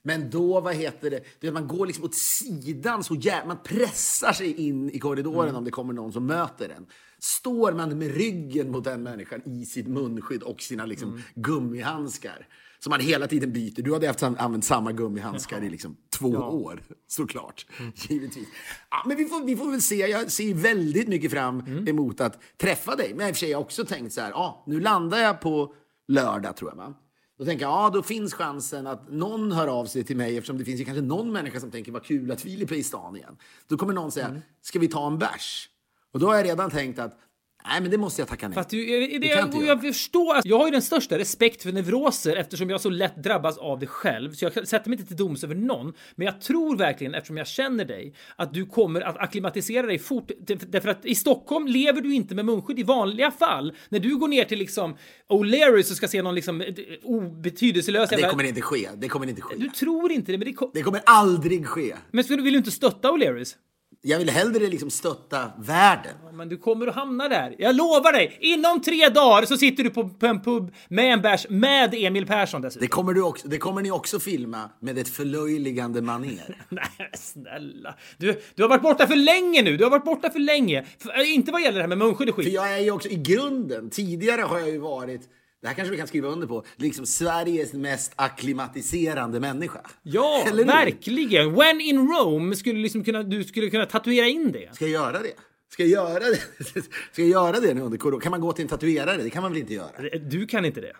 Men 0.04 0.30
då, 0.30 0.62
vad 0.62 0.76
heter 0.76 1.10
det, 1.10 1.24
du 1.40 1.48
vet, 1.48 1.54
man 1.54 1.68
går 1.68 1.86
liksom 1.86 2.06
åt 2.06 2.16
sidan 2.16 3.04
så 3.04 3.16
jävla, 3.16 3.48
man 3.48 3.64
pressar 3.64 4.34
sig 4.34 4.68
in 4.68 4.90
i 4.90 5.00
korridoren 5.00 5.56
om 5.56 5.66
det 5.66 5.72
kommer 5.72 5.94
någon 5.94 6.14
som 6.14 6.26
möter 6.26 6.70
en. 6.70 6.86
Står 7.20 7.72
man 7.72 7.98
med 7.98 8.16
ryggen 8.16 8.72
mot 8.72 8.84
den 8.84 9.04
människan 9.04 9.42
i 9.46 9.66
sitt 9.66 9.88
munskydd 9.88 10.44
och 10.44 10.62
sina 10.62 10.86
liksom 10.86 11.22
gummihandskar 11.36 12.48
som 12.84 12.90
man 12.90 13.00
hela 13.00 13.28
tiden 13.28 13.54
byter. 13.54 13.82
Du 13.82 13.94
hade 13.94 14.08
haft 14.08 14.24
använt 14.24 14.66
samma 14.66 14.92
gummihandskar 14.92 15.64
i 15.64 15.70
liksom 15.70 15.98
två 16.10 16.30
år, 16.38 16.84
såklart. 17.08 17.66
Givetvis. 17.96 18.48
Ja, 18.90 19.04
men 19.06 19.18
vi 19.18 19.26
får, 19.26 19.46
vi 19.46 19.56
får 19.56 19.72
väl 19.72 19.82
se. 19.82 19.96
Jag 19.96 20.32
ser 20.32 20.54
väldigt 20.54 21.08
mycket 21.08 21.32
fram 21.32 21.88
emot 21.88 22.22
att 22.22 22.40
träffa 22.58 22.96
dig. 22.96 23.14
Men 23.16 23.28
i 23.28 23.32
och 23.32 23.36
för 23.36 23.40
sig 23.40 23.48
har 23.48 23.52
jag 23.52 23.62
också 23.62 23.86
tänkt 23.86 24.14
så 24.14 24.22
här, 24.22 24.30
ja, 24.30 24.64
nu 24.68 24.80
landar 24.80 25.18
jag 25.18 25.42
på 25.42 25.76
lördag 26.08 26.56
tror 26.58 26.72
jag. 26.72 26.78
Va? 26.78 26.94
Då 27.38 27.46
tänker 27.46 27.66
jag, 27.66 27.72
ja, 27.72 27.90
då 27.94 28.04
finns 28.04 28.34
chansen 28.34 28.88
att 28.88 29.12
någon 29.12 29.52
hör 29.52 29.68
av 29.68 29.86
sig 29.86 30.04
till 30.04 30.18
mig 30.18 30.38
eftersom 30.38 30.58
det 30.58 30.66
finns 30.66 30.82
ju 30.82 30.86
kanske 30.86 31.02
någon 31.02 31.32
människa 31.32 31.60
som 31.60 31.72
tänker 31.72 31.92
vad 31.92 32.04
kul 32.04 32.32
att 32.32 32.42
Filip 32.42 32.72
är 32.72 32.76
i 32.76 32.84
stan 32.84 33.16
igen. 33.16 33.38
Då 33.68 33.78
kommer 33.78 33.94
någon 33.94 34.12
säga, 34.12 34.42
ska 34.62 34.80
vi 34.80 34.88
ta 34.88 35.08
en 35.08 35.18
bärs? 35.20 35.70
Och 36.12 36.20
då 36.20 36.28
har 36.28 36.36
jag 36.36 36.46
redan 36.46 36.70
tänkt 36.70 37.00
att, 37.00 37.20
nej, 37.66 37.82
men 37.82 37.92
det 37.92 37.98
måste 37.98 38.22
jag 38.22 38.30
tacka 38.30 38.48
nej 38.48 38.56
Fast 38.56 38.70
du, 38.70 38.86
det, 38.86 39.20
Det 39.20 39.44
och 39.44 39.56
jag. 39.56 39.64
jag 39.64 39.82
förstår 39.82 40.36
att 40.36 40.46
jag 40.46 40.58
har 40.58 40.66
ju 40.66 40.72
den 40.72 40.82
största 40.82 41.18
respekt 41.18 41.64
för 41.64 41.72
neuroser 41.72 42.36
eftersom 42.36 42.70
jag 42.70 42.82
så 42.82 42.90
lätt 42.90 43.24
drabbas 43.24 43.58
av 43.58 43.80
det 43.80 43.88
själv. 43.88 44.34
Så 44.34 44.46
jag 44.46 44.68
sätter 44.68 44.90
mig 44.90 45.00
inte 45.00 45.08
till 45.08 45.18
doms 45.18 45.44
över 45.44 45.56
någon. 45.56 45.94
Men 46.16 46.26
jag 46.26 46.42
tror 46.42 46.78
verkligen, 46.78 47.14
eftersom 47.16 47.38
jag 47.38 47.48
känner 47.48 47.86
dig, 47.86 48.14
att 48.36 48.54
du 48.54 48.66
kommer 48.66 49.02
att 49.02 49.18
akklimatisera 49.18 49.88
dig 49.88 50.00
fort. 50.00 50.32
Därför 50.68 50.90
att 50.90 51.06
i 51.06 51.16
Stockholm 51.16 51.68
lever 51.68 52.02
du 52.02 52.16
inte 52.16 52.36
med 52.36 52.46
munskydd 52.46 52.80
i 52.80 52.84
vanliga 52.84 53.32
fall. 53.32 53.74
När 53.90 54.00
du 54.00 54.18
går 54.18 54.28
ner 54.28 54.46
till 54.46 54.60
liksom 54.60 54.96
O'Learys 55.30 55.92
och 55.92 55.98
ska 55.98 56.08
se 56.08 56.22
någon 56.22 56.36
liksom 56.36 56.62
eh, 56.62 56.74
obetydelselös 57.04 58.10
Det 58.10 58.30
kommer 58.30 58.44
inte 58.44 58.62
ske. 58.62 58.90
Det 58.96 59.08
kommer 59.08 59.30
inte 59.30 59.42
ske. 59.42 59.56
Du 59.58 59.70
tror 59.70 60.12
inte 60.12 60.32
det, 60.32 60.38
men 60.38 60.48
det 60.48 60.54
kom... 60.54 60.72
Det 60.74 60.82
kommer 60.82 61.02
aldrig 61.06 61.68
ske. 61.68 61.96
Men 62.12 62.24
vill 62.28 62.54
du 62.54 62.58
inte 62.58 62.72
stötta 62.72 63.12
O'Learys? 63.12 63.56
Jag 64.04 64.20
vill 64.20 64.30
hellre 64.30 64.68
liksom 64.68 64.90
stötta 64.90 65.52
världen. 65.60 66.14
Men 66.34 66.50
du 66.50 66.58
kommer 66.58 66.88
att 66.88 66.96
hamna 66.96 67.30
där. 67.30 67.56
Jag 67.58 67.76
lovar 67.76 68.14
dig! 68.14 68.38
Inom 68.40 68.82
tre 68.82 69.10
dagar 69.10 69.46
så 69.46 69.58
sitter 69.58 69.84
du 69.84 69.90
på, 69.90 70.10
på 70.10 70.26
en 70.26 70.42
pub 70.42 70.74
med 70.88 71.14
en 71.14 71.22
bärs 71.22 71.46
med 71.50 71.94
Emil 71.94 72.26
Persson 72.28 72.62
dessutom. 72.62 72.86
Det 72.86 72.88
kommer, 72.88 73.14
du 73.14 73.22
också, 73.22 73.48
det 73.48 73.58
kommer 73.58 73.82
ni 73.82 73.92
också 73.92 74.20
filma 74.20 74.70
med 74.80 74.98
ett 74.98 75.10
förlöjligande 75.10 76.02
maner. 76.02 76.58
Nej, 76.70 77.10
snälla. 77.14 77.96
Du, 78.18 78.42
du 78.56 78.64
har 78.64 78.70
varit 78.70 78.82
borta 78.82 79.08
för 79.08 79.16
länge 79.16 79.62
nu. 79.62 79.78
Du 79.78 79.84
har 79.84 79.92
varit 79.92 80.06
borta 80.06 80.30
för 80.30 80.40
länge. 80.40 80.86
För, 81.00 81.34
inte 81.34 81.52
vad 81.52 81.62
gäller 81.62 81.78
det 81.78 81.84
här 81.84 81.88
med 81.90 81.98
munskydd 81.98 82.30
och 82.30 82.36
För 82.36 82.44
skit. 82.44 82.54
jag 82.54 82.74
är 82.74 82.80
ju 82.80 82.92
också 82.92 83.10
i 83.10 83.16
grunden, 83.16 83.90
tidigare 83.90 84.42
har 84.42 84.60
jag 84.60 84.70
ju 84.70 84.78
varit, 84.78 85.22
det 85.62 85.68
här 85.68 85.74
kanske 85.76 85.92
vi 85.92 85.98
kan 85.98 86.08
skriva 86.08 86.28
under 86.28 86.48
på, 86.48 86.64
liksom 86.76 87.06
Sveriges 87.06 87.74
mest 87.74 88.14
akklimatiserande 88.16 89.40
människa. 89.40 89.82
Ja, 90.04 90.44
Eller 90.48 90.66
verkligen. 90.66 91.56
When 91.56 91.82
in 91.82 92.08
Rome 92.08 92.56
skulle 92.56 92.80
liksom 92.80 93.04
kunna, 93.04 93.24
du 93.24 93.44
skulle 93.44 93.70
kunna 93.70 93.86
tatuera 93.86 94.28
in 94.28 94.52
det. 94.52 94.76
Ska 94.76 94.86
jag 94.86 94.92
göra 94.92 95.20
det? 95.20 95.34
Ska 95.72 95.86
jag 95.86 95.92
göra 95.92 96.20
det? 96.20 96.40
Ska 97.12 97.22
jag 97.22 97.30
göra 97.30 97.60
det 97.60 97.74
nu 97.74 97.82
under 97.82 97.98
corona? 97.98 98.22
Kan 98.22 98.32
man 98.32 98.42
gå 98.42 98.52
till 98.54 98.64
en 98.64 98.70
tatuerare? 98.70 99.24
Det 99.24 99.30
kan 99.30 99.44
man 99.44 99.52
väl 99.52 99.62
inte 99.62 99.74
göra? 99.74 100.20
Du 100.30 100.46
kan 100.48 100.66
inte 100.66 100.82
det. 100.82 100.94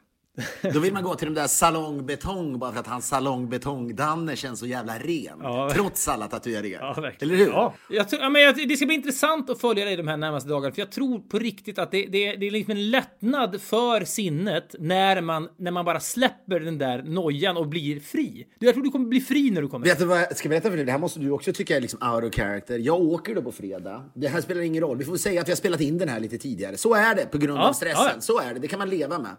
Då 0.74 0.80
vill 0.80 0.94
man 0.94 1.04
gå 1.04 1.16
till 1.16 1.28
de 1.34 1.42
där 1.42 1.48
salongbetong 1.48 2.60
bara 2.60 2.72
för 2.72 2.80
att 2.80 2.88
hans 2.88 3.14
salongbetong-Danne 3.14 4.36
känns 4.36 4.60
så 4.60 4.66
jävla 4.66 4.98
ren. 4.98 5.40
Ja. 5.42 5.72
Trots 5.74 6.08
alla 6.08 6.28
tatueringar. 6.28 6.80
Ja. 6.82 7.12
Eller 7.20 7.36
hur? 7.36 7.48
Ja. 7.48 7.74
Jag 7.90 8.06
ja, 8.12 8.30
men 8.30 8.42
jag, 8.42 8.70
det 8.70 8.78
ska 8.78 8.86
bli 8.86 8.96
intressant 8.96 9.50
att 9.50 9.62
följa 9.62 9.86
dig 9.86 9.96
de 9.96 10.08
här 10.08 10.18
närmaste 10.18 10.50
dagarna, 10.50 10.76
för 10.76 10.82
jag 10.82 10.92
tror 10.92 11.20
på 11.20 11.40
riktigt 11.40 11.80
att 11.80 11.92
det, 11.92 12.06
det, 12.06 12.36
det 12.36 12.48
är 12.48 12.52
liksom 12.52 12.72
en 12.72 12.90
lättnad 12.90 13.62
för 13.62 14.06
sinnet 14.06 14.76
när 14.80 15.22
man, 15.22 15.50
när 15.58 15.72
man 15.72 15.86
bara 15.86 16.00
släpper 16.00 16.60
den 16.60 16.78
där 16.78 17.04
nojan 17.04 17.58
och 17.58 17.68
blir 17.68 18.00
fri. 18.00 18.48
Du, 18.60 18.66
Jag 18.66 18.76
tror 18.76 18.84
du 18.84 18.92
kommer 18.92 19.08
bli 19.08 19.22
fri 19.22 19.52
när 19.52 19.62
du 19.62 19.68
kommer. 19.68 19.86
Vet 19.86 20.00
du 20.00 20.06
vad 20.06 20.20
jag 20.20 20.38
ska 20.38 20.50
berätta 20.50 20.70
för 20.70 20.78
dig? 20.78 20.86
Det 20.86 20.92
här 20.92 21.00
måste 21.00 21.20
du 21.20 21.32
också 21.32 21.54
tycka 21.54 21.78
är 21.78 21.82
liksom 21.82 22.14
out 22.14 22.24
of 22.24 22.34
character. 22.36 22.80
Jag 22.80 23.02
åker 23.02 23.36
då 23.36 23.42
på 23.42 23.52
fredag. 23.52 24.04
Det 24.14 24.28
här 24.28 24.42
spelar 24.42 24.62
ingen 24.62 24.84
roll. 24.84 24.98
Vi 24.98 25.06
får 25.06 25.18
säga 25.18 25.42
att 25.42 25.48
vi 25.48 25.52
har 25.52 25.58
spelat 25.58 25.82
in 25.82 25.98
den 25.98 26.10
här 26.10 26.20
lite 26.20 26.38
tidigare. 26.38 26.78
Så 26.78 26.94
är 26.94 27.16
det 27.16 27.26
på 27.26 27.38
grund 27.38 27.60
av 27.60 27.74
stressen. 27.74 28.22
Så 28.22 28.40
är 28.40 28.54
det. 28.54 28.60
Det 28.60 28.68
kan 28.68 28.80
man 28.80 28.90
leva 28.90 29.20
med. 29.20 29.36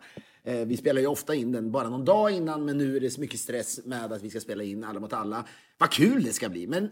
Eh, 0.46 0.54
vi 0.54 0.76
spelar 0.76 1.00
ju 1.00 1.06
ofta 1.06 1.34
in 1.34 1.52
den 1.52 1.70
bara 1.70 1.88
någon 1.88 2.04
dag 2.04 2.30
innan, 2.30 2.64
men 2.64 2.78
nu 2.78 2.96
är 2.96 3.00
det 3.00 3.10
så 3.10 3.20
mycket 3.20 3.40
stress 3.40 3.80
med 3.84 4.12
att 4.12 4.22
vi 4.22 4.30
ska 4.30 4.40
spela 4.40 4.62
in 4.64 4.84
Alla 4.84 5.00
mot 5.00 5.12
alla. 5.12 5.44
Vad 5.78 5.90
kul 5.90 6.22
det 6.22 6.32
ska 6.32 6.48
bli. 6.48 6.66
Men, 6.66 6.84
eh, 6.84 6.90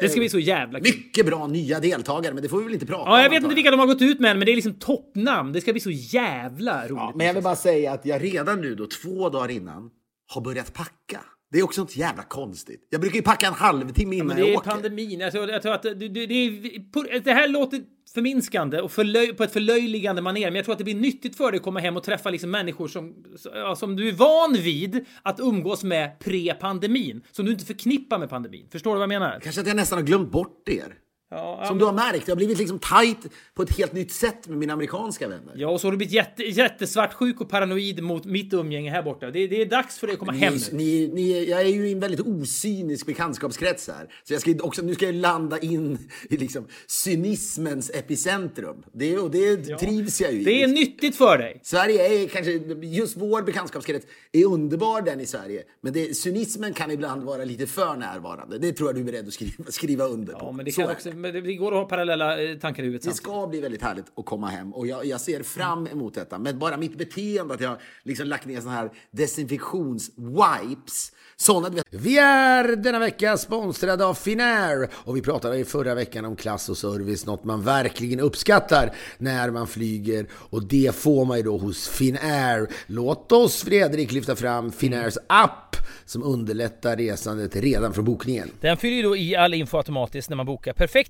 Det 0.00 0.10
ska 0.10 0.20
bli 0.20 0.28
så 0.28 0.38
jävla 0.38 0.80
kul. 0.80 0.94
Mycket 0.94 1.26
bra 1.26 1.46
nya 1.46 1.80
deltagare, 1.80 2.34
men 2.34 2.42
det 2.42 2.48
får 2.48 2.58
vi 2.58 2.64
väl 2.64 2.74
inte 2.74 2.86
prata 2.86 3.02
om. 3.02 3.10
Ja, 3.10 3.22
jag 3.22 3.30
vet 3.30 3.42
inte 3.42 3.54
vilka 3.54 3.70
de 3.70 3.80
har 3.80 3.86
gått 3.86 4.02
ut 4.02 4.20
med 4.20 4.36
men 4.36 4.46
det 4.46 4.52
är 4.52 4.56
liksom 4.56 4.74
toppnamn. 4.74 5.52
Det 5.52 5.60
ska 5.60 5.72
bli 5.72 5.80
så 5.80 5.90
jävla 5.90 6.82
roligt. 6.82 6.90
Ja, 6.96 7.12
men 7.16 7.26
jag 7.26 7.34
vill 7.34 7.42
bara 7.42 7.56
säga 7.56 7.92
att 7.92 8.06
jag 8.06 8.24
redan 8.24 8.60
nu 8.60 8.74
då, 8.74 8.86
två 8.86 9.28
dagar 9.28 9.50
innan, 9.50 9.90
har 10.26 10.40
börjat 10.40 10.72
packa. 10.74 11.20
Det 11.52 11.58
är 11.58 11.62
också 11.62 11.80
något 11.80 11.96
jävla 11.96 12.22
konstigt. 12.22 12.88
Jag 12.90 13.00
brukar 13.00 13.16
ju 13.16 13.22
packa 13.22 13.46
en 13.46 13.54
halvtimme 13.54 14.16
innan 14.16 14.36
det 14.36 14.42
jag 14.42 14.50
är 14.50 14.56
åker. 14.56 14.70
pandemin. 14.70 15.20
Jag 15.20 15.32
tror, 15.32 15.50
jag 15.50 15.62
tror 15.62 15.72
att 15.72 15.82
det, 15.82 15.94
det, 15.94 16.08
det, 16.08 16.34
är, 16.34 17.20
det 17.20 17.32
här 17.32 17.48
låter 17.48 17.80
förminskande 18.14 18.80
och 18.80 18.92
förlöj, 18.92 19.34
på 19.34 19.44
ett 19.44 19.52
förlöjligande 19.52 20.22
manér, 20.22 20.46
men 20.46 20.54
jag 20.54 20.64
tror 20.64 20.72
att 20.72 20.78
det 20.78 20.84
blir 20.84 20.94
nyttigt 20.94 21.36
för 21.36 21.50
dig 21.50 21.58
att 21.58 21.64
komma 21.64 21.80
hem 21.80 21.96
och 21.96 22.02
träffa 22.02 22.30
liksom 22.30 22.50
människor 22.50 22.88
som, 22.88 23.24
ja, 23.54 23.76
som 23.76 23.96
du 23.96 24.08
är 24.08 24.12
van 24.12 24.52
vid 24.52 25.04
att 25.22 25.40
umgås 25.40 25.84
med 25.84 26.18
pre-pandemin, 26.20 27.22
som 27.30 27.46
du 27.46 27.52
inte 27.52 27.64
förknippar 27.64 28.18
med 28.18 28.30
pandemin. 28.30 28.68
Förstår 28.72 28.90
du 28.90 28.98
vad 28.98 29.02
jag 29.02 29.20
menar? 29.20 29.40
Kanske 29.42 29.60
att 29.60 29.66
jag 29.66 29.76
nästan 29.76 29.98
har 29.98 30.06
glömt 30.06 30.30
bort 30.30 30.68
er. 30.68 30.94
Ja, 31.32 31.64
Som 31.68 31.78
du 31.78 31.84
har 31.84 31.92
märkt, 31.92 32.28
jag 32.28 32.32
har 32.32 32.36
blivit 32.36 32.58
liksom 32.58 32.78
tight 32.78 33.32
på 33.54 33.62
ett 33.62 33.76
helt 33.76 33.92
nytt 33.92 34.12
sätt 34.12 34.48
med 34.48 34.58
mina 34.58 34.72
amerikanska 34.72 35.28
vänner. 35.28 35.52
Ja, 35.56 35.68
och 35.68 35.80
så 35.80 35.86
har 35.86 35.92
du 35.92 35.96
blivit 35.96 36.14
jätte, 36.14 36.42
jättesvartsjuk 36.42 37.40
och 37.40 37.48
paranoid 37.48 38.02
mot 38.02 38.24
mitt 38.24 38.52
umgänge 38.52 38.90
här 38.90 39.02
borta. 39.02 39.30
Det, 39.30 39.46
det 39.46 39.62
är 39.62 39.66
dags 39.66 39.98
för 39.98 40.06
dig 40.06 40.14
att 40.14 40.18
komma 40.20 40.32
hem 40.32 40.54
Ni, 40.54 40.60
nu. 40.72 40.76
ni, 40.78 41.08
ni, 41.14 41.50
jag 41.50 41.60
är 41.60 41.64
ju 41.66 41.88
i 41.88 41.92
en 41.92 42.00
väldigt 42.00 42.20
ocynisk 42.20 43.06
bekantskapskrets 43.06 43.88
här. 43.88 44.08
Så 44.24 44.32
jag 44.32 44.40
ska 44.40 44.54
också, 44.60 44.82
nu 44.82 44.94
ska 44.94 45.06
jag 45.06 45.14
landa 45.14 45.58
in 45.58 45.98
i 46.30 46.36
liksom 46.36 46.66
cynismens 46.86 47.90
epicentrum. 47.94 48.82
Det, 48.92 49.18
och 49.18 49.30
det 49.30 49.56
trivs 49.56 50.20
jag 50.20 50.32
ju 50.32 50.40
i. 50.40 50.44
Det 50.44 50.62
är 50.62 50.68
nyttigt 50.68 51.16
för 51.16 51.38
dig. 51.38 51.60
Sverige 51.62 52.22
är 52.22 52.28
kanske, 52.28 52.52
just 52.86 53.16
vår 53.16 53.42
bekantskapskrets 53.42 54.06
är 54.32 54.44
underbar 54.44 55.02
den 55.02 55.20
i 55.20 55.26
Sverige. 55.26 55.62
Men 55.80 55.92
det, 55.92 56.14
cynismen 56.16 56.72
kan 56.74 56.90
ibland 56.90 57.22
vara 57.22 57.44
lite 57.44 57.66
för 57.66 57.96
närvarande. 57.96 58.58
Det 58.58 58.72
tror 58.72 58.88
jag 58.88 58.96
du 58.96 59.00
är 59.00 59.04
beredd 59.04 59.26
att 59.26 59.32
skriva, 59.34 59.64
skriva 59.68 60.04
under 60.04 60.32
på. 60.32 60.38
Ja, 60.42 60.52
men 60.52 60.64
det, 60.64 60.72
Så 60.72 60.82
kan 60.82 60.90
också, 60.90 61.10
det, 61.22 61.40
det 61.40 61.54
går 61.54 61.72
att 61.72 61.78
ha 61.78 61.84
parallella 61.84 62.42
eh, 62.42 62.58
tankar 62.58 62.82
i 62.82 62.86
huvudet 62.86 63.08
Det 63.08 63.14
ska 63.14 63.46
bli 63.46 63.60
väldigt 63.60 63.82
härligt 63.82 64.04
att 64.16 64.24
komma 64.24 64.48
hem 64.48 64.74
och 64.74 64.86
jag, 64.86 65.04
jag 65.04 65.20
ser 65.20 65.42
fram 65.42 65.86
emot 65.86 66.14
detta. 66.14 66.38
Men 66.38 66.58
bara 66.58 66.76
mitt 66.76 66.98
beteende 66.98 67.54
att 67.54 67.60
jag 67.60 67.76
liksom 68.02 68.26
lagt 68.26 68.46
ner 68.46 68.60
såna 68.60 68.72
här 68.72 68.90
desinfektionswipes. 69.10 71.12
Såna, 71.36 71.68
du 71.68 71.76
vet. 71.76 71.86
Vi 71.90 72.18
är 72.18 72.76
denna 72.76 72.98
vecka 72.98 73.36
sponsrade 73.36 74.04
av 74.04 74.14
Finnair 74.14 74.88
och 74.94 75.16
vi 75.16 75.22
pratade 75.22 75.58
i 75.58 75.64
förra 75.64 75.94
veckan 75.94 76.24
om 76.24 76.36
klass 76.36 76.68
och 76.68 76.76
service, 76.76 77.26
något 77.26 77.44
man 77.44 77.62
verkligen 77.62 78.20
uppskattar 78.20 78.94
när 79.18 79.50
man 79.50 79.66
flyger 79.66 80.26
och 80.32 80.64
det 80.64 80.94
får 80.94 81.24
man 81.24 81.36
ju 81.36 81.42
då 81.42 81.58
hos 81.58 81.88
Finnair. 81.88 82.68
Låt 82.86 83.32
oss 83.32 83.62
Fredrik 83.62 84.12
lyfta 84.12 84.36
fram 84.36 84.72
Finnairs 84.72 85.18
app 85.26 85.76
som 86.04 86.22
underlättar 86.22 86.96
resandet 86.96 87.56
redan 87.56 87.94
från 87.94 88.04
bokningen. 88.04 88.50
Den 88.60 88.76
fyller 88.76 88.96
ju 88.96 89.02
då 89.02 89.16
i 89.16 89.36
all 89.36 89.54
info 89.54 89.76
automatiskt 89.76 90.30
när 90.30 90.36
man 90.36 90.46
bokar. 90.46 90.72
Perfekt 90.72 91.09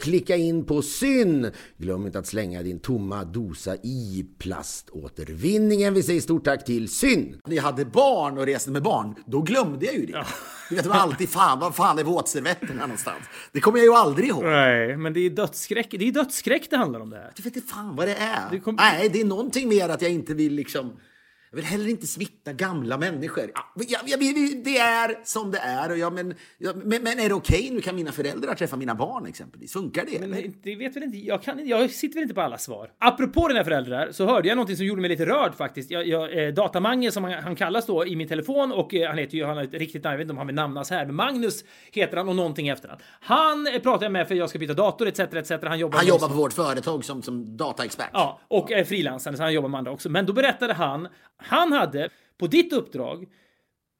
klicka 0.01 0.35
in 0.35 0.65
på 0.65 0.81
syn. 0.81 1.51
Glöm 1.77 2.05
inte 2.05 2.19
att 2.19 2.27
slänga 2.27 2.63
din 2.63 2.79
tomma 2.79 3.23
dosa 3.23 3.75
i 3.75 4.25
plaståtervinningen. 4.39 5.93
Vi 5.93 6.03
säger 6.03 6.21
stort 6.21 6.45
tack 6.45 6.65
till 6.65 6.89
syn. 6.89 7.41
När 7.47 7.55
jag 7.55 7.63
hade 7.63 7.85
barn 7.85 8.37
och 8.37 8.45
reste 8.45 8.71
med 8.71 8.83
barn, 8.83 9.15
då 9.25 9.41
glömde 9.41 9.85
jag 9.85 9.95
ju 9.95 10.05
det. 10.05 10.25
Du 10.69 10.75
vet, 10.75 10.83
det 10.83 10.89
var 10.89 10.95
alltid 10.97 11.29
fan, 11.29 11.59
vad 11.59 11.75
fan 11.75 11.99
är 11.99 12.03
våtservetterna 12.03 12.81
någonstans? 12.81 13.23
Det 13.51 13.59
kommer 13.59 13.77
jag 13.77 13.85
ju 13.85 13.93
aldrig 13.93 14.29
ihåg. 14.29 14.43
Nej, 14.43 14.97
men 14.97 15.13
det 15.13 15.19
är 15.19 15.29
dödsskräck. 15.29 15.87
Det 15.91 16.07
är 16.07 16.11
dödsskräck 16.11 16.67
det 16.69 16.77
handlar 16.77 16.99
om 16.99 17.09
det 17.09 17.17
här. 17.17 17.31
Du 17.35 17.43
vet 17.43 17.55
inte 17.55 17.67
fan 17.67 17.95
vad 17.95 18.07
det 18.07 18.15
är. 18.15 18.49
Det 18.51 18.59
kom- 18.59 18.75
Nej, 18.75 19.09
det 19.13 19.21
är 19.21 19.25
någonting 19.25 19.69
mer 19.69 19.89
att 19.89 20.01
jag 20.01 20.11
inte 20.11 20.33
vill 20.33 20.53
liksom... 20.53 20.91
Jag 21.51 21.55
vill 21.55 21.65
heller 21.65 21.89
inte 21.89 22.07
smitta 22.07 22.53
gamla 22.53 22.97
människor. 22.97 23.51
Ja, 23.55 23.61
jag, 23.75 24.01
jag, 24.05 24.19
det 24.63 24.77
är 24.77 25.19
som 25.23 25.51
det 25.51 25.57
är. 25.57 25.91
Och 25.91 25.97
jag, 25.97 26.13
men, 26.13 26.33
jag, 26.57 26.75
men, 26.75 27.03
men 27.03 27.19
är 27.19 27.29
det 27.29 27.35
okej 27.35 27.69
nu? 27.71 27.81
Kan 27.81 27.95
mina 27.95 28.11
föräldrar 28.11 28.55
träffa 28.55 28.77
mina 28.77 28.95
barn 28.95 29.25
exempelvis? 29.25 29.73
Funkar 29.73 30.05
det? 30.05 30.15
eller? 30.15 30.27
Men 30.27 30.53
det 30.63 30.75
vet 30.75 30.95
väl 30.95 31.03
inte, 31.03 31.17
jag, 31.17 31.43
kan, 31.43 31.67
jag 31.67 31.91
sitter 31.91 32.15
väl 32.15 32.23
inte 32.23 32.35
på 32.35 32.41
alla 32.41 32.57
svar. 32.57 32.89
Apropå 32.99 33.47
dina 33.47 33.63
föräldrar 33.63 34.11
så 34.11 34.25
hörde 34.25 34.47
jag 34.47 34.55
någonting 34.55 34.77
som 34.77 34.85
gjorde 34.85 35.01
mig 35.01 35.09
lite 35.09 35.25
rörd 35.25 35.55
faktiskt. 35.55 35.91
Jag, 35.91 36.07
jag, 36.07 36.45
eh, 36.45 36.53
Datamange 36.53 37.11
som 37.11 37.23
han, 37.23 37.33
han 37.33 37.55
kallas 37.55 37.85
då 37.85 38.05
i 38.05 38.15
min 38.15 38.27
telefon 38.27 38.71
och 38.71 38.93
eh, 38.93 39.07
han 39.07 39.17
heter 39.17 39.37
ju, 39.37 39.45
han 39.45 39.57
har 39.57 39.63
ett 39.63 39.73
riktigt 39.73 40.03
namn, 40.03 40.11
jag 40.11 40.17
vet 40.17 40.25
inte 40.25 40.31
om 40.31 40.37
han 40.37 40.47
vill 40.47 40.55
namnas 40.55 40.89
här, 40.89 41.05
men 41.05 41.15
Magnus 41.15 41.63
heter 41.91 42.17
han 42.17 42.29
och 42.29 42.35
någonting 42.35 42.67
efter 42.67 42.89
han. 42.89 42.97
Han 43.19 43.67
eh, 43.67 43.81
pratar 43.81 44.05
jag 44.05 44.11
med 44.11 44.27
för 44.27 44.35
jag 44.35 44.49
ska 44.49 44.59
byta 44.59 44.73
dator 44.73 45.07
etc. 45.07 45.19
etc. 45.19 45.51
Han 45.63 45.79
jobbar, 45.79 45.97
Han 45.97 46.07
jobbar 46.07 46.27
på 46.27 46.33
vårt 46.33 46.53
företag 46.53 47.05
som, 47.05 47.21
som 47.21 47.57
dataexpert. 47.57 48.09
Ja, 48.13 48.39
och 48.47 48.71
är 48.71 48.83
frilansande 48.83 49.37
så 49.37 49.43
han 49.43 49.53
jobbar 49.53 49.69
med 49.69 49.77
andra 49.77 49.91
också. 49.91 50.09
Men 50.09 50.25
då 50.25 50.33
berättade 50.33 50.73
han, 50.73 51.07
han 51.41 51.71
hade 51.71 52.09
på 52.37 52.47
ditt 52.47 52.73
uppdrag 52.73 53.27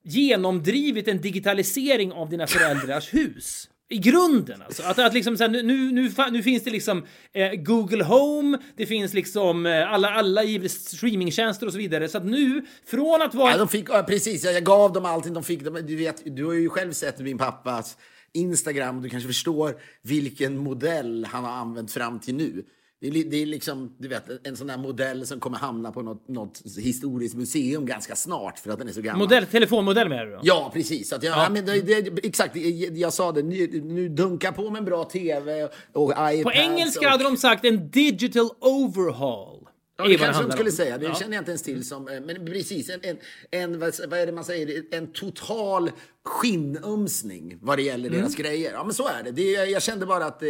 genomdrivit 0.03 1.07
en 1.07 1.21
digitalisering 1.21 2.11
av 2.11 2.29
dina 2.29 2.47
föräldrars 2.47 3.13
hus. 3.13 3.67
I 3.89 3.97
grunden 3.97 4.61
alltså. 4.61 4.83
Att, 4.83 4.99
att 4.99 5.13
liksom 5.13 5.37
så 5.37 5.43
här, 5.43 5.51
nu, 5.51 5.63
nu, 5.63 5.91
nu, 5.91 6.11
nu 6.31 6.43
finns 6.43 6.63
det 6.63 6.71
liksom 6.71 7.05
eh, 7.33 7.51
Google 7.51 8.03
Home, 8.03 8.57
det 8.75 8.85
finns 8.85 9.13
liksom 9.13 9.65
eh, 9.65 9.91
alla, 9.91 10.09
alla 10.09 10.41
streamingtjänster 10.69 11.65
och 11.65 11.71
så 11.71 11.77
vidare. 11.77 12.09
Så 12.09 12.17
att 12.17 12.25
nu, 12.25 12.65
från 12.85 13.21
att 13.21 13.35
vara... 13.35 13.51
Ja, 13.51 13.57
de 13.57 13.67
fick, 13.67 13.89
ja, 13.89 14.03
precis, 14.03 14.43
jag 14.43 14.63
gav 14.63 14.93
dem 14.93 15.05
allting. 15.05 15.33
De 15.33 15.43
fick, 15.43 15.63
de, 15.63 15.73
du, 15.73 15.95
vet, 15.95 16.35
du 16.35 16.45
har 16.45 16.53
ju 16.53 16.69
själv 16.69 16.91
sett 16.91 17.19
min 17.19 17.37
pappas 17.37 17.97
Instagram. 18.33 19.01
Du 19.01 19.09
kanske 19.09 19.27
förstår 19.27 19.75
vilken 20.01 20.57
modell 20.57 21.25
han 21.25 21.43
har 21.43 21.51
använt 21.51 21.91
fram 21.91 22.19
till 22.19 22.35
nu. 22.35 22.63
Det 23.01 23.07
är, 23.07 23.11
det 23.23 23.37
är 23.41 23.45
liksom, 23.45 23.95
du 23.97 24.07
vet, 24.07 24.47
en 24.47 24.57
sån 24.57 24.67
där 24.67 24.77
modell 24.77 25.27
som 25.27 25.39
kommer 25.39 25.57
hamna 25.57 25.91
på 25.91 26.01
något, 26.01 26.27
något 26.27 26.61
historiskt 26.77 27.35
museum 27.35 27.85
ganska 27.85 28.15
snart 28.15 28.59
för 28.59 28.71
att 28.71 28.79
den 28.79 28.87
är 28.87 28.91
så 28.93 29.01
gammal. 29.01 29.19
Modell, 29.19 29.45
telefonmodell 29.45 30.09
menar 30.09 30.25
du 30.25 30.31
då? 30.31 30.39
Ja, 30.43 30.71
precis. 30.73 31.13
Att 31.13 31.23
jag, 31.23 31.37
ja. 31.37 31.49
men 31.49 31.65
det, 31.65 31.81
det, 31.81 32.25
exakt, 32.25 32.55
jag, 32.93 33.13
sa 33.13 33.31
det. 33.31 33.41
Nu, 33.41 33.81
nu 33.83 34.09
dunka 34.09 34.51
på 34.51 34.69
med 34.69 34.79
en 34.79 34.85
bra 34.85 35.03
tv 35.03 35.69
och 35.93 36.11
iPads. 36.11 36.43
På 36.43 36.51
engelska 36.51 37.05
och, 37.05 37.11
hade 37.11 37.23
de 37.23 37.37
sagt 37.37 37.65
en 37.65 37.89
digital 37.91 38.49
overhaul. 38.59 39.67
Ja, 39.97 40.07
det 40.07 40.15
kanske 40.15 40.43
de 40.43 40.51
skulle 40.51 40.69
om. 40.69 40.75
säga. 40.75 40.97
Det 40.97 41.05
Ja. 41.05 41.15
känner 41.15 41.33
jag 41.35 41.41
inte 41.41 41.51
ens 41.51 41.63
till 41.63 41.87
som... 41.87 42.07
eh, 42.07 42.21
Men 42.21 42.45
precis, 42.45 42.89
en, 42.89 42.99
en, 43.03 43.17
en, 43.51 43.79
vad 43.79 44.13
är 44.13 44.25
det 44.25 44.31
man 44.31 44.43
säger? 44.43 44.83
En 44.91 45.11
total 45.11 45.91
skinnömsning 46.25 47.57
vad 47.61 47.77
det 47.77 47.81
gäller 47.81 48.09
Mm. 48.09 48.21
deras 48.21 48.35
grejer. 48.35 48.73
Ja, 48.73 48.83
men 48.83 48.93
så 48.93 49.07
är 49.07 49.23
det. 49.23 49.31
det 49.31 49.51
jag 49.51 49.81
kände 49.83 50.05
bara 50.05 50.25
att 50.25 50.43
eh, 50.43 50.49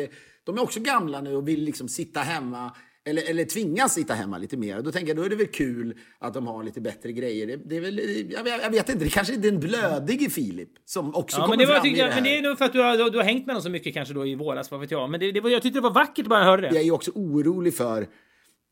de 0.52 0.58
är 0.58 0.64
också 0.64 0.80
gamla 0.80 1.22
nu 1.22 1.36
och 1.36 1.48
vill 1.48 1.64
liksom 1.64 1.88
sitta 1.88 2.20
hemma. 2.20 2.76
Eller, 3.06 3.30
eller 3.30 3.46
tvingas 3.46 3.94
sitta 3.94 4.14
hemma 4.14 4.38
lite 4.38 4.58
mer. 4.58 4.82
Då 4.82 4.92
tänker 4.92 5.08
jag, 5.08 5.18
då 5.18 5.24
är 5.24 5.30
det 5.30 5.36
väl 5.36 5.48
kul 5.48 5.98
att 6.20 6.34
de 6.34 6.48
har 6.48 6.64
lite 6.64 6.82
bättre 6.82 7.12
grejer. 7.12 7.48
Det, 7.48 7.56
det 7.56 7.78
är 7.78 7.82
väl, 7.82 8.00
jag, 8.32 8.44
vet- 8.44 8.64
jag 8.64 8.72
vet 8.72 8.90
inte, 8.90 9.04
det 9.04 9.10
kanske 9.10 9.34
är 9.34 9.38
den 9.38 9.60
blödige 9.60 10.30
Filip 10.30 10.70
som 10.86 11.16
också 11.16 11.38
Ja, 11.38 11.46
kommer 11.46 11.58
men 11.58 11.68
det, 11.68 11.74
var, 11.74 11.76
fram 11.76 11.86
i 11.86 11.90
tyckte 11.90 12.02
det 12.02 12.08
jag, 12.08 12.14
här. 12.14 12.22
men 12.22 12.24
det 12.32 12.38
är 12.38 12.42
nog 12.42 12.58
för 12.58 12.66
att 12.66 12.74
du 12.74 12.80
har, 12.80 12.98
du, 12.98 13.10
du 13.10 13.18
har 13.18 13.26
hängt 13.26 13.46
med 13.46 13.56
dem 13.56 13.62
så 13.64 13.70
mycket 13.70 13.94
kanske 13.94 14.14
då 14.14 14.26
i 14.28 14.36
våras, 14.36 14.72
vad 14.72 14.80
vet 14.80 14.92
jag. 14.92 15.10
Men 15.10 15.20
det, 15.20 15.32
det 15.32 15.42
var, 15.42 15.50
jag 15.50 15.62
tyckte 15.62 15.78
det 15.80 15.84
var 15.84 15.94
vackert 15.94 16.26
bara 16.28 16.40
jag 16.40 16.46
hörde 16.46 16.70
det. 16.70 16.76
Jag 16.76 16.86
är 16.86 16.92
också 16.92 17.12
orolig 17.16 17.76
för... 17.76 18.08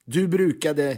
Du 0.05 0.27
brukade 0.27 0.97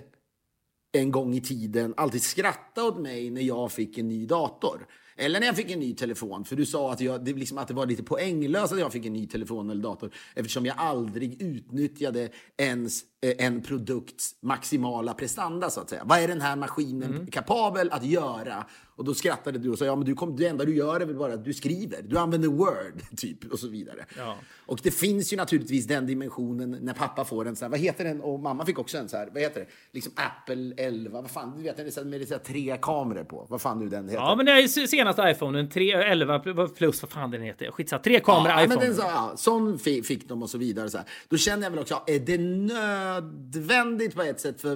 en 0.91 1.11
gång 1.11 1.33
i 1.35 1.41
tiden 1.41 1.93
alltid 1.97 2.23
skratta 2.23 2.83
åt 2.83 2.99
mig 2.99 3.29
när 3.29 3.41
jag 3.41 3.71
fick 3.71 3.97
en 3.97 4.07
ny 4.07 4.25
dator. 4.25 4.87
Eller 5.17 5.39
när 5.39 5.47
jag 5.47 5.55
fick 5.55 5.71
en 5.71 5.79
ny 5.79 5.95
telefon. 5.95 6.45
För 6.45 6.55
du 6.55 6.65
sa 6.65 6.91
att, 6.91 7.01
jag, 7.01 7.25
det, 7.25 7.33
liksom 7.33 7.57
att 7.57 7.67
det 7.67 7.73
var 7.73 7.85
lite 7.85 8.03
poänglöst 8.03 8.73
att 8.73 8.79
jag 8.79 8.91
fick 8.91 9.05
en 9.05 9.13
ny 9.13 9.27
telefon 9.27 9.69
eller 9.69 9.83
dator. 9.83 10.13
Eftersom 10.35 10.65
jag 10.65 10.75
aldrig 10.77 11.41
utnyttjade 11.41 12.29
ens 12.57 13.01
eh, 13.21 13.45
en 13.45 13.61
produkts 13.61 14.35
maximala 14.41 15.13
prestanda 15.13 15.69
så 15.69 15.81
att 15.81 15.89
säga. 15.89 16.03
Vad 16.05 16.19
är 16.19 16.27
den 16.27 16.41
här 16.41 16.55
maskinen 16.55 17.11
Mm. 17.11 17.27
kapabel 17.27 17.89
att 17.91 18.05
göra? 18.05 18.65
Och 18.95 19.05
då 19.05 19.13
skrattade 19.13 19.59
du 19.59 19.69
och 19.69 19.77
sa 19.77 19.85
ja 19.85 19.95
men 19.95 20.05
du 20.05 20.15
kom, 20.15 20.35
det 20.35 20.47
enda 20.47 20.65
du 20.65 20.75
gör 20.75 20.99
är 20.99 21.05
väl 21.05 21.15
bara 21.15 21.33
att 21.33 21.45
du 21.45 21.53
skriver. 21.53 22.01
Du 22.01 22.17
använder 22.17 22.47
Word 22.49 23.01
typ 23.17 23.51
och 23.51 23.59
så 23.59 23.67
vidare. 23.67 24.05
Ja. 24.17 24.35
Och 24.65 24.79
det 24.83 24.91
finns 24.91 25.33
ju 25.33 25.37
naturligtvis 25.37 25.87
den 25.87 26.07
dimensionen 26.07 26.77
när 26.81 26.93
pappa 26.93 27.25
får 27.25 27.47
en 27.47 27.55
sån 27.55 27.65
här, 27.65 27.69
vad 27.69 27.79
heter 27.79 28.03
den? 28.03 28.21
Och 28.21 28.39
mamma 28.39 28.65
fick 28.65 28.79
också 28.79 28.97
en 28.97 29.09
så 29.09 29.17
här, 29.17 29.29
vad 29.33 29.41
heter 29.41 29.59
det? 29.59 29.67
Liksom 29.91 30.13
Apple 30.15 30.73
11, 30.77 31.21
vad 31.21 31.31
fan, 31.31 31.57
du 31.57 31.63
vet 31.63 31.77
den 31.77 31.87
är 31.87 31.91
så 31.91 31.99
här 31.99 32.07
med 32.07 32.27
så 32.27 32.33
här 32.33 32.41
tre 32.41 32.77
kameror 32.81 33.23
på. 33.23 33.45
Vad 33.49 33.61
fan 33.61 33.79
nu 33.79 33.89
den 33.89 34.03
heter. 34.09 34.21
Ja, 34.21 34.35
men 34.35 34.47
är 34.47 34.57
ju 34.57 34.67
senaste 35.01 35.21
iPhonen, 35.21 35.69
3, 35.69 35.91
11 35.91 36.39
plus, 36.75 37.01
vad 37.01 37.11
fan 37.11 37.31
den 37.31 37.41
heter. 37.41 37.71
Skitsamma, 37.71 38.01
tre 38.03 38.19
kameror 38.19 38.47
Ja, 38.49 38.55
men 38.55 38.65
iPhone. 38.71 38.85
den, 38.85 38.95
så, 38.95 39.01
ja, 39.01 39.33
sån 39.35 39.79
fi- 39.79 40.03
fick 40.03 40.27
de 40.29 40.43
och 40.43 40.49
så 40.49 40.57
vidare. 40.57 40.89
Så 40.89 40.97
här. 40.97 41.07
Då 41.29 41.37
känner 41.37 41.63
jag 41.63 41.69
väl 41.71 41.79
också, 41.79 42.03
är 42.07 42.19
det 42.19 42.37
nödvändigt 42.37 44.15
på 44.15 44.21
ett 44.21 44.39
sätt? 44.39 44.61
För 44.61 44.75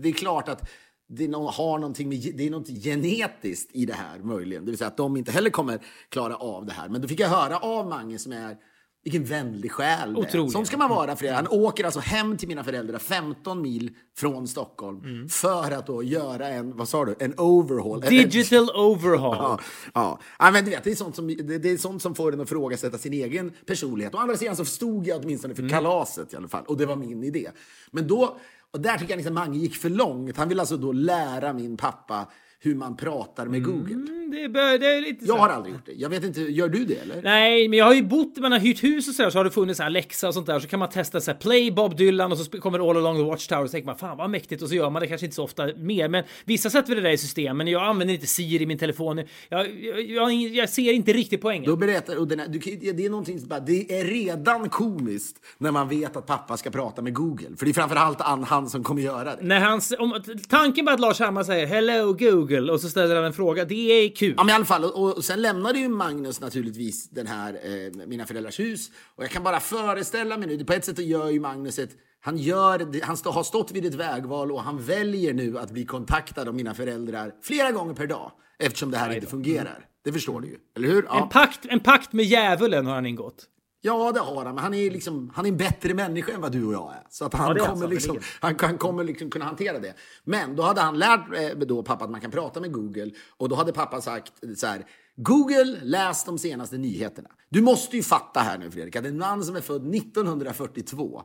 det 0.00 0.08
är 0.08 0.12
klart 0.12 0.48
att 0.48 0.70
det 1.08 1.24
har 1.34 1.78
någonting 1.78 2.08
med, 2.08 2.32
det 2.34 2.46
är 2.46 2.50
något 2.50 2.68
genetiskt 2.68 3.70
i 3.76 3.86
det 3.86 3.94
här 3.94 4.18
möjligen. 4.18 4.64
Det 4.64 4.70
vill 4.70 4.78
säga 4.78 4.88
att 4.88 4.96
de 4.96 5.16
inte 5.16 5.32
heller 5.32 5.50
kommer 5.50 5.78
klara 6.08 6.36
av 6.36 6.66
det 6.66 6.72
här. 6.72 6.88
Men 6.88 7.00
då 7.02 7.08
fick 7.08 7.20
jag 7.20 7.28
höra 7.28 7.58
av 7.58 7.88
Mange 7.88 8.18
som 8.18 8.32
är 8.32 8.56
vilken 9.02 9.24
vänlig 9.24 9.72
själ 9.72 10.14
det 10.14 10.20
är. 10.20 10.22
Otrolig. 10.24 10.52
Sån 10.52 10.66
ska 10.66 10.76
man 10.76 10.90
vara 10.90 11.16
för 11.16 11.32
Han 11.32 11.48
åker 11.48 11.84
alltså 11.84 12.00
hem 12.00 12.36
till 12.36 12.48
mina 12.48 12.64
föräldrar 12.64 12.98
15 12.98 13.62
mil 13.62 13.90
från 14.16 14.48
Stockholm 14.48 14.98
Mm. 15.04 15.28
för 15.28 15.70
att 15.70 15.86
då 15.86 16.02
göra 16.02 16.48
en, 16.48 16.76
vad 16.76 16.88
sa 16.88 17.04
du, 17.04 17.14
en 17.18 17.34
overhaul. 17.38 18.00
Digital 18.00 18.70
overhaul. 18.70 19.36
Ja, 19.38 19.60
ja. 19.94 20.18
ja 20.38 20.50
men 20.50 20.64
du 20.64 20.70
vet, 20.70 20.84
det, 20.84 20.90
är 20.90 20.94
sånt 20.94 21.16
som, 21.16 21.26
det, 21.26 21.58
det 21.58 21.70
är 21.70 21.76
sånt 21.76 22.02
som 22.02 22.14
får 22.14 22.32
en 22.32 22.40
att 22.40 22.46
ifrågasätta 22.46 22.98
sin 22.98 23.12
egen 23.12 23.52
personlighet. 23.66 24.14
Å 24.14 24.18
andra 24.18 24.36
sidan 24.36 24.56
så 24.56 24.64
stod 24.64 25.06
jag 25.06 25.20
åtminstone 25.24 25.54
Mm. 25.54 25.68
för 25.68 25.76
kalaset 25.76 26.32
i 26.32 26.36
alla 26.36 26.48
fall. 26.48 26.64
Och 26.66 26.76
det 26.76 26.86
var 26.86 26.96
min 26.96 27.24
idé. 27.24 27.50
Men 27.90 28.06
då, 28.08 28.36
och 28.70 28.80
där 28.80 28.98
tycker 28.98 29.12
jag 29.12 29.16
liksom 29.18 29.34
Mange 29.34 29.58
gick 29.58 29.74
för 29.74 29.88
långt. 29.90 30.36
Han 30.36 30.48
vill 30.48 30.60
alltså 30.60 30.76
då 30.76 30.92
lära 30.92 31.52
min 31.52 31.76
pappa 31.76 32.26
hur 32.62 32.74
man 32.74 32.96
pratar 32.96 33.46
med 33.46 33.64
Google. 33.64 33.94
Mm, 33.94 34.30
Det, 34.30 34.48
bör- 34.48 34.78
det 34.78 34.86
är 34.86 35.00
lite. 35.00 35.24
Jag 35.24 35.36
har 35.36 35.48
aldrig 35.48 35.74
gjort 35.74 35.86
det. 35.86 35.92
Jag 35.92 36.08
vet 36.08 36.24
inte, 36.24 36.40
gör 36.40 36.68
du 36.68 36.84
det 36.84 36.94
eller? 36.94 37.22
Nej, 37.22 37.68
men 37.68 37.78
jag 37.78 37.86
har 37.86 37.94
ju 37.94 38.02
bott, 38.02 38.38
man 38.38 38.52
har 38.52 38.58
hyrt 38.58 38.82
hus 38.84 39.08
och 39.08 39.14
sådär, 39.14 39.30
så 39.30 39.38
har 39.38 39.44
det 39.44 39.50
funnits 39.50 39.80
Alexa 39.80 40.28
och 40.28 40.34
sånt 40.34 40.46
där. 40.46 40.60
Så 40.60 40.68
kan 40.68 40.78
man 40.78 40.88
testa 40.88 41.20
så 41.20 41.30
här, 41.30 41.38
play 41.38 41.70
Bob 41.70 41.96
Dylan 41.96 42.32
och 42.32 42.38
så 42.38 42.60
kommer 42.60 42.90
All 42.90 42.96
along 42.96 43.16
the 43.16 43.22
Watchtower 43.22 43.62
och 43.62 43.68
så 43.68 43.72
tänker 43.72 43.86
man 43.86 43.96
fan 43.98 44.16
vad 44.16 44.30
mäktigt 44.30 44.62
och 44.62 44.68
så 44.68 44.74
gör 44.74 44.90
man 44.90 45.02
det 45.02 45.08
kanske 45.08 45.26
inte 45.26 45.36
så 45.36 45.44
ofta 45.44 45.68
mer. 45.76 46.08
Men 46.08 46.24
vissa 46.44 46.70
sätter 46.70 46.94
det 46.94 47.00
där 47.00 47.10
i 47.10 47.18
system, 47.18 47.56
men 47.56 47.66
jag 47.66 47.82
använder 47.82 48.14
inte 48.14 48.26
Siri 48.26 48.62
i 48.62 48.66
min 48.66 48.78
telefon. 48.78 49.22
Jag, 49.48 49.66
jag, 50.08 50.32
jag, 50.32 50.68
ser 50.68 50.92
inte 50.92 51.12
riktigt 51.12 51.40
poängen. 51.40 51.70
Då 51.70 51.76
berättar, 51.76 52.16
och 52.16 52.28
den 52.28 52.40
här, 52.40 52.48
du, 52.48 52.58
det 52.92 53.06
är 53.06 53.10
någonting 53.10 53.38
som 53.40 53.48
bara, 53.48 53.60
det 53.60 54.00
är 54.00 54.04
redan 54.04 54.68
komiskt 54.68 55.36
när 55.58 55.70
man 55.70 55.88
vet 55.88 56.16
att 56.16 56.26
pappa 56.26 56.56
ska 56.56 56.70
prata 56.70 57.02
med 57.02 57.14
Google. 57.14 57.56
För 57.56 57.64
det 57.64 57.70
är 57.70 57.74
framförallt 57.74 58.20
han, 58.20 58.44
han 58.44 58.68
som 58.68 58.84
kommer 58.84 59.02
göra 59.02 59.24
det. 59.24 59.38
När 59.42 59.60
hans, 59.60 59.94
om, 59.98 60.22
tanken 60.48 60.86
på 60.86 60.92
att 60.92 61.00
Lars 61.00 61.20
Hammar 61.20 61.44
säger 61.44 61.66
“Hello 61.66 62.12
Google” 62.12 62.49
och 62.70 62.80
så 62.80 62.88
ställer 62.88 63.16
han 63.16 63.24
en 63.24 63.32
fråga, 63.32 63.64
det 63.64 64.04
är 64.04 64.16
kul. 64.16 64.34
Ja, 64.36 64.44
men 64.44 64.50
i 64.50 64.52
alla 64.52 64.64
fall. 64.64 64.84
Och, 64.84 65.16
och 65.16 65.24
sen 65.24 65.42
lämnade 65.42 65.78
ju 65.78 65.88
Magnus 65.88 66.40
naturligtvis 66.40 67.10
den 67.10 67.26
här, 67.26 67.54
eh, 67.54 68.06
mina 68.06 68.26
föräldrars 68.26 68.60
hus. 68.60 68.90
Och 69.16 69.24
jag 69.24 69.30
kan 69.30 69.42
bara 69.42 69.60
föreställa 69.60 70.36
mig 70.36 70.48
nu, 70.48 70.64
på 70.64 70.72
ett 70.72 70.84
sätt 70.84 70.98
gör 70.98 71.30
ju 71.30 71.40
Magnus 71.40 71.78
ett 71.78 71.90
han, 72.22 72.36
gör, 72.36 73.02
han 73.02 73.16
har 73.34 73.42
stått 73.42 73.72
vid 73.72 73.86
ett 73.86 73.94
vägval 73.94 74.52
och 74.52 74.62
han 74.62 74.78
väljer 74.78 75.34
nu 75.34 75.58
att 75.58 75.70
bli 75.70 75.84
kontaktad 75.84 76.48
av 76.48 76.54
mina 76.54 76.74
föräldrar 76.74 77.32
flera 77.42 77.70
gånger 77.70 77.94
per 77.94 78.06
dag. 78.06 78.32
Eftersom 78.58 78.90
det 78.90 78.98
här 78.98 79.14
inte 79.14 79.26
fungerar. 79.26 79.86
Det 80.04 80.12
förstår 80.12 80.40
du 80.40 80.48
ju, 80.48 80.56
eller 80.76 80.88
hur? 80.88 81.04
Ja. 81.08 81.22
En, 81.22 81.28
pakt, 81.28 81.66
en 81.66 81.80
pakt 81.80 82.12
med 82.12 82.24
djävulen 82.24 82.86
har 82.86 82.94
han 82.94 83.06
ingått. 83.06 83.46
Ja, 83.80 84.12
det 84.12 84.20
har 84.20 84.44
han. 84.44 84.54
Men 84.54 84.64
han 84.64 84.74
är, 84.74 84.90
liksom, 84.90 85.30
han 85.34 85.46
är 85.46 85.50
en 85.50 85.56
bättre 85.56 85.94
människa 85.94 86.32
än 86.32 86.40
vad 86.40 86.52
du 86.52 86.64
och 86.64 86.72
jag 86.72 86.92
är. 86.92 87.06
Så 87.08 87.24
att 87.24 87.34
han, 87.34 87.56
Ja, 87.56 87.66
kommer, 87.66 87.88
liksom, 87.88 88.18
han, 88.40 88.56
han 88.60 88.78
kommer 88.78 89.04
liksom 89.04 89.30
kunna 89.30 89.44
hantera 89.44 89.78
det. 89.78 89.94
Men 90.24 90.56
då 90.56 90.62
hade 90.62 90.80
han 90.80 90.98
lärt 90.98 91.34
eh, 91.36 91.58
då 91.58 91.82
pappa 91.82 92.04
att 92.04 92.10
man 92.10 92.20
kan 92.20 92.30
prata 92.30 92.60
med 92.60 92.72
Google. 92.72 93.10
Och 93.36 93.48
då 93.48 93.56
hade 93.56 93.72
pappa 93.72 94.00
sagt 94.00 94.32
så 94.56 94.66
här. 94.66 94.86
Google, 95.16 95.78
läs 95.82 96.24
de 96.24 96.38
senaste 96.38 96.78
nyheterna. 96.78 97.28
Du 97.48 97.60
måste 97.60 97.96
ju 97.96 98.02
fatta 98.02 98.40
här 98.40 98.58
nu 98.58 98.70
Fredrik, 98.70 98.96
att 98.96 99.04
en 99.04 99.18
man 99.18 99.44
som 99.44 99.56
är 99.56 99.60
född 99.60 99.94
1942 99.94 101.22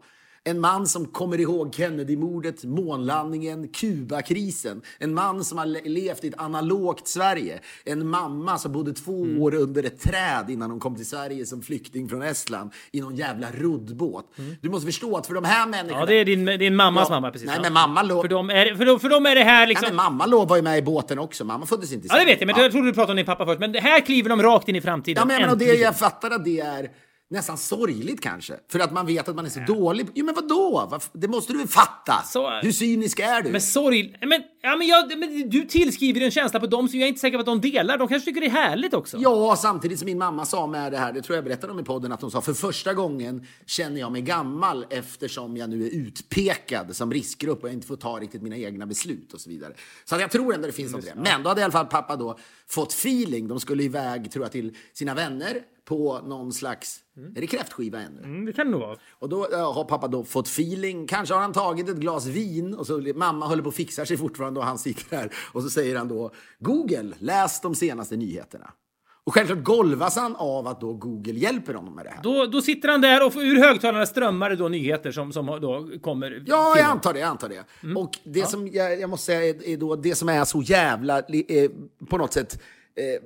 en 0.48 0.60
man 0.60 0.88
som 0.88 1.06
kommer 1.06 1.40
ihåg 1.40 1.74
Kennedy-mordet, 1.76 2.64
månlandningen, 2.64 3.68
Kubakrisen. 3.68 4.82
En 5.00 5.14
man 5.14 5.44
som 5.44 5.58
har 5.58 5.66
le- 5.66 5.82
levt 5.86 6.24
i 6.24 6.28
ett 6.28 6.34
analogt 6.42 7.08
Sverige. 7.08 7.60
En 7.86 8.08
mamma 8.08 8.58
som 8.58 8.72
bodde 8.72 8.94
två 8.94 9.24
Mm. 9.24 9.42
år 9.42 9.56
under 9.56 9.84
ett 9.84 10.00
träd 10.02 10.46
innan 10.50 10.72
hon 10.72 10.80
kom 10.80 10.96
till 10.96 11.06
Sverige 11.06 11.46
som 11.46 11.62
flykting 11.62 12.10
från 12.10 12.22
Estland 12.22 12.72
i 12.92 13.02
någon 13.02 13.16
jävla 13.16 13.48
roddbåt. 13.52 14.26
Du 14.62 14.70
måste 14.70 14.86
förstå 14.86 15.18
att 15.18 15.28
för 15.28 15.34
de 15.34 15.44
här 15.44 15.68
människorna... 15.68 15.92
Mm. 15.94 16.00
Ja, 16.00 16.06
det 16.06 16.14
är 16.16 16.26
din, 16.26 16.46
din 16.60 16.76
mammas 16.76 17.06
Ja, 17.10 17.16
mamma 17.16 17.32
precis. 17.32 17.48
nej, 17.48 17.56
ja. 17.58 17.62
men 17.64 17.74
mamma 17.74 18.04
låg- 18.04 18.22
För 18.22 18.30
dem 18.30 18.50
är, 18.50 18.76
för 18.76 18.86
dem, 18.86 19.00
för 19.00 19.10
dem 19.10 19.26
är 19.26 19.36
det 19.36 19.44
här 19.44 19.60
Nej, 19.60 19.68
liksom... 19.68 19.88
men 19.88 19.96
mamma 19.96 20.26
låg 20.26 20.48
var 20.50 20.56
ju 20.56 20.62
med 20.62 20.78
i 20.78 20.82
båten 20.82 21.20
också. 21.20 21.44
Mamma 21.46 21.66
föddes 21.66 21.94
inte 21.94 22.06
i 22.06 22.10
Ja, 22.10 22.14
det 22.16 22.20
Sverige. 22.22 22.34
vet 22.34 22.42
jag, 22.42 22.48
men 22.56 22.62
jag 22.64 22.72
trodde 22.72 22.88
du 22.88 22.94
pratade 22.94 23.12
om 23.12 23.18
din 23.18 23.26
pappa 23.26 23.46
först. 23.46 23.60
Men 23.60 23.74
här 23.76 24.00
kliver 24.06 24.30
de 24.30 24.42
rakt 24.44 24.70
in 24.70 24.76
i 24.76 24.82
framtiden. 24.82 25.22
Ja, 25.22 25.26
men, 25.26 25.42
men 25.42 25.50
och 25.52 25.58
det, 25.58 25.66
jag 25.66 26.00
fattar 26.00 26.32
att 26.32 26.46
det 26.46 26.60
är 26.60 26.90
nästan 27.30 27.58
sorgligt 27.58 28.22
kanske. 28.22 28.54
För 28.72 28.80
att 28.80 28.94
man 28.94 29.06
vet 29.06 29.30
att 29.30 29.36
man 29.36 29.46
är 29.46 29.50
så 29.50 29.60
dålig. 29.60 30.08
Jo, 30.14 30.26
men 30.26 30.36
vadå? 30.36 31.00
Det 31.14 31.28
måste 31.28 31.54
du 31.54 31.60
väl 31.60 31.68
fatta? 31.68 32.24
Så- 32.26 32.60
Hur 32.64 32.72
cynisk 32.72 33.20
är 33.20 33.42
du? 33.42 33.50
Men 33.52 33.62
sorg... 33.62 34.18
Men, 34.22 34.44
ja, 34.62 34.76
men, 34.76 34.88
jag, 34.88 35.18
men 35.20 35.50
du 35.50 35.66
tillskriver 35.66 36.22
en 36.22 36.32
känsla 36.32 36.60
på 36.60 36.68
dem 36.68 36.88
som 36.88 37.00
jag 37.00 37.06
är 37.06 37.08
inte 37.08 37.20
säker 37.22 37.38
på 37.38 37.40
att 37.40 37.46
de 37.62 37.62
delar. 37.72 37.98
De 37.98 38.08
kanske 38.08 38.26
tycker 38.26 38.42
det 38.42 38.48
är 38.48 38.52
härligt 38.52 38.94
också. 38.94 39.18
Ja, 39.20 39.56
samtidigt 39.56 40.00
som 40.00 40.06
min 40.06 40.18
mamma 40.18 40.46
sa 40.46 40.68
med 40.68 40.92
det 40.92 40.98
här, 40.98 41.14
det 41.14 41.22
tror 41.22 41.36
jag 41.36 41.44
berättade 41.44 41.74
om 41.74 41.80
i 41.80 41.84
podden, 41.84 42.12
att 42.12 42.22
hon 42.22 42.32
sa 42.32 42.42
för 42.42 42.54
första 42.54 42.94
gången 42.94 43.48
känner 43.66 44.00
jag 44.00 44.12
mig 44.12 44.22
gammal 44.22 44.86
eftersom 44.90 45.58
jag 45.58 45.70
nu 45.70 45.86
är 45.88 45.90
utpekad 45.90 46.96
som 46.96 47.14
riskgrupp 47.14 47.64
och 47.64 47.70
jag 47.70 47.74
inte 47.74 47.88
får 47.88 47.96
ta 47.96 48.20
riktigt 48.20 48.42
mina 48.42 48.58
egna 48.58 48.86
beslut 48.86 49.34
och 49.34 49.42
så 49.42 49.50
vidare. 49.50 49.74
Så 50.06 50.16
att 50.16 50.22
jag 50.22 50.32
tror 50.32 50.54
ändå 50.54 50.68
det 50.68 50.74
finns 50.74 50.92
något 50.92 51.06
det. 51.06 51.14
Men 51.16 51.44
då 51.44 51.50
hade 51.50 51.62
i 51.62 51.64
alla 51.64 51.72
fall 51.72 51.86
pappa 51.86 52.16
då 52.16 52.38
fått 52.68 52.92
feeling. 52.94 53.48
De 53.48 53.60
skulle 53.60 53.84
iväg, 53.84 54.32
tror 54.32 54.46
jag, 54.46 54.52
till 54.52 54.76
sina 54.94 55.14
vänner 55.14 55.62
på 55.86 56.20
någon 56.20 56.54
slags, 56.54 57.00
är 57.36 57.42
det 57.42 57.48
kräftskiva 57.48 58.02
ännu? 58.02 58.24
Mm, 58.24 58.46
det 58.46 58.54
kan 58.54 58.66
det 58.66 58.72
nog 58.72 58.82
vara. 58.82 58.98
Och 59.12 59.30
då 59.30 59.48
ja, 59.52 59.72
har 59.72 59.84
pappa 59.84 60.08
då 60.08 60.24
fått 60.24 60.48
feeling. 60.48 61.08
Kanske 61.08 61.34
har 61.34 61.42
han 61.42 61.54
tagit 61.54 61.90
ett 61.90 61.98
glas 61.98 62.26
vin 62.26 62.74
och 62.74 62.88
så 62.88 63.14
mamma 63.16 63.48
håller 63.48 63.64
på 63.64 63.68
och 63.68 63.76
fixar 63.76 64.06
sig 64.06 64.18
fortfarande 64.18 64.60
och 64.60 64.66
han 64.66 64.78
sitter 64.78 65.18
där. 65.18 65.34
Och 65.54 65.64
så 65.64 65.70
säger 65.70 65.96
han 65.96 66.08
då 66.08 66.32
Google, 66.60 67.14
läs 67.20 67.62
de 67.62 67.76
senaste 67.76 68.18
nyheterna. 68.18 68.74
Och 69.26 69.34
självklart 69.34 69.64
golvas 69.64 70.16
han 70.16 70.36
av 70.36 70.68
att 70.68 70.82
då 70.82 70.94
Google 70.94 71.34
hjälper 71.34 71.74
honom 71.74 71.96
med 71.96 72.06
det 72.06 72.10
här. 72.10 72.24
Då, 72.24 72.46
då 72.46 72.62
sitter 72.62 72.90
han 72.90 73.02
där 73.02 73.26
och 73.26 73.34
ur 73.36 73.60
högtalarna 73.60 74.06
strömmar 74.06 74.50
det 74.50 74.56
då 74.56 74.68
nyheter 74.68 75.12
som, 75.12 75.34
som 75.34 75.46
då 75.46 75.90
kommer 76.02 76.44
Ja, 76.48 76.74
jag 76.78 76.86
antar 76.86 77.14
det. 77.14 77.20
Jag 77.20 77.30
antar 77.30 77.50
det. 77.50 77.64
Och 77.96 78.20
det 78.24 78.50
som 78.50 78.68
jag, 78.68 79.00
jag 79.00 79.10
måste 79.10 79.26
säga 79.26 79.44
är, 79.44 79.68
är 79.68 79.78
då 79.78 79.96
det 79.96 80.16
som 80.16 80.30
är 80.30 80.44
så 80.46 80.62
jävla, 80.62 81.20
eh, 81.20 81.72
på 82.10 82.18
något 82.18 82.34
sätt, 82.34 82.62
eh, 82.96 83.22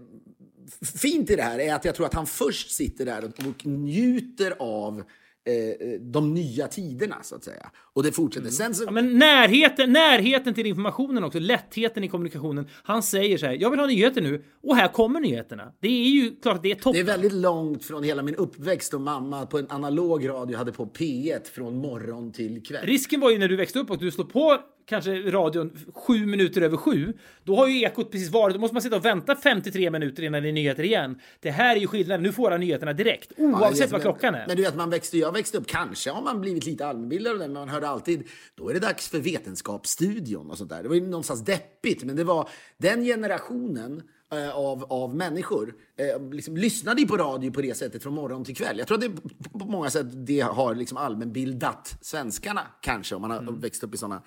fint 0.96 1.30
i 1.30 1.36
det 1.36 1.44
här 1.44 1.60
är 1.60 1.74
att 1.74 1.86
jag 1.86 1.96
tror 1.96 2.06
att 2.06 2.14
han 2.14 2.28
först 2.28 2.72
sitter 2.72 3.06
där 3.06 3.24
och, 3.26 3.66
njuter 3.66 4.54
av 4.60 5.04
eh, 5.46 6.00
de 6.02 6.34
nya 6.34 6.68
tiderna, 6.68 7.16
så 7.22 7.36
att 7.36 7.44
säga. 7.44 7.72
Och 7.94 8.04
det 8.04 8.12
fortsätter. 8.12 8.50
Sen 8.50 8.76
så, 8.76 8.84
Ja, 8.84 8.92
men 8.92 9.18
närheten, 9.18 9.94
närheten 9.94 10.54
till 10.54 10.66
informationen 10.66 11.24
också, 11.24 11.40
lättheten 11.40 12.04
i 12.04 12.08
kommunikationen. 12.08 12.68
Han 12.84 13.04
säger 13.04 13.38
så 13.38 13.46
här, 13.46 13.54
jag 13.54 13.70
vill 13.70 13.80
ha 13.80 13.88
nyheter 13.88 14.22
nu 14.22 14.44
och 14.64 14.76
här 14.76 14.88
kommer 14.88 15.20
nyheterna. 15.20 15.74
Det 15.80 15.88
är 15.88 16.10
ju 16.10 16.36
klart 16.36 16.56
att 16.56 16.64
det 16.64 16.72
är 16.72 16.76
toppen. 16.76 16.94
Det 16.94 17.00
är 17.00 17.18
väldigt 17.18 17.34
långt 17.34 17.86
från 17.86 18.04
hela 18.04 18.24
min 18.24 18.36
uppväxt 18.36 18.94
och 18.94 19.02
mamma 19.02 19.46
på 19.46 19.58
en 19.58 19.72
analog 19.72 20.30
radio 20.30 20.58
hade 20.58 20.72
på 20.72 20.86
P1 20.86 21.52
från 21.54 21.78
morgon 21.78 22.32
till 22.32 22.64
kväll. 22.64 22.86
Risken 22.86 23.20
var 23.20 23.32
ju 23.32 23.38
när 23.38 23.48
du 23.48 23.56
växte 23.56 23.80
upp 23.80 23.92
och 23.92 23.98
du 23.98 24.12
slår 24.12 24.26
på 24.26 24.58
kanske 24.90 25.32
radion 25.32 25.78
sju 25.94 26.26
minuter 26.26 26.62
över 26.62 26.78
sju. 26.78 27.14
Då 27.44 27.56
har 27.56 27.68
ju 27.68 27.82
ekot 27.82 28.12
precis 28.12 28.30
varit. 28.30 28.54
Då 28.54 28.60
måste 28.60 28.76
man 28.76 28.82
sitta 28.82 28.96
och 28.96 29.06
vänta 29.06 29.36
53 29.36 29.90
minuter 29.90 30.24
innan 30.24 30.44
det 30.44 30.50
är 30.50 30.54
nyheter 30.54 30.84
igen. 30.84 31.20
Det 31.40 31.52
här 31.52 31.76
är 31.76 31.80
ju 31.80 31.88
skillnaden. 31.88 32.24
Nu 32.24 32.32
får 32.32 32.52
han 32.52 32.60
nyheterna 32.60 32.94
direkt 32.94 33.32
Ja, 33.38 33.44
oavsett 33.44 33.90
det 33.90 33.94
vad 33.94 34.02
klockan 34.02 34.36
är. 34.36 34.48
Men 34.48 34.58
du 34.58 34.64
vet, 34.64 34.76
man 34.76 34.90
växte, 34.90 35.18
jag 35.18 35.32
växte 35.32 35.58
upp, 35.58 35.68
kanske 35.68 36.12
har 36.12 36.22
man 36.22 36.42
blivit 36.42 36.66
lite 36.66 36.88
allmänbildad 36.88 37.38
men 37.38 37.54
man 37.54 37.70
hörde 37.70 37.88
alltid, 37.88 38.28
då 38.56 38.70
är 38.70 38.74
det 38.74 38.80
dags 38.80 39.10
för 39.10 39.20
Vetenskapsstudion 39.20 40.50
och 40.52 40.58
sånt 40.58 40.70
där. 40.70 40.84
Det 40.84 40.90
var 40.90 40.96
ju 40.96 41.02
någonstans 41.02 41.46
deppigt, 41.46 42.04
men 42.04 42.16
det 42.16 42.24
var 42.24 42.50
den 42.78 43.04
generationen 43.04 44.02
eh, 44.32 44.50
av, 44.58 44.84
av 44.84 45.16
människor 45.16 45.74
eh, 45.98 46.30
liksom, 46.32 46.58
lyssnade 46.58 47.06
på 47.06 47.18
radio 47.18 47.52
på 47.52 47.62
det 47.62 47.78
sättet 47.78 48.04
från 48.04 48.14
morgon 48.14 48.46
till 48.46 48.56
kväll. 48.56 48.78
Jag 48.78 48.88
tror 48.88 48.98
att 48.98 49.02
det 49.02 49.10
på, 49.50 49.60
på 49.60 49.66
många 49.66 49.90
sätt 49.90 50.08
det 50.28 50.40
har 50.40 50.76
liksom 50.76 50.98
allmänbildat 50.98 51.98
svenskarna, 52.02 52.62
kanske, 52.82 53.16
om 53.16 53.22
man 53.22 53.32
har 53.32 53.40
Mm. 53.40 53.60
växt 53.60 53.84
upp 53.84 53.94
i 53.94 53.98
sådana 53.98 54.22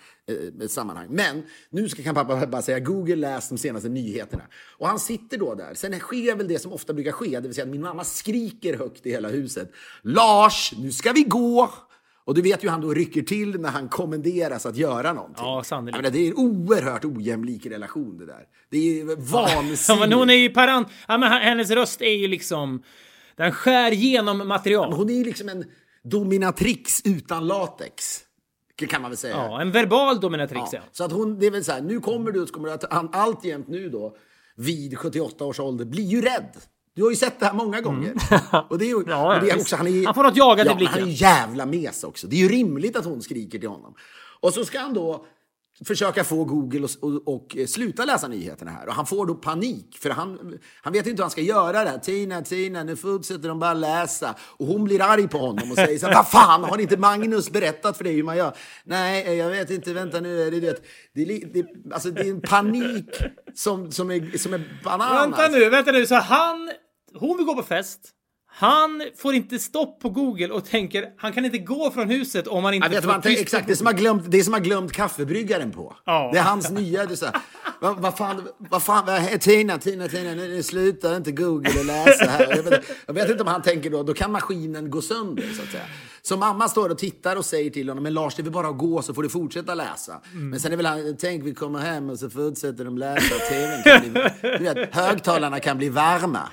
eh, 0.60 0.66
sammanhang. 0.68 1.06
Men 1.10 1.42
nu 1.70 1.88
ska 1.88 2.02
kan 2.02 2.14
pappa 2.14 2.46
bara 2.46 2.62
säga 2.62 2.80
Google 2.80 3.16
läs 3.16 3.48
de 3.48 3.58
senaste 3.58 3.88
nyheterna. 3.88 4.42
Och 4.78 4.88
han 4.88 4.98
sitter 4.98 5.38
då 5.38 5.54
där. 5.54 5.74
Sen 5.74 5.98
sker 5.98 6.36
väl 6.36 6.48
det 6.48 6.58
som 6.58 6.72
ofta 6.72 6.92
brukar 6.92 7.12
ske, 7.12 7.40
det 7.40 7.48
vill 7.48 7.54
säga 7.54 7.64
att 7.64 7.70
min 7.70 7.82
mamma 7.82 8.04
skriker 8.04 8.78
högt 8.78 9.06
i 9.06 9.10
hela 9.10 9.28
huset. 9.28 9.72
Lars, 10.02 10.72
nu 10.78 10.92
ska 10.92 11.12
vi 11.12 11.22
gå! 11.22 11.70
Och 12.24 12.34
du 12.34 12.42
vet 12.42 12.64
ju 12.64 12.68
han 12.68 12.80
då 12.80 12.94
rycker 12.94 13.22
till 13.22 13.60
när 13.60 13.68
han 13.68 13.88
kommenderas 13.88 14.66
att 14.66 14.76
göra 14.76 15.12
någonting. 15.12 15.44
Ja. 15.44 15.62
Jag 15.70 15.84
menar, 15.84 16.02
det 16.02 16.18
är 16.18 16.26
en 16.30 16.36
oerhört 16.36 17.04
ojämlik 17.04 17.66
relation 17.66 18.18
det 18.18 18.26
där. 18.26 18.44
Det 18.70 19.00
är 19.00 19.16
vansinnigt. 19.16 19.84
Ja, 19.88 19.96
men 20.00 20.12
hon 20.12 20.30
är 20.30 20.34
ju 20.34 20.50
parant... 20.50 20.88
Ja, 21.08 21.18
men 21.18 21.32
hennes 21.32 21.70
röst 21.70 22.02
är 22.02 22.16
ju 22.16 22.28
liksom... 22.28 22.82
Den 23.36 23.52
skär 23.52 23.90
genom 23.90 24.48
material. 24.48 24.92
Hon 24.92 25.10
är 25.10 25.14
ju 25.14 25.24
liksom 25.24 25.48
en 25.48 25.64
dominatrix 26.04 27.02
utan 27.04 27.46
latex. 27.46 28.20
Kan 28.88 29.02
man 29.02 29.10
väl 29.10 29.18
säga. 29.18 29.36
Ja, 29.36 29.60
en 29.60 29.72
verbal 29.72 30.20
dominatrix, 30.20 30.72
ja. 30.72 30.78
Ja, 30.78 30.88
så 30.92 31.04
att 31.04 31.12
hon, 31.12 31.38
det 31.38 31.46
är 31.46 31.50
väl 31.50 31.64
så 31.64 31.72
här, 31.72 31.80
nu 31.80 32.00
kommer 32.00 32.32
du 32.32 32.46
så 32.46 32.52
kommer 32.52 32.68
du 32.68 32.74
att 32.74 32.92
han 32.92 33.08
alltjämt 33.12 33.68
nu 33.68 33.88
då 33.88 34.16
vid 34.56 34.98
78 34.98 35.44
års 35.44 35.60
ålder 35.60 35.84
blir 35.84 36.04
ju 36.04 36.20
rädd. 36.20 36.56
Du 36.94 37.02
har 37.02 37.10
ju 37.10 37.16
sett 37.16 37.40
det 37.40 37.46
här 37.46 37.54
många 37.54 37.80
gånger. 37.80 38.14
Och 38.68 38.78
det 38.78 38.84
är 38.84 38.88
ju, 38.88 38.94
Mm. 38.94 39.08
Ja, 39.10 39.34
och 39.34 39.40
det 39.44 39.50
är 39.50 39.54
visst. 39.54 39.64
också, 39.66 39.76
han, 39.76 39.86
är, 39.86 40.04
Han 40.04 40.14
får 40.14 40.22
något 40.22 40.36
jagande 40.36 40.70
ja, 40.70 40.74
i 40.74 40.76
blicken. 40.76 41.00
Han 41.00 41.08
är 41.08 41.12
jävla 41.12 41.66
mes 41.66 42.04
också. 42.04 42.26
Det 42.26 42.36
är 42.36 42.40
ju 42.40 42.48
rimligt 42.48 42.96
att 42.96 43.04
hon 43.04 43.22
skriker 43.22 43.58
till 43.58 43.68
honom. 43.68 43.94
Och 44.40 44.54
så 44.54 44.64
ska 44.64 44.78
han 44.80 44.94
då 44.94 45.26
försöka 45.84 46.24
få 46.24 46.44
Google 46.44 46.88
och, 47.00 47.12
och, 47.12 47.34
och 47.34 47.56
sluta 47.68 48.04
läsa 48.04 48.28
nyheterna 48.28 48.70
här. 48.70 48.86
Och 48.86 48.94
han 48.94 49.06
får 49.06 49.26
då 49.26 49.34
panik, 49.34 49.98
för 50.00 50.10
han, 50.10 50.58
han 50.82 50.92
vet 50.92 51.06
inte 51.06 51.20
hur 51.20 51.22
han 51.22 51.30
ska 51.30 51.40
göra 51.40 51.84
det. 51.84 51.90
här. 51.90 51.98
Tina, 51.98 52.42
Tina, 52.42 52.84
nu 52.84 52.96
fortsätter 52.96 53.48
de 53.48 53.58
bara 53.58 53.74
läsa. 53.74 54.34
Och 54.40 54.66
hon 54.66 54.84
blir 54.84 55.02
arg 55.02 55.28
på 55.28 55.38
honom 55.38 55.70
och 55.70 55.76
säger 55.76 55.98
så 55.98 56.06
här, 56.06 56.14
vad 56.14 56.28
fan, 56.28 56.64
har 56.64 56.78
inte 56.78 56.96
Magnus 56.96 57.50
berättat 57.50 57.96
för 57.96 58.04
dig 58.04 58.14
hur 58.14 58.22
man 58.22 58.36
gör? 58.36 58.56
Nej, 58.84 59.24
eh, 59.26 59.32
jag 59.32 59.50
vet 59.50 59.70
inte, 59.70 59.92
vänta 59.92 60.20
nu, 60.20 60.42
eh, 60.42 60.50
det, 60.50 60.60
det, 60.60 60.82
det, 61.14 61.22
är 61.22 61.46
det, 61.52 61.94
alltså, 61.94 62.10
det 62.10 62.20
är 62.20 62.30
en 62.30 62.40
panik 62.40 63.10
som, 63.54 63.92
som, 63.92 64.10
är, 64.10 64.38
som 64.38 64.54
är 64.54 64.80
bananas. 64.84 65.26
Vänta 65.26 65.48
nu, 65.48 65.70
vänta 65.70 65.92
nu. 65.92 66.06
Så 66.06 66.14
han... 66.14 66.70
Hon 67.14 67.36
vill 67.36 67.46
gå 67.46 67.54
på 67.54 67.62
fest. 67.62 68.00
Han 68.54 69.02
får 69.16 69.34
inte 69.34 69.58
stopp 69.58 70.00
på 70.00 70.08
Google 70.08 70.48
och 70.48 70.64
tänker 70.64 71.08
han 71.16 71.32
kan 71.32 71.44
inte 71.44 71.58
gå 71.58 71.90
från 71.90 72.10
huset 72.10 72.46
om 72.46 72.64
han 72.64 72.74
inte 72.74 72.86
Jag 72.86 72.90
vet 72.90 73.04
får 73.04 73.20
tyst 73.20 73.36
på 73.36 73.42
exakt, 73.42 73.66
det 73.66 73.72
är 73.72 73.76
som 73.76 73.86
har 73.86 73.94
glömt, 73.94 74.30
det 74.30 74.38
är 74.38 74.42
som 74.42 74.52
har 74.52 74.60
glömt 74.60 74.92
kaffebryggaren 74.92 75.70
på. 75.70 75.96
Ja. 76.04 76.30
Det 76.32 76.38
är 76.38 76.42
hans 76.42 76.70
nya, 76.70 77.06
det 77.06 77.14
är 77.14 77.16
så 77.16 77.26
här, 77.26 77.36
vad, 77.80 78.00
vad 78.00 78.16
fan, 78.16 78.48
vad 78.58 78.82
fan, 78.82 79.06
vad, 79.06 79.40
Tina, 79.40 79.78
Tina, 79.78 80.08
Tina, 80.08 80.34
nu, 80.34 80.48
nu 80.48 80.62
slutar 80.62 81.16
inte 81.16 81.32
Google 81.32 81.80
att 81.80 81.86
läsa 81.86 82.24
här. 82.24 82.56
Jag 82.56 82.62
vet, 82.62 82.90
jag 83.06 83.14
vet 83.14 83.30
inte 83.30 83.42
om 83.42 83.48
han 83.48 83.62
tänker 83.62 83.90
då, 83.90 84.02
då 84.02 84.14
kan 84.14 84.32
maskinen 84.32 84.90
gå 84.90 85.02
sönder 85.02 85.50
så 85.56 85.62
att 85.62 85.70
säga. 85.70 85.84
Så 86.24 86.36
mamma 86.36 86.68
står 86.68 86.88
och 86.90 86.98
tittar 86.98 87.36
och 87.36 87.44
säger 87.44 87.70
till 87.70 87.88
honom, 87.88 88.02
men 88.04 88.14
Lars 88.14 88.34
det 88.34 88.42
är 88.42 88.44
väl 88.44 88.52
bara 88.52 88.68
att 88.68 88.78
gå 88.78 89.02
så 89.02 89.14
får 89.14 89.22
du 89.22 89.28
fortsätta 89.28 89.74
läsa. 89.74 90.20
Mm. 90.32 90.50
Men 90.50 90.60
sen 90.60 90.72
är 90.72 90.76
väl 90.76 90.86
han, 90.86 91.16
tänk 91.18 91.44
vi 91.44 91.54
kommer 91.54 91.78
hem 91.78 92.10
och 92.10 92.18
så 92.18 92.30
fortsätter 92.30 92.84
de 92.84 92.98
läsa, 92.98 93.34
tvn 93.48 93.82
kan 93.82 94.00
bli, 94.12 94.22
du 94.58 94.64
vet, 94.64 94.94
högtalarna 94.94 95.60
kan 95.60 95.78
bli 95.78 95.88
varma. 95.88 96.48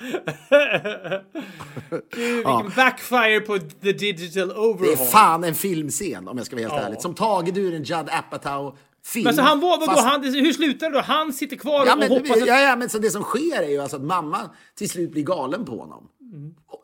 Vilken 2.16 2.72
backfire 2.76 3.40
på 3.40 3.58
the 3.58 3.92
digital 3.92 4.48
Det 4.48 4.54
overhaul. 4.54 4.92
är 4.92 4.96
fan 4.96 5.44
en 5.44 5.54
filmscen 5.54 6.28
om 6.28 6.36
jag 6.36 6.46
ska 6.46 6.56
vara 6.56 6.68
helt 6.68 6.84
ärlig. 6.86 7.00
Som 7.00 7.14
taget 7.14 7.56
ur 7.56 7.74
en 7.74 7.82
Judd 7.82 8.08
Apatow 8.10 8.76
film. 9.04 9.24
Men 9.24 9.34
så 9.34 9.42
han 9.42 9.60
var, 9.60 9.78
vadå, 9.80 9.92
fast- 9.92 10.04
han, 10.04 10.24
hur 10.24 10.52
slutar 10.52 10.90
det 10.90 10.96
då? 10.96 11.00
Han 11.02 11.32
sitter 11.32 11.56
kvar 11.56 11.86
Ja 11.86 11.92
och 11.92 11.98
men, 11.98 12.08
hoppas 12.08 12.30
att... 12.42 12.46
ja, 12.46 12.60
ja, 12.60 12.76
men 12.76 12.88
så 12.88 12.98
det 12.98 13.10
som 13.10 13.22
sker 13.22 13.62
är 13.62 13.68
ju 13.68 13.78
alltså 13.78 13.96
att 13.96 14.02
mamma 14.02 14.50
till 14.74 14.90
slut 14.90 15.12
blir 15.12 15.22
galen 15.22 15.64
på 15.64 15.76
honom. 15.80 16.08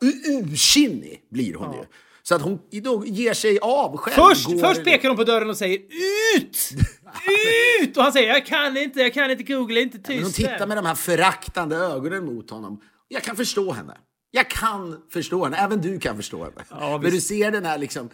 U- 0.01 0.41
Ursinnig 0.43 1.21
blir 1.29 1.53
hon 1.55 1.73
ju. 1.73 1.79
Så 2.27 2.35
att 2.35 2.41
hon 2.41 2.59
då 2.83 3.05
ger 3.05 3.33
sig 3.33 3.59
av 3.61 3.97
själv. 3.97 4.15
Först, 4.15 4.45
går- 4.45 4.59
först 4.59 4.83
pekar 4.83 5.07
hon 5.09 5.17
på 5.17 5.23
dörren 5.23 5.49
och 5.49 5.57
säger 5.57 5.79
ut! 6.35 6.69
Ut! 7.81 7.97
Och 7.97 8.03
han 8.03 8.13
säger 8.13 8.29
jag 8.33 8.45
kan 8.45 8.77
inte, 8.77 8.99
jag 8.99 9.13
kan 9.13 9.31
inte 9.31 9.43
googla, 9.43 9.79
inte 9.79 9.99
Men 10.07 10.17
hon 10.17 10.25
tyst. 10.25 10.35
tittar 10.35 10.67
med 10.67 10.77
de 10.77 10.85
här 10.85 10.95
föraktande 10.95 11.75
ögonen 11.75 12.25
mot 12.25 12.49
honom. 12.49 12.81
Jag 13.07 13.23
kan 13.23 13.35
förstå 13.35 13.71
henne. 13.71 13.97
Jag 14.31 14.49
kan 14.49 15.01
förstå 15.13 15.43
henne. 15.43 15.57
Även 15.57 15.81
du 15.81 15.99
kan 15.99 16.15
förstå 16.15 16.43
henne. 16.43 16.65
Ja, 16.69 16.99
Men 17.03 17.11
du 17.11 17.21
ser 17.21 17.51
den 17.51 17.65
här 17.65 17.77
liksom 17.77 18.09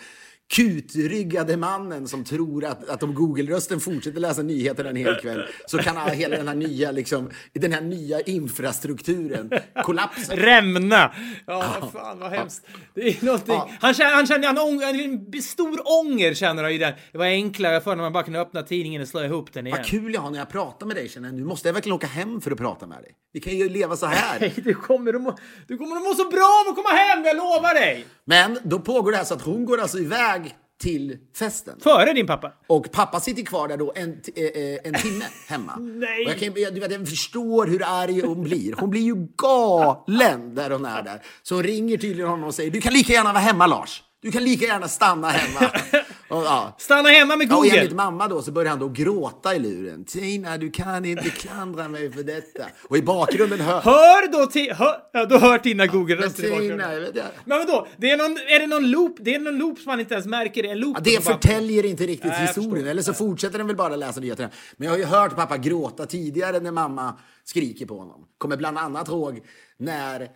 kutryggade 0.54 1.58
mannen 1.58 2.08
som 2.08 2.24
tror 2.24 2.66
att, 2.66 2.90
att 2.90 3.04
om 3.04 3.14
Google-rösten 3.14 3.80
fortsätter 3.80 4.20
läsa 4.20 4.42
nyheterna 4.42 4.90
en 4.90 4.96
hel 4.96 5.16
kväll 5.16 5.44
så 5.68 5.78
kan 5.78 6.10
hela 6.10 6.38
den 6.38 6.48
här 6.48 6.56
nya, 6.56 6.92
liksom, 6.92 7.30
den 7.54 7.74
här 7.74 7.82
nya 7.82 8.22
infrastrukturen 8.22 9.52
kollapsa. 9.84 10.36
Rämna! 10.36 11.14
Ja, 11.48 11.90
fan 11.94 12.20
vad 12.20 12.32
hemskt. 12.32 12.66
Det 12.94 13.08
är 13.08 13.26
någonting. 13.26 13.56
Ja. 13.56 13.70
Han 13.80 13.94
känner, 13.94 14.14
han 14.14 14.28
känner 14.28 14.48
han 14.48 14.58
ång, 14.58 14.82
en 14.84 15.42
stor 15.42 15.80
ånger 16.00 16.34
känner 16.34 16.64
han 16.64 16.72
i 16.72 16.78
den. 16.78 16.94
Det 17.12 17.18
var 17.18 17.26
enklare 17.26 17.82
förr 17.82 17.96
när 17.96 18.04
man 18.04 18.14
bara 18.14 18.24
kunde 18.24 18.40
öppna 18.40 18.64
tidningen 18.64 19.02
och 19.02 19.08
slå 19.08 19.24
ihop 19.24 19.54
den 19.54 19.68
igen. 19.68 19.78
Vad 19.78 19.88
kul 19.88 20.14
jag 20.14 20.22
har 20.22 20.32
när 20.32 20.40
jag 20.40 20.50
pratar 20.50 20.86
med 20.86 20.96
dig 20.96 21.10
känner 21.10 21.28
jag. 21.28 21.36
Nu 21.36 21.44
måste 21.44 21.68
jag 21.68 21.74
verkligen 21.74 21.96
åka 21.96 22.08
hem 22.08 22.42
för 22.42 22.52
att 22.52 22.58
prata 22.58 22.88
med 22.88 22.98
dig. 22.98 23.16
Vi 23.34 23.40
kan 23.40 23.58
ju 23.58 23.70
leva 23.70 23.96
så 23.96 24.06
här. 24.06 24.40
Nej, 24.40 24.54
du 24.56 24.74
kommer, 24.74 25.14
att 25.14 25.22
må, 25.22 25.38
du 25.68 25.78
kommer 25.78 25.96
att 25.96 26.04
må 26.04 26.14
så 26.14 26.30
bra 26.30 26.64
av 26.66 26.70
att 26.70 26.76
komma 26.76 26.90
hem, 26.90 27.26
jag 27.26 27.36
lovar 27.36 27.74
dig! 27.74 28.06
Men 28.26 28.60
då 28.64 28.80
pågår 28.80 29.12
det 29.12 29.18
här 29.18 29.24
så 29.24 29.34
att 29.34 29.42
hon 29.42 29.66
går 29.66 29.78
alltså 29.78 30.00
iväg 30.00 30.43
till 30.84 31.18
festen. 31.36 31.80
Före 31.80 32.14
din 32.14 32.28
pappa. 32.28 32.54
Och 32.68 32.92
pappa 32.92 33.20
sitter 33.20 33.44
kvar 33.44 33.68
där 33.68 33.78
då 33.78 33.94
en, 33.96 34.22
eh, 34.36 34.44
eh, 34.44 34.80
en 34.84 34.94
timme 34.94 35.26
hemma. 35.48 35.76
Nej. 35.80 36.26
Och 36.26 36.32
jag, 36.32 36.40
kan, 36.40 36.54
jag, 36.82 36.92
jag 36.92 37.10
förstår 37.10 37.68
hur 37.68 37.84
arg 37.86 38.22
hon 38.22 38.44
blir. 38.44 38.76
Hon 38.78 38.90
blir 38.90 39.02
ju 39.02 39.28
galen 39.38 40.56
där 40.56 40.70
hon 40.70 40.86
är 40.86 41.04
där. 41.04 41.22
Så 41.44 41.56
hon 41.56 41.64
ringer 41.64 41.98
tydligen 41.98 42.30
honom 42.30 42.48
och 42.48 42.56
säger 42.56 42.72
du 42.72 42.82
kan 42.82 42.94
lika 42.94 43.14
gärna 43.14 43.34
vara 43.34 43.44
hemma 43.44 43.68
Lars. 43.68 44.04
Du 44.24 44.32
kan 44.32 44.44
lika 44.44 44.66
gärna 44.66 44.88
stanna 44.88 45.30
hemma. 45.30 45.70
Och, 46.30 46.44
ja. 46.44 46.76
Stanna 46.80 47.10
hemma 47.10 47.36
med 47.36 47.48
Ja, 47.52 47.56
och 47.58 47.64
Google. 47.64 47.78
enligt 47.80 47.96
mamma 47.96 48.28
då 48.28 48.42
så 48.42 48.52
börjar 48.52 48.70
han 48.70 48.80
då 48.80 48.90
gråta 48.90 49.56
i 49.56 49.60
luren. 49.60 50.06
Tina, 50.06 50.58
du 50.58 50.72
kan 50.72 51.06
inte 51.06 51.30
klandra 51.30 51.88
mig 51.88 52.12
för 52.12 52.24
detta. 52.24 52.66
Och 52.90 52.98
i 52.98 53.02
bakgrunden 53.02 53.60
hör... 53.60 53.82
Hör 53.82 54.32
då 54.32 54.46
till... 54.46 54.74
Hör, 54.74 54.96
ja, 55.14 55.26
då 55.26 55.38
hör 55.38 55.58
Tina 55.58 55.88
Google 55.88 56.16
Men 56.16 56.24
rösten 56.24 56.46
i 56.46 56.50
bakgrunden. 56.50 56.80
Tina, 56.90 57.00
vet 57.00 57.16
jag- 57.16 57.26
Men 57.46 57.58
vadå? 57.58 57.88
Det 57.98 58.12
är, 58.12 58.18
någon, 58.18 58.32
är 58.38 58.60
det 58.60 58.68
någon 58.68 58.92
loop? 58.92 59.16
Det 59.20 59.36
är 59.36 59.40
någon 59.40 59.58
loop 59.58 59.78
som 59.80 59.86
man 59.90 60.00
inte 60.00 60.14
ens 60.14 60.26
märker. 60.28 60.64
Är 60.66 60.72
en 60.72 60.80
loop. 60.80 60.98
Ja, 60.98 61.02
det 61.04 61.24
förtäljer 61.24 61.86
inte 61.86 62.04
riktigt 62.06 62.32
Nej, 62.32 62.42
historien. 62.48 62.88
Eller 62.88 63.02
så 63.02 63.14
fortsätter 63.14 63.58
den 63.58 63.68
väl 63.68 63.76
bara 63.76 63.96
läsa 63.96 64.20
nyheterna. 64.20 64.50
Men 64.78 64.86
jag 64.86 64.94
har 64.94 64.98
ju 65.00 65.06
hört 65.06 65.36
pappa 65.36 65.58
gråta 65.58 66.06
tidigare 66.06 66.60
när 66.60 66.72
mamma 66.72 67.18
skriker 67.44 67.86
på 67.86 67.98
honom. 68.00 68.26
Kommer 68.38 68.58
bland 68.58 68.78
annat 68.78 69.08
ihåg 69.08 69.42
när 69.78 70.30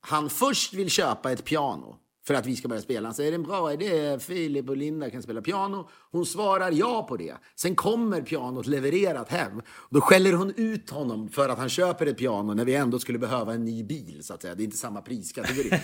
han 0.00 0.30
först 0.30 0.74
vill 0.74 0.90
köpa 0.90 1.32
ett 1.32 1.44
piano 1.44 1.96
för 2.28 2.34
att 2.34 2.46
vi 2.46 2.56
ska 2.56 2.68
börja 2.68 2.82
spela. 2.82 3.08
Han 3.08 3.14
säger 3.14 3.30
det 3.30 3.34
är 3.34 3.38
en 3.38 3.42
bra 3.42 3.72
idé, 3.72 4.18
Filip 4.18 4.68
och 4.68 4.76
Linda 4.76 5.10
kan 5.10 5.22
spela 5.22 5.42
piano. 5.42 5.88
Hon 6.10 6.26
svarar 6.26 6.70
ja 6.70 7.06
på 7.08 7.16
det. 7.16 7.34
Sen 7.56 7.74
kommer 7.74 8.22
pianot 8.22 8.66
levererat 8.66 9.28
hem. 9.28 9.62
Då 9.90 10.00
skäller 10.00 10.32
hon 10.32 10.52
ut 10.56 10.90
honom 10.90 11.28
för 11.28 11.48
att 11.48 11.58
han 11.58 11.68
köper 11.68 12.06
ett 12.06 12.18
piano 12.18 12.54
när 12.54 12.64
vi 12.64 12.74
ändå 12.74 12.98
skulle 12.98 13.18
behöva 13.18 13.52
en 13.52 13.64
ny 13.64 13.84
bil. 13.84 14.18
så 14.22 14.34
att 14.34 14.42
säga. 14.42 14.54
Det 14.54 14.62
är 14.62 14.64
inte 14.64 14.76
samma 14.76 15.00
priskategori. 15.00 15.70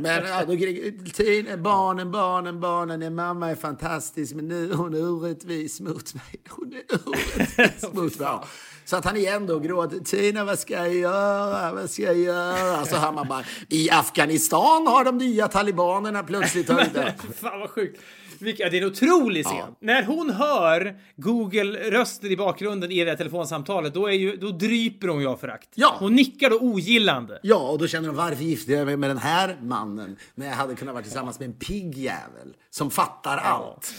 Men 0.00 0.24
ja, 0.26 0.44
då, 0.44 1.56
barnen, 1.56 2.10
barnen, 2.10 2.60
barnen. 2.60 3.14
Mamma 3.14 3.50
är 3.50 3.54
fantastisk 3.54 4.34
men 4.34 4.48
nu 4.48 4.70
är 4.70 4.74
hon 4.74 4.94
orättvis 4.94 5.80
mot 5.80 6.14
mig. 6.14 6.40
Hon 6.48 6.72
är 6.72 7.08
orättvis 7.08 7.82
mot 7.92 8.18
mig. 8.18 8.28
Ja. 8.28 8.44
Så 8.92 8.96
att 8.96 9.04
han 9.04 9.16
igen 9.16 9.46
då 9.46 9.58
gråter. 9.58 9.98
Tina, 9.98 10.44
vad 10.44 10.58
ska 10.58 10.74
jag 10.74 10.94
göra? 10.94 11.72
Vad 11.72 11.90
ska 11.90 12.02
jag 12.02 12.18
göra? 12.18 12.84
Så 12.84 12.96
hör 12.96 13.12
man 13.12 13.28
bara, 13.28 13.44
i 13.68 13.90
Afghanistan 13.90 14.86
har 14.86 15.04
de 15.04 15.18
nya 15.18 15.48
talibanerna 15.48 16.22
plötsligt 16.22 16.66
tagit 16.66 16.96
över. 16.96 17.14
Fan 17.40 17.60
vad 17.60 17.70
sjukt. 17.70 18.00
Vilka, 18.38 18.68
det 18.68 18.78
är 18.78 18.82
en 18.82 18.88
otrolig 18.88 19.44
scen. 19.44 19.56
Ja. 19.56 19.76
När 19.80 20.02
hon 20.02 20.30
hör 20.30 20.96
Google-röster 21.16 22.30
i 22.30 22.36
bakgrunden 22.36 22.92
i 22.92 23.04
det 23.04 23.10
här 23.10 23.16
telefonsamtalet, 23.16 23.94
då, 23.94 24.06
är 24.06 24.12
ju, 24.12 24.36
då 24.36 24.50
dryper 24.50 25.08
hon 25.08 25.20
ju 25.20 25.26
av 25.26 25.36
förakt. 25.36 25.68
Ja. 25.74 25.96
Hon 25.98 26.14
nickar 26.14 26.50
då 26.50 26.58
ogillande. 26.58 27.40
Ja, 27.42 27.70
och 27.70 27.78
då 27.78 27.86
känner 27.86 28.06
de 28.06 28.16
varför 28.16 28.44
gifte 28.44 28.72
jag 28.72 28.86
mig 28.86 28.96
med 28.96 29.10
den 29.10 29.18
här 29.18 29.58
mannen 29.62 30.16
när 30.34 30.46
jag 30.46 30.54
hade 30.54 30.74
kunnat 30.74 30.94
vara 30.94 31.02
tillsammans 31.04 31.38
med 31.38 31.46
en 31.48 31.54
pigg 31.54 31.98
jävel 31.98 32.56
som 32.70 32.90
fattar 32.90 33.36
allt. 33.36 33.94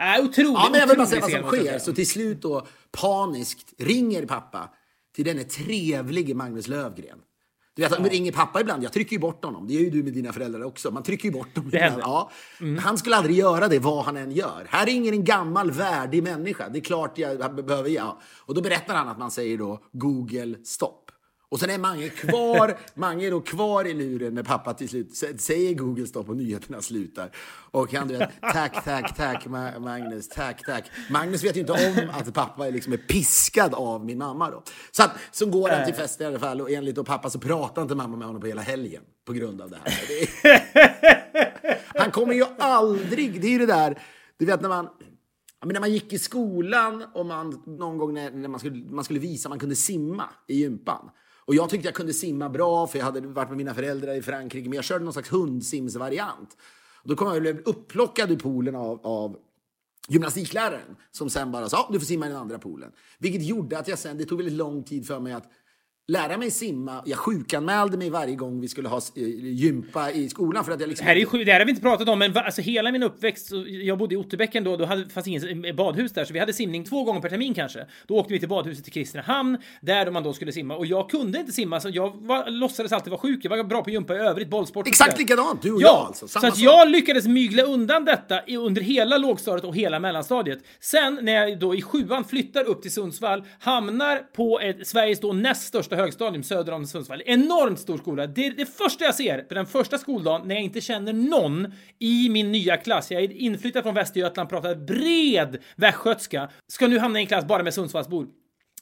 Äh, 0.00 0.24
otrolig, 0.24 0.50
Ja, 0.50 0.68
men 0.70 0.80
jag 0.80 0.86
vill 0.86 0.96
bara 0.96 1.06
säga 1.06 1.20
vad 1.20 1.30
som 1.30 1.42
sker. 1.42 1.78
Så 1.78 1.92
till 1.92 2.08
slut 2.08 2.42
då 2.42 2.66
paniskt 3.00 3.74
ringer 3.78 4.26
pappa 4.26 4.70
till 5.14 5.24
denne 5.24 5.44
trevlige 5.44 6.34
Magnus 6.34 6.68
Lövgren. 6.68 7.18
Du 7.76 7.82
vet, 7.82 8.02
det 8.02 8.08
ringer 8.08 8.32
pappa 8.32 8.60
ibland, 8.60 8.84
jag 8.84 8.92
trycker 8.92 9.12
ju 9.12 9.20
bort 9.20 9.44
honom. 9.44 9.66
Det 9.66 9.74
gör 9.74 9.80
ju 9.80 9.90
du 9.90 10.02
med 10.02 10.12
dina 10.12 10.32
föräldrar 10.32 10.64
också. 10.64 10.90
Man 10.90 11.02
trycker 11.02 11.24
ju 11.24 11.32
bort 11.32 11.54
dem. 11.54 11.70
Ja. 11.72 12.30
Han 12.80 12.98
skulle 12.98 13.16
aldrig 13.16 13.36
göra 13.36 13.68
det 13.68 13.78
vad 13.78 14.04
han 14.04 14.16
än 14.16 14.30
gör. 14.30 14.66
Här 14.68 14.86
ringer 14.86 15.12
en 15.12 15.24
gammal 15.24 15.70
värdig 15.70 16.22
människa. 16.22 16.68
Det 16.68 16.78
är 16.78 16.80
klart 16.80 17.18
jag 17.18 17.66
behöver, 17.66 17.90
ja. 17.90 18.20
Och 18.38 18.54
då 18.54 18.60
berättar 18.60 18.94
han 18.94 19.08
att 19.08 19.18
man 19.18 19.30
säger 19.30 19.58
då 19.58 19.80
Google 19.92 20.64
stopp. 20.64 21.05
Och 21.56 21.60
sen 21.60 21.70
är 21.70 21.78
Mange 21.78 22.08
kvar, 22.08 22.78
Mange 22.94 23.26
är 23.26 23.30
då 23.30 23.40
kvar 23.40 23.84
i 23.84 23.94
luren 23.94 24.34
när 24.34 24.42
pappa 24.42 24.74
till 24.74 24.88
slut 24.88 25.08
sä- 25.08 25.36
säger 25.36 25.74
Google 25.74 26.06
stopp 26.06 26.28
och 26.28 26.36
nyheterna 26.36 26.82
slutar. 26.82 27.30
Och 27.70 27.92
han 27.92 28.08
du 28.08 28.16
vet, 28.16 28.30
tack, 28.40 28.84
tack, 28.84 29.16
tack 29.16 29.46
Ma- 29.46 29.78
Magnus, 29.78 30.28
tack, 30.28 30.62
tack. 30.66 30.90
Magnus 31.10 31.44
vet 31.44 31.56
ju 31.56 31.60
inte 31.60 31.72
om 31.72 32.10
att 32.12 32.34
pappa 32.34 32.66
är 32.66 32.72
liksom 32.72 32.92
är 32.92 32.96
piskad 32.96 33.74
av 33.74 34.04
min 34.04 34.18
mamma 34.18 34.50
då. 34.50 34.62
Så, 34.90 35.02
att, 35.02 35.10
så 35.30 35.46
går 35.46 35.70
han 35.70 35.84
till 35.84 35.94
festen 35.94 36.24
i 36.24 36.28
alla 36.28 36.38
fall 36.38 36.60
och 36.60 36.70
enligt 36.70 36.94
då 36.96 37.04
pappa 37.04 37.30
så 37.30 37.38
pratar 37.38 37.82
inte 37.82 37.94
mamma 37.94 38.16
med 38.16 38.26
honom 38.26 38.40
på 38.40 38.46
hela 38.46 38.62
helgen 38.62 39.02
på 39.26 39.32
grund 39.32 39.60
av 39.60 39.70
det 39.70 39.78
här. 39.84 40.00
Det 40.08 40.48
är... 40.48 41.78
Han 42.00 42.10
kommer 42.10 42.34
ju 42.34 42.44
aldrig, 42.58 43.40
det 43.40 43.46
är 43.46 43.50
ju 43.50 43.58
det 43.58 43.66
där, 43.66 44.02
du 44.38 44.46
vet 44.46 44.60
när 44.60 44.68
man 44.68 44.88
men 45.64 45.72
när 45.72 45.80
man 45.80 45.92
gick 45.92 46.12
i 46.12 46.18
skolan 46.18 47.04
och 47.14 47.26
man 47.26 47.62
någon 47.66 47.98
gång 47.98 48.14
när, 48.14 48.30
när 48.30 48.48
man, 48.48 48.60
skulle, 48.60 48.90
man 48.90 49.04
skulle 49.04 49.18
visa 49.20 49.48
att 49.48 49.50
man 49.50 49.58
kunde 49.58 49.76
simma 49.76 50.24
i 50.48 50.54
gympan. 50.60 51.10
Och 51.46 51.54
jag 51.54 51.70
tyckte 51.70 51.88
jag 51.88 51.94
kunde 51.94 52.12
simma 52.12 52.48
bra 52.48 52.86
för 52.86 52.98
jag 52.98 53.06
hade 53.06 53.20
varit 53.20 53.48
med 53.48 53.58
mina 53.58 53.74
föräldrar 53.74 54.14
i 54.14 54.22
Frankrike. 54.22 54.68
Men 54.68 54.76
jag 54.76 54.84
körde 54.84 55.04
någon 55.04 55.12
slags 55.12 55.32
hundsimsvariant. 55.32 56.56
Då 57.04 57.16
kom 57.16 57.26
jag 57.26 57.36
och 57.36 57.42
blev 57.42 57.62
upplockad 57.64 58.30
ur 58.30 58.36
poolen 58.36 58.74
av, 58.74 59.00
av 59.06 59.36
gymnastikläraren 60.08 60.96
som 61.10 61.30
sen 61.30 61.52
bara 61.52 61.68
sa 61.68 61.88
du 61.92 61.98
får 61.98 62.06
simma 62.06 62.26
i 62.26 62.28
den 62.28 62.38
andra 62.38 62.58
poolen. 62.58 62.92
Vilket 63.18 63.42
gjorde 63.42 63.78
att 63.78 63.88
jag 63.88 63.98
sen, 63.98 64.18
det 64.18 64.24
tog 64.24 64.38
väldigt 64.38 64.58
lång 64.58 64.84
tid 64.84 65.06
för 65.06 65.20
mig 65.20 65.32
att 65.32 65.50
lära 66.08 66.36
mig 66.36 66.50
simma. 66.50 67.02
Jag 67.06 67.18
sjukanmälde 67.18 67.96
mig 67.96 68.10
varje 68.10 68.34
gång 68.34 68.60
vi 68.60 68.68
skulle 68.68 68.88
ha 68.88 68.96
eh, 68.96 69.22
gympa 69.42 70.10
i 70.10 70.28
skolan 70.28 70.64
för 70.64 70.72
att 70.72 70.80
jag 70.80 70.88
liksom 70.88 71.04
Det 71.04 71.08
här, 71.08 71.16
är 71.16 71.20
ju, 71.20 71.26
sju- 71.26 71.44
det 71.44 71.52
här 71.52 71.58
har 71.60 71.64
vi 71.66 71.70
inte 71.70 71.82
pratat 71.82 72.08
om, 72.08 72.18
men 72.18 72.36
alltså 72.36 72.62
hela 72.62 72.92
min 72.92 73.02
uppväxt, 73.02 73.46
så 73.48 73.64
jag 73.68 73.98
bodde 73.98 74.14
i 74.14 74.18
Otterbäcken 74.18 74.64
då, 74.64 74.76
då 74.76 74.84
hade, 74.84 75.08
fanns 75.08 75.26
ingen 75.26 75.76
badhus 75.76 76.12
där, 76.12 76.24
så 76.24 76.32
vi 76.32 76.38
hade 76.38 76.52
simning 76.52 76.84
två 76.84 77.04
gånger 77.04 77.20
per 77.20 77.28
termin 77.28 77.54
kanske. 77.54 77.86
Då 78.06 78.14
åkte 78.14 78.32
vi 78.32 78.38
till 78.38 78.48
badhuset 78.48 78.88
i 78.88 78.90
Kristinehamn, 78.90 79.58
där 79.80 80.10
man 80.10 80.22
då 80.22 80.32
skulle 80.32 80.52
simma. 80.52 80.76
Och 80.76 80.86
jag 80.86 81.10
kunde 81.10 81.38
inte 81.38 81.52
simma, 81.52 81.80
så 81.80 81.88
jag 81.92 82.12
var, 82.26 82.50
låtsades 82.50 82.92
alltid 82.92 83.10
vara 83.10 83.20
sjuk. 83.20 83.44
Jag 83.44 83.50
var 83.56 83.64
bra 83.64 83.84
på 83.84 83.90
gympa 83.90 84.14
i 84.14 84.18
övrigt, 84.18 84.48
bollsport. 84.48 84.88
Exakt 84.88 85.18
likadant, 85.18 85.62
du 85.62 85.72
och 85.72 85.82
jag 85.82 85.88
Ja, 85.88 86.04
alltså. 86.06 86.28
så 86.28 86.32
Samma 86.40 86.48
att 86.48 86.56
sak. 86.56 86.64
jag 86.64 86.88
lyckades 86.90 87.26
mygla 87.26 87.62
undan 87.62 88.04
detta 88.04 88.40
under 88.58 88.82
hela 88.82 89.18
lågstadiet 89.18 89.64
och 89.64 89.76
hela 89.76 89.98
mellanstadiet. 90.00 90.58
Sen 90.80 91.18
när 91.22 91.32
jag 91.32 91.58
då 91.58 91.74
i 91.74 91.82
sjuan 91.82 92.24
flyttar 92.24 92.64
upp 92.64 92.82
till 92.82 92.92
Sundsvall, 92.92 93.42
hamnar 93.58 94.16
på 94.18 94.60
ett, 94.60 94.86
Sveriges 94.86 95.20
då 95.20 95.32
näst 95.32 95.62
största 95.62 95.95
högstadium 95.96 96.42
söder 96.42 96.72
om 96.72 96.86
Sundsvall. 96.86 97.22
Enormt 97.26 97.78
stor 97.78 97.98
skola. 97.98 98.26
Det 98.26 98.46
är 98.46 98.50
det 98.50 98.66
första 98.66 99.04
jag 99.04 99.14
ser 99.14 99.38
på 99.38 99.54
den 99.54 99.66
första 99.66 99.98
skoldagen 99.98 100.48
när 100.48 100.54
jag 100.54 100.64
inte 100.64 100.80
känner 100.80 101.12
någon 101.12 101.72
i 101.98 102.28
min 102.28 102.52
nya 102.52 102.76
klass. 102.76 103.10
Jag 103.10 103.22
är 103.22 103.32
inflyttad 103.32 103.82
från 103.82 103.94
Västergötland, 103.94 104.48
pratar 104.48 104.74
bred 104.74 105.58
västgötska. 105.76 106.50
Ska 106.68 106.86
nu 106.86 106.98
hamna 106.98 107.18
i 107.18 107.22
en 107.22 107.26
klass 107.26 107.44
bara 107.44 107.62
med 107.62 107.74
Sundsvallsbor. 107.74 108.26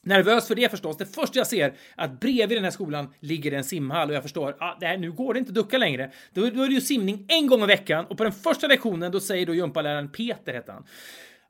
Nervös 0.05 0.47
för 0.47 0.55
det 0.55 0.71
förstås. 0.71 0.97
Det 0.97 1.05
första 1.05 1.39
jag 1.39 1.47
ser 1.47 1.73
att 1.95 2.19
bredvid 2.19 2.57
den 2.57 2.63
här 2.63 2.71
skolan 2.71 3.13
ligger 3.19 3.51
en 3.51 3.63
simhall 3.63 4.09
och 4.09 4.15
jag 4.15 4.23
förstår 4.23 4.55
ah, 4.59 4.97
nu 4.97 5.11
går 5.11 5.33
det 5.33 5.39
inte 5.39 5.49
att 5.49 5.55
ducka 5.55 5.77
längre. 5.77 6.11
Då, 6.33 6.41
då 6.41 6.63
är 6.63 6.67
det 6.67 6.73
ju 6.73 6.81
simning 6.81 7.25
en 7.27 7.47
gång 7.47 7.63
i 7.63 7.65
veckan 7.65 8.05
och 8.05 8.17
på 8.17 8.23
den 8.23 8.33
första 8.33 8.67
lektionen 8.67 9.11
då 9.11 9.19
säger 9.19 9.45
då 9.45 9.53
gympaläraren 9.53 10.09
Peter 10.09 10.53
heter 10.53 10.73
han. 10.73 10.85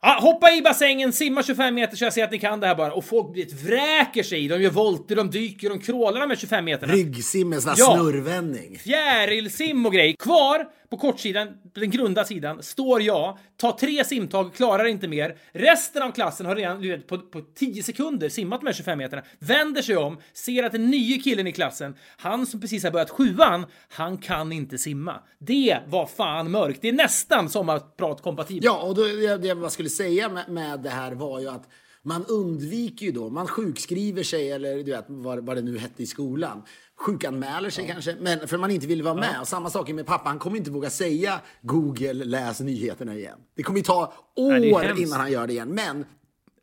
Ah, 0.07 0.19
hoppa 0.21 0.51
i 0.51 0.61
bassängen, 0.61 1.13
simma 1.13 1.43
25 1.43 1.75
meter 1.75 1.97
så 1.97 2.03
jag 2.03 2.13
ser 2.13 2.23
att 2.23 2.31
ni 2.31 2.39
kan 2.39 2.59
det 2.59 2.67
här 2.67 2.75
bara. 2.75 2.93
Och 2.93 3.05
folk 3.05 3.37
vet, 3.37 3.53
vräker 3.53 4.23
sig. 4.23 4.47
De 4.47 4.61
gör 4.61 4.69
volter, 4.69 5.15
de 5.15 5.29
dyker, 5.29 5.69
de 5.69 5.79
krålar 5.79 6.27
här 6.29 6.35
25 6.35 6.65
meterna. 6.65 6.93
Ryggsim 6.93 7.49
med 7.49 7.61
sån 7.61 7.69
här 7.69 7.75
Ja. 7.79 7.95
snurrvändning. 7.95 8.79
Fjärilsim 8.79 9.85
och 9.85 9.93
grej. 9.93 10.15
Kvar 10.19 10.65
på 10.89 10.97
kortsidan, 10.97 11.47
på 11.73 11.79
den 11.79 11.89
grunda 11.89 12.25
sidan, 12.25 12.63
står 12.63 13.01
jag, 13.01 13.37
tar 13.57 13.71
tre 13.71 14.05
simtag, 14.05 14.53
klarar 14.53 14.85
inte 14.85 15.07
mer. 15.07 15.37
Resten 15.51 16.03
av 16.03 16.11
klassen 16.11 16.45
har 16.45 16.55
redan 16.55 16.81
vet, 16.81 17.07
på, 17.07 17.17
på 17.17 17.41
10 17.41 17.83
sekunder 17.83 18.29
simmat 18.29 18.61
de 18.61 18.67
här 18.67 18.73
25 18.73 18.97
meterna, 18.97 19.23
vänder 19.39 19.81
sig 19.81 19.97
om, 19.97 20.17
ser 20.33 20.63
att 20.63 20.71
den 20.71 20.89
nya 20.89 21.21
killen 21.21 21.47
i 21.47 21.51
klassen, 21.51 21.95
han 22.17 22.45
som 22.45 22.61
precis 22.61 22.83
har 22.83 22.91
börjat 22.91 23.09
sjuan, 23.09 23.65
han 23.89 24.17
kan 24.17 24.51
inte 24.51 24.77
simma. 24.77 25.19
Det 25.39 25.79
var 25.87 26.05
fan 26.05 26.51
mörkt. 26.51 26.81
Det 26.81 26.89
är 26.89 26.93
nästan 26.93 27.49
sommarprat-kompatibelt. 27.49 28.65
Ja, 28.65 28.81
och 28.81 28.95
då, 28.95 29.03
det, 29.03 29.37
det 29.37 29.47
jag 29.47 29.71
skulle 29.71 29.89
säga 29.89 30.29
med, 30.29 30.49
med 30.49 30.79
det 30.79 30.89
här 30.89 31.11
var 31.11 31.39
ju 31.39 31.49
att 31.49 31.69
man 32.05 32.25
undviker 32.25 33.05
ju 33.05 33.11
då, 33.11 33.29
man 33.29 33.47
sjukskriver 33.47 34.23
sig 34.23 34.51
eller 34.51 34.75
du 34.75 34.91
vet 34.91 35.05
vad, 35.07 35.45
vad 35.45 35.57
det 35.57 35.61
nu 35.61 35.77
hette 35.77 36.03
i 36.03 36.05
skolan. 36.05 36.63
Sjukanmäler 36.97 37.69
sig 37.69 37.87
kanske, 37.87 38.15
men 38.19 38.47
för 38.47 38.57
man 38.57 38.71
inte 38.71 38.87
vill 38.87 39.03
vara 39.03 39.13
med. 39.13 39.41
Och 39.41 39.47
samma 39.47 39.69
sak 39.69 39.89
med 39.89 40.05
pappa, 40.05 40.29
han 40.29 40.39
kommer 40.39 40.57
inte 40.57 40.71
våga 40.71 40.89
säga 40.89 41.41
Google 41.61 42.13
läs 42.13 42.59
nyheterna 42.59 43.15
igen. 43.15 43.37
Det 43.55 43.63
kommer 43.63 43.79
ju 43.79 43.83
ta 43.83 44.13
Nej, 44.37 44.73
år 44.73 44.79
hemskt. 44.79 45.01
innan 45.01 45.19
han 45.19 45.31
gör 45.31 45.47
det 45.47 45.53
igen. 45.53 45.69
Men 45.69 46.05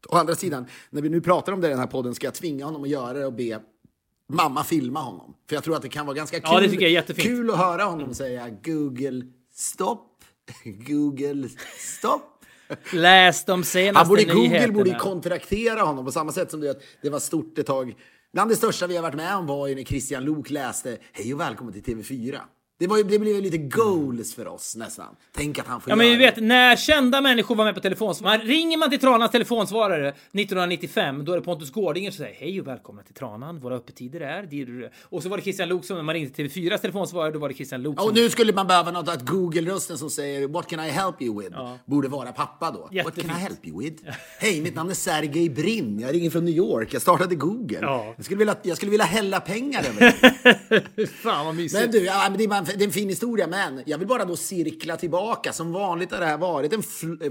å 0.09 0.17
andra 0.17 0.35
sidan, 0.35 0.67
när 0.91 1.03
vi 1.03 1.09
nu 1.09 1.21
pratar 1.21 1.53
om 1.53 1.61
det 1.61 1.67
i 1.67 1.71
den 1.71 1.79
här 1.79 1.87
podden 1.87 2.15
ska 2.15 2.27
jag 2.27 2.35
tvinga 2.35 2.65
honom 2.65 2.83
att 2.83 2.89
göra 2.89 3.13
det 3.19 3.27
och 3.27 3.33
be 3.33 3.61
mamma 4.29 4.65
filma 4.65 5.01
honom. 5.01 5.35
För 5.49 5.57
jag 5.57 5.65
tror 5.65 5.77
att 5.77 5.83
det 5.83 5.89
kan 5.89 6.07
vara 6.07 6.17
ganska 6.17 6.41
kul, 6.41 6.49
Ja, 6.53 6.61
det 6.61 6.69
tycker 6.69 6.83
jag 6.83 6.91
är 6.91 6.95
jättefint. 6.95 7.27
kul 7.29 7.51
att 7.51 7.59
höra 7.59 7.85
honom 7.85 8.15
säga 8.15 8.49
Google 8.65 9.23
stopp, 9.55 10.25
Google 10.87 11.49
stopp. 11.79 12.29
Läs 12.93 13.45
de 13.45 13.65
senaste 13.65 13.99
Han 13.99 14.09
borde, 14.09 14.25
Google 14.25 14.41
nyheterna. 14.49 14.73
borde 14.75 14.91
ju 14.91 14.97
kontraktera 14.99 15.83
honom 15.83 16.05
på 16.05 16.13
samma 16.13 16.33
sätt 16.33 16.51
som 16.51 16.61
det, 16.61 16.71
att 16.71 16.81
det 17.03 17.11
var 17.11 17.19
stort 17.19 17.59
ett 17.59 17.67
tag. 17.67 17.95
Bland 18.33 18.51
det 18.51 18.57
största 18.57 18.87
vi 18.87 18.97
har 18.97 19.03
varit 19.03 19.15
med 19.15 19.37
om 19.37 19.47
var 19.47 19.67
ju 19.67 19.75
när 19.75 19.85
Christian 19.85 20.25
Lok 20.25 20.51
läste 20.51 20.99
Hej 21.13 21.35
och 21.35 21.41
välkommen 21.41 21.73
till 21.73 21.83
TV4. 21.83 22.41
Det, 22.79 22.87
var 22.87 22.97
ju, 22.97 23.03
det 23.03 23.19
blev 23.19 23.35
ju 23.35 23.41
lite 23.41 23.59
goals 23.59 24.35
för 24.35 24.49
oss 24.49 24.77
nästan. 24.77 25.17
Tänk 25.33 25.59
att 25.59 25.67
han 25.67 25.81
får 25.81 25.91
Ja 25.91 25.97
men 25.97 26.07
vi 26.07 26.13
göra 26.13 26.33
vet, 26.33 26.43
när 26.43 26.77
kända 26.77 27.21
människor 27.21 27.55
var 27.55 27.65
med 27.65 27.75
på 27.75 27.81
telefonsvarare. 27.81 28.43
Ringer 28.43 28.79
man 28.79 28.91
till 28.91 29.01
Tranans 29.01 29.31
telefonsvarare 29.31 30.09
1995, 30.09 31.25
då 31.25 31.33
är 31.33 31.37
det 31.37 31.43
Pontus 31.43 31.71
Gårdinger 31.73 32.11
som 32.11 32.25
säger 32.25 32.35
hej 32.35 32.61
och 32.61 32.67
välkomna 32.67 33.03
till 33.03 33.15
Tranan. 33.15 33.59
Våra 33.59 33.77
öppettider 33.77 34.21
är... 34.21 34.43
dirr." 34.43 34.93
Och 35.03 35.23
så 35.23 35.29
var 35.29 35.37
det 35.37 35.43
Christian 35.43 35.69
Lok 35.69 35.85
som 35.85 35.97
när 35.97 36.03
man 36.03 36.15
ringde 36.15 36.31
till 36.31 36.49
TV4s 36.49 36.79
telefonsvarare, 36.79 37.31
då 37.31 37.39
var 37.39 37.49
det 37.49 37.55
Christian 37.55 37.83
Lok 37.83 37.95
Ja, 37.99 38.01
som... 38.01 38.09
Och 38.09 38.15
nu 38.15 38.31
skulle 38.31 38.53
man 38.53 38.67
behöva 38.67 38.91
något 38.91 39.09
att 39.09 39.27
Google-rösten 39.27 39.99
som 39.99 40.11
säger 40.11 40.49
What 40.49 40.67
can 40.67 40.81
I 40.81 40.89
help 40.89 41.23
you 41.23 41.43
with? 41.43 41.57
Borde 41.85 42.09
vara 42.09 42.33
pappa 42.33 42.71
då. 42.71 43.03
What 43.05 43.15
can. 43.15 43.25
I 43.25 43.29
help 43.29 43.67
you 43.67 43.83
with? 43.83 44.03
Hej, 44.39 44.61
mitt 44.61 44.75
namn 44.75 44.91
är 44.91 44.95
Sergej 44.95 45.51
Brin. 45.51 46.01
Jag 46.01 46.15
ringer 46.15 46.31
från 46.31 46.45
New 46.45 46.55
York. 46.55 46.95
Jag 46.95 47.03
startade 47.03 47.35
Google. 47.35 47.79
Ja. 47.81 48.15
Jag, 48.17 48.25
skulle 48.25 48.39
vilja, 48.39 48.57
jag 48.63 48.77
skulle 48.77 48.91
vilja 48.91 49.07
hälla 49.07 49.41
pengar 49.41 49.85
över 49.89 50.01
dig. 50.97 51.07
Fan 51.07 51.47
vad 51.47 51.55
mysigt. 51.55 51.83
Men 51.83 51.91
du, 51.91 52.05
ja, 52.05 52.27
men 52.29 52.39
det, 52.39 52.45
är, 52.45 52.49
bara 52.49 52.62
en- 52.71 52.79
det 52.79 52.85
är 52.85 52.87
en 52.87 52.93
fin 52.93 53.09
historia, 53.09 53.47
men 53.47 53.83
jag 53.87 53.99
vill 53.99 54.09
bara 54.09 54.25
då 54.25 54.37
cirkla 54.37 54.97
tillbaka. 54.97 55.53
Som 55.53 55.73
vanligt 55.73 56.13
har 56.13 56.21
det 56.21 56.27
här 56.27 56.39
varit 56.39 56.73
en 56.73 56.83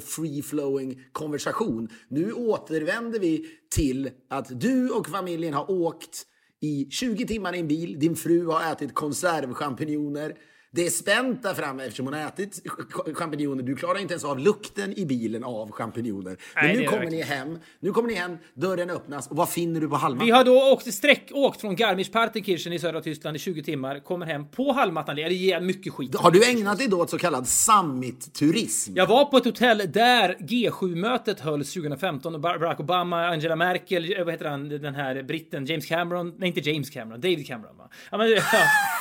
free-flowing 0.01 0.99
konversation. 1.11 1.89
Nu 2.07 2.33
återvänder 2.33 3.19
vi 3.19 3.45
till 3.75 4.09
att 4.29 4.59
du 4.61 4.89
och 4.89 5.07
familjen 5.09 5.53
har 5.53 5.71
åkt 5.71 6.23
i 6.61 6.87
20 6.91 7.27
timmar 7.27 7.55
i 7.55 7.59
en 7.59 7.67
bil. 7.67 7.99
Din 7.99 8.15
fru 8.15 8.45
har 8.47 8.71
ätit 8.71 8.93
konservchampinjoner. 8.93 10.35
Det 10.73 10.85
är 10.85 10.89
spänt 10.89 11.43
där 11.43 11.53
framme 11.53 11.83
eftersom 11.83 12.05
hon 12.05 12.13
har 12.13 12.21
ätit 12.27 12.61
ch- 12.65 13.13
champinjoner. 13.13 13.63
Du 13.63 13.75
klarar 13.75 13.99
inte 13.99 14.13
ens 14.13 14.23
av 14.23 14.39
lukten 14.39 14.99
i 14.99 15.05
bilen 15.05 15.43
av 15.43 15.71
champinjoner. 15.71 16.37
Men 16.55 16.65
Nej, 16.65 16.77
nu 16.77 16.85
kommer 16.87 17.05
ni 17.05 17.21
hem. 17.21 17.59
Nu 17.79 17.91
kommer 17.91 18.09
ni 18.09 18.15
hem, 18.15 18.37
dörren 18.53 18.89
öppnas 18.89 19.27
och 19.27 19.35
vad 19.35 19.49
finner 19.49 19.81
du 19.81 19.87
på 19.89 19.95
halvmattan? 19.95 20.25
Vi 20.25 20.31
har 20.31 20.43
då 20.43 20.71
åkt 20.73 20.93
sträck, 20.93 21.29
åkt 21.33 21.61
från 21.61 21.75
Garmisch-Partenkirchen 21.75 22.73
i 22.73 22.79
södra 22.79 23.01
Tyskland 23.01 23.35
i 23.35 23.39
20 23.39 23.63
timmar, 23.63 23.99
kommer 23.99 24.25
hem 24.25 24.47
på 24.51 24.71
halvmattan. 24.71 25.15
Det 25.15 25.21
ger 25.21 25.61
mycket 25.61 25.93
skit. 25.93 26.15
Har 26.15 26.31
du 26.31 26.43
ägnat 26.49 26.77
dig 26.77 26.87
då 26.87 26.99
åt 27.01 27.09
så 27.09 27.17
kallad 27.17 27.47
summit-turism? 27.47 28.91
Jag 28.95 29.07
var 29.07 29.25
på 29.25 29.37
ett 29.37 29.45
hotell 29.45 29.77
där 29.91 30.35
G7-mötet 30.39 31.39
hölls 31.39 31.73
2015 31.73 32.35
och 32.35 32.41
Barack 32.41 32.79
Obama, 32.79 33.27
Angela 33.27 33.55
Merkel, 33.55 34.13
eh, 34.17 34.23
vad 34.23 34.33
heter 34.33 34.45
han, 34.45 34.69
den 34.69 34.95
här 34.95 35.23
britten, 35.23 35.65
James 35.65 35.85
Cameron, 35.85 36.33
nej 36.37 36.47
inte 36.55 36.69
James 36.71 36.89
Cameron, 36.89 37.21
David 37.21 37.47
Cameron 37.47 37.77
va? 37.77 37.89
Ja, 38.11 38.17
men, 38.17 38.29
ja. 38.29 38.41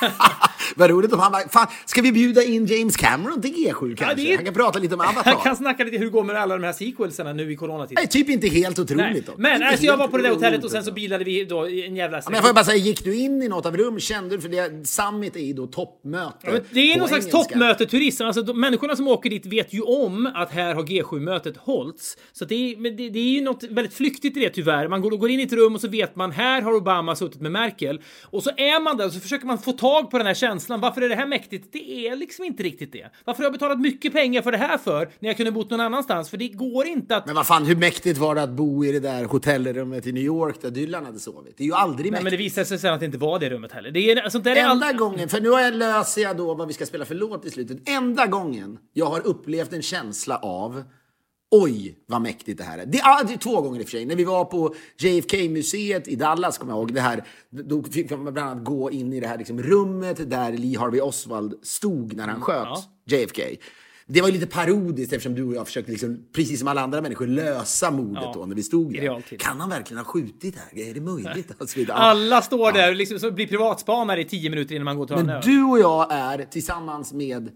Vad 0.75 0.89
roligt 0.89 1.13
om 1.13 1.19
han 1.19 1.31
bara, 1.31 1.47
fan 1.65 1.75
ska 1.85 2.01
vi 2.01 2.11
bjuda 2.11 2.43
in 2.43 2.65
James 2.65 2.97
Cameron 2.97 3.41
till 3.41 3.53
G7 3.53 3.95
kanske? 3.95 4.15
det 4.15 4.31
är- 4.31 4.35
Han 4.35 4.45
kan 4.45 4.53
prata 4.53 4.79
lite 4.79 4.95
om 4.95 5.01
Avatar. 5.09 5.31
Han 5.31 5.41
kan 5.43 5.55
snacka 5.55 5.83
lite 5.83 5.97
hur 5.97 6.05
det 6.05 6.11
går 6.11 6.23
med 6.23 6.35
alla 6.35 6.57
de 6.57 6.63
här 6.63 6.73
sequelserna 6.73 7.33
nu 7.33 7.51
i 7.51 7.55
coronatiden. 7.55 7.95
Nej, 8.01 8.07
typ 8.07 8.29
inte 8.29 8.47
helt 8.47 8.79
otroligt. 8.79 9.25
då. 9.25 9.33
Men 9.37 9.53
Inte 9.53 9.67
alltså, 9.67 9.85
jag 9.85 9.97
var 9.97 10.07
på 10.07 10.17
det 10.17 10.23
där 10.23 10.29
hotellet 10.29 10.63
och 10.63 10.71
sen 10.71 10.83
så 10.83 10.91
bilade 10.91 11.23
vi 11.23 11.45
då 11.45 11.65
en 11.67 11.95
jävla... 11.95 12.21
Men 12.25 12.33
jag 12.33 12.45
får 12.47 12.53
bara 12.53 12.65
säga, 12.65 12.77
gick 12.77 13.03
du 13.03 13.15
in 13.15 13.41
i 13.43 13.47
något 13.47 13.65
av 13.65 13.77
rum? 13.77 13.99
Kände 13.99 14.35
du, 14.35 14.41
för 14.41 14.49
det, 14.49 14.87
Summit 14.87 15.35
är 15.35 15.39
ju 15.39 15.53
då 15.53 15.67
toppmöte. 15.67 16.37
Ja, 16.43 16.51
det 16.71 16.93
är 16.93 16.97
någon 16.99 17.07
slags 17.07 17.29
toppmöteturism. 17.29 18.23
Alltså, 18.25 18.41
de, 18.41 18.59
människorna 18.61 18.95
som 18.95 19.07
åker 19.07 19.29
dit 19.29 19.45
vet 19.45 19.73
ju 19.73 19.81
om 19.81 20.31
att 20.35 20.51
här 20.51 20.75
har 20.75 20.83
G7-mötet 20.83 21.57
hållits. 21.57 22.17
Så 22.31 22.45
det 22.45 22.55
är, 22.55 22.91
det, 22.97 23.09
det 23.09 23.19
är 23.19 23.23
ju 23.33 23.41
något 23.41 23.63
väldigt 23.63 23.93
flyktigt 23.93 24.37
i 24.37 24.39
det 24.39 24.49
tyvärr. 24.49 24.87
Man 24.87 25.01
går, 25.01 25.11
går 25.11 25.29
in 25.29 25.39
i 25.39 25.43
ett 25.43 25.53
rum 25.53 25.75
och 25.75 25.81
så 25.81 25.87
vet 25.87 26.15
man 26.15 26.31
här 26.31 26.61
har 26.61 26.73
Obama 26.73 27.15
suttit 27.15 27.41
med 27.41 27.51
Merkel. 27.51 28.01
Och 28.23 28.43
så 28.43 28.49
är 28.57 28.83
man 28.83 28.97
där 28.97 29.05
och 29.05 29.11
så 29.13 29.19
försöker 29.19 29.45
man 29.45 29.57
få 29.57 29.71
tag 29.71 30.11
på 30.11 30.17
den 30.17 30.27
här 30.27 30.33
känslan. 30.33 30.79
Varför 30.81 31.01
är 31.01 31.09
det 31.09 31.15
här 31.15 31.25
mäktigt? 31.25 31.50
Det 31.71 32.07
är 32.07 32.15
liksom 32.15 32.45
inte 32.45 32.63
riktigt 32.63 32.91
det. 32.91 33.09
Varför 33.25 33.37
har 33.37 33.45
jag 33.45 33.53
betalat 33.53 33.79
mycket 33.79 34.13
pengar 34.13 34.41
för 34.41 34.51
det 34.51 34.57
här 34.57 34.77
för 34.77 35.09
när 35.19 35.29
jag 35.29 35.37
kunde 35.37 35.51
bott 35.51 35.69
någon 35.69 35.79
annanstans? 35.81 36.29
För 36.29 36.37
det 36.37 36.47
går 36.47 36.87
inte 36.87 37.15
att... 37.15 37.25
Men 37.25 37.35
vad 37.35 37.47
fan, 37.47 37.65
hur 37.65 37.75
mäktigt 37.75 38.17
var 38.17 38.35
det 38.35 38.43
att 38.43 38.49
bo 38.49 38.85
i 38.85 38.91
det 38.91 38.99
där 38.99 39.23
hotellrummet 39.25 40.07
i 40.07 40.11
New 40.11 40.23
York 40.23 40.61
där 40.61 40.71
Dylan 40.71 41.05
hade 41.05 41.19
sovit? 41.19 41.57
Det 41.57 41.63
är 41.63 41.67
ju 41.67 41.73
aldrig 41.73 42.05
Nej, 42.05 42.11
mäktigt. 42.11 42.23
men 42.23 42.31
det 42.31 42.37
visade 42.37 42.65
sig 42.65 42.79
sen 42.79 42.93
att 42.93 42.99
det 42.99 43.05
inte 43.05 43.17
var 43.17 43.39
det 43.39 43.49
rummet 43.49 43.71
heller. 43.71 43.91
Det 43.91 44.11
är, 44.11 44.29
sånt 44.29 44.43
där 44.43 44.55
är 44.55 44.69
Enda 44.69 44.85
all... 44.85 44.95
gången, 44.95 45.29
för 45.29 45.41
nu 45.41 45.49
har 45.49 45.59
jag 45.59 45.73
löser 45.73 46.21
jag 46.21 46.37
då 46.37 46.53
vad 46.53 46.67
vi 46.67 46.73
ska 46.73 46.85
spela 46.85 47.05
för 47.05 47.15
låt 47.15 47.45
i 47.45 47.49
slutet. 47.49 47.89
Enda 47.89 48.25
gången 48.25 48.77
jag 48.93 49.05
har 49.05 49.27
upplevt 49.27 49.73
en 49.73 49.81
känsla 49.81 50.37
av 50.37 50.83
Oj, 51.51 51.95
vad 52.05 52.21
mäktigt 52.21 52.57
det 52.57 52.63
här 52.63 52.77
är. 52.77 52.85
Det, 52.85 52.97
ja, 52.97 53.23
det 53.27 53.33
är 53.33 53.37
två 53.37 53.61
gånger 53.61 53.79
i 53.79 53.83
och 53.83 53.87
för 53.87 53.91
sig. 53.91 54.05
När 54.05 54.15
vi 54.15 54.23
var 54.23 54.45
på 54.45 54.75
JFK-museet 54.97 56.07
i 56.07 56.15
Dallas, 56.15 56.57
kommer 56.57 56.73
jag 56.73 56.79
ihåg, 56.79 56.93
det 56.93 57.01
här, 57.01 57.23
då 57.49 57.83
fick 57.83 58.09
man 58.09 58.33
bland 58.33 58.49
annat 58.49 58.65
gå 58.65 58.91
in 58.91 59.13
i 59.13 59.19
det 59.19 59.27
här 59.27 59.37
liksom, 59.37 59.63
rummet 59.63 60.29
där 60.29 60.51
Lee 60.51 60.79
Harvey 60.79 61.01
Oswald 61.01 61.53
stod 61.63 62.15
när 62.15 62.27
han 62.27 62.41
sköt 62.41 62.67
ja. 63.05 63.17
JFK. 63.17 63.41
Det 64.07 64.21
var 64.21 64.27
ju 64.27 64.33
lite 64.33 64.47
parodiskt 64.47 65.13
eftersom 65.13 65.35
du 65.35 65.43
och 65.43 65.53
jag 65.53 65.67
försökte, 65.67 65.91
liksom, 65.91 66.25
precis 66.33 66.59
som 66.59 66.67
alla 66.67 66.81
andra 66.81 67.01
människor, 67.01 67.27
lösa 67.27 67.91
mordet 67.91 68.23
Ja, 68.23 68.31
då 68.35 68.45
när 68.45 68.55
vi 68.55 68.63
stod 68.63 68.93
där. 68.93 69.37
Kan 69.37 69.59
han 69.59 69.69
verkligen 69.69 69.97
ha 69.97 70.11
skjutit 70.11 70.55
här? 70.55 70.89
Är 70.89 70.93
det 70.93 71.01
möjligt? 71.01 71.51
Och 71.57 71.69
så 71.69 71.79
vidare. 71.79 71.97
Ja. 71.97 72.03
Alla 72.03 72.41
står 72.41 72.71
där 72.71 72.89
och 72.89 72.95
liksom, 72.95 73.35
blir 73.35 73.47
privatspanare 73.47 74.21
i 74.21 74.25
tio 74.25 74.49
minuter 74.49 74.75
innan 74.75 74.85
man 74.85 74.97
går 74.97 75.07
till 75.07 75.15
Men 75.15 75.41
du 75.41 75.63
och 75.63 75.79
jag 75.79 76.13
är 76.13 76.45
tillsammans 76.45 77.13
med 77.13 77.49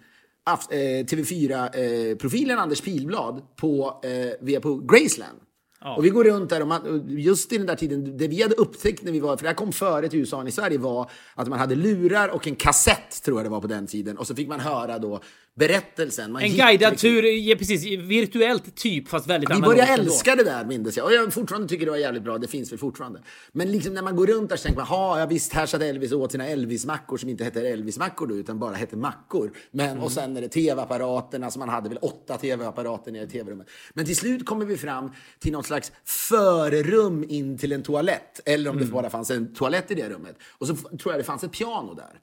TV4-profilen 0.46 2.60
Anders 2.60 2.82
Pilblad 2.82 3.42
på, 3.56 4.02
eh, 4.04 4.10
vi 4.42 4.56
är 4.56 4.60
på 4.60 4.76
Graceland. 4.76 5.40
Och 5.98 6.06
vi 6.06 6.10
går 6.10 6.24
runt 6.24 6.50
där 6.50 6.62
och 6.62 6.68
man, 6.68 7.06
just 7.10 7.54
i 7.54 7.58
den 7.58 7.68
där 7.68 7.76
tiden, 7.76 8.18
det 8.18 8.28
vi 8.28 8.42
hade 8.42 8.56
upptäckt 8.56 9.04
när 9.04 9.12
vi 9.12 9.20
var, 9.20 9.38
för 9.38 9.44
det 9.44 9.50
här 9.50 9.56
kom 9.56 9.72
före 9.72 10.10
till 10.10 10.20
USA 10.20 10.42
än 10.42 10.48
i 10.48 10.52
Sverige, 10.52 10.78
var 10.78 11.12
att 11.36 11.48
man 11.48 11.60
hade 11.60 11.76
lurar 11.76 12.30
och 12.30 12.48
en 12.48 12.56
kassett, 12.56 13.24
tror 13.24 13.38
jag 13.38 13.46
det 13.46 13.50
var 13.50 13.62
på 13.62 13.68
den 13.68 13.88
tiden. 13.88 14.18
Och 14.18 14.28
så 14.28 14.36
fick 14.36 14.48
man 14.48 14.60
höra 14.60 15.00
då 15.00 15.20
berättelsen. 15.60 16.32
Man 16.32 16.42
En 16.42 16.50
guidad 16.56 16.92
liksom- 16.92 17.10
tur, 17.10 17.24
ja, 17.24 17.56
precis, 17.56 17.86
virtuellt 18.00 18.76
typ, 18.76 19.08
fast 19.08 19.28
väldigt 19.28 19.50
vi 19.50 19.54
analogt 19.54 19.76
började 19.78 19.92
ändå. 19.94 20.04
älska 20.12 20.36
det 20.36 20.44
där 20.44 20.66
minns 20.66 20.98
jag. 20.98 21.06
Och 21.06 21.14
jag 21.14 21.34
fortfarande 21.34 21.68
tycker 21.68 21.86
det 21.86 21.92
var 21.92 21.98
jävligt 21.98 22.24
bra. 22.24 22.38
Det 22.38 22.48
finns 22.48 22.72
väl 22.72 22.80
fortfarande. 22.80 23.22
Men 23.52 23.72
liksom 23.72 23.94
när 23.94 24.02
man 24.02 24.16
går 24.16 24.28
runt 24.28 24.50
där 24.50 24.58
så 24.58 24.64
tänker 24.64 24.80
man, 24.80 24.88
ha, 24.88 25.20
ja 25.20 25.26
visst, 25.26 25.54
här 25.54 25.66
satt 25.66 25.82
Elvis 25.82 26.12
och 26.12 26.20
åt 26.22 26.32
sina 26.32 26.48
Elvis-mackor 26.48 27.18
som 27.18 27.30
inte 27.30 27.44
hette 27.44 27.62
Elvis-mackor 27.70 28.28
då, 28.28 28.36
utan 28.36 28.60
bara 28.60 28.76
hette 28.76 28.98
mackor. 28.98 29.52
Men, 29.72 29.90
Mm. 29.90 30.04
Och 30.04 30.12
sen 30.12 30.38
är 30.38 30.42
det 30.42 30.48
tv-apparaterna, 30.50 31.52
som 31.52 31.60
man 31.60 31.70
hade 31.70 31.90
väl 31.90 31.98
åtta 32.02 32.38
tv-apparater 32.38 33.12
nere 33.12 33.24
i 33.24 33.28
tv-rummet. 33.28 33.68
Men 33.94 34.06
till 34.06 34.16
slut 34.16 34.46
kommer 34.46 34.66
vi 34.66 34.78
fram 34.78 35.12
till 35.40 35.52
något 35.52 35.66
slags 35.66 35.92
förrum 36.06 37.26
in 37.30 37.58
till 37.58 37.72
en 37.72 37.84
toalett. 37.84 38.42
Eller 38.46 38.70
om 38.70 38.76
Mm. 38.76 38.88
det 38.88 38.94
bara 38.94 39.10
fanns 39.10 39.32
en 39.32 39.54
toalett 39.54 39.92
i 39.92 39.96
det 39.96 40.10
rummet. 40.10 40.36
Och 40.58 40.68
så 40.68 40.76
tror 40.76 41.14
jag 41.14 41.20
det 41.20 41.24
fanns 41.24 41.44
ett 41.44 41.52
piano 41.52 41.94
där. 41.94 42.20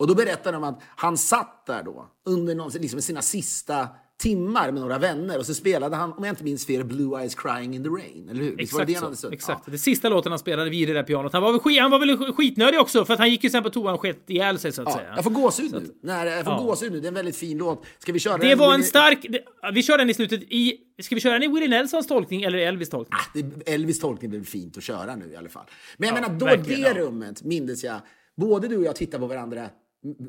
Och 0.00 0.06
då 0.06 0.14
berättar 0.14 0.52
de 0.52 0.64
att 0.64 0.80
han 0.96 1.16
satt 1.18 1.66
där 1.66 1.82
då 1.82 2.06
under 2.26 2.54
någon, 2.54 2.70
liksom 2.70 3.00
sina 3.02 3.22
sista 3.22 3.88
timmar 4.18 4.72
med 4.72 4.80
några 4.82 4.98
vänner 4.98 5.38
och 5.38 5.46
så 5.46 5.54
spelade 5.54 5.96
han, 5.96 6.12
om 6.12 6.24
jag 6.24 6.32
inte 6.32 6.44
minns 6.44 6.66
fel, 6.66 6.84
Blue 6.84 7.20
Eyes 7.20 7.34
Crying 7.34 7.74
in 7.74 7.82
the 7.84 7.88
Rain. 7.88 8.28
Eller 8.30 8.42
hur? 8.44 8.56
Det 8.56 8.62
Exakt 8.62 8.86
det 8.86 8.94
så. 8.94 9.14
suttit- 9.14 9.32
Exakt. 9.34 9.62
Ja. 9.66 9.72
Det 9.72 9.78
sista 9.78 10.08
låten 10.08 10.32
han 10.32 10.38
spelade 10.38 10.70
vid 10.70 10.88
det 10.88 10.94
där 10.94 11.02
pianot. 11.02 11.32
Han 11.32 11.42
var 11.42 11.52
väl, 11.52 11.60
skit, 11.60 11.80
han 11.80 11.90
var 11.90 11.98
väl 11.98 12.32
skitnödig 12.34 12.80
också, 12.80 13.04
för 13.04 13.12
att 13.14 13.18
han 13.20 13.30
gick 13.30 13.44
ju 13.44 13.50
sen 13.50 13.62
på 13.62 13.70
toan 13.70 13.94
och 13.94 14.00
sket 14.00 14.30
ihjäl 14.30 14.58
sig 14.58 14.72
så 14.72 14.82
att 14.82 14.88
Ja, 14.88 14.96
säga. 14.96 15.12
jag 15.16 15.24
får 15.24 15.30
gåshud 15.30 15.72
nu. 15.72 15.82
Nej, 16.02 16.28
jag 16.28 16.44
får 16.44 16.52
Ja. 16.54 16.60
gåshud 16.62 16.92
nu. 16.92 17.00
Det 17.00 17.06
är 17.06 17.08
en 17.08 17.14
väldigt 17.14 17.36
fin 17.36 17.58
låt. 17.58 17.84
Ska 17.98 18.12
vi 18.12 18.18
köra 18.18 18.38
Det 18.38 18.48
den? 18.48 18.58
var 18.58 18.74
en 18.74 18.82
stark... 18.84 19.26
Det, 19.28 19.44
vi 19.74 19.82
kör 19.82 19.98
den 19.98 20.10
i 20.10 20.14
slutet 20.14 20.42
i... 20.42 20.74
Ska 21.02 21.14
vi 21.14 21.20
köra 21.20 21.32
den 21.32 21.42
i 21.42 21.48
Willie 21.54 21.68
Nelsons 21.68 22.06
tolkning 22.06 22.42
eller 22.42 22.58
Elvis 22.58 22.88
tolkning? 22.90 23.18
Ah, 23.20 23.30
det, 23.64 23.72
Elvis 23.72 24.00
tolkning 24.00 24.30
blir 24.30 24.42
fint 24.42 24.76
att 24.76 24.82
köra 24.82 25.16
nu 25.16 25.32
i 25.32 25.36
alla 25.36 25.48
fall. 25.48 25.64
Men 25.96 26.08
jag 26.08 26.18
Ja, 26.18 26.20
menar, 26.28 26.38
då 26.38 26.46
det 26.64 26.94
rummet 26.94 27.42
mindes 27.44 27.84
jag, 27.84 27.96
både 28.36 28.68
du 28.68 28.76
och 28.76 28.84
jag 28.84 28.96
tittade 28.96 29.20
på 29.20 29.26
varandra 29.26 29.68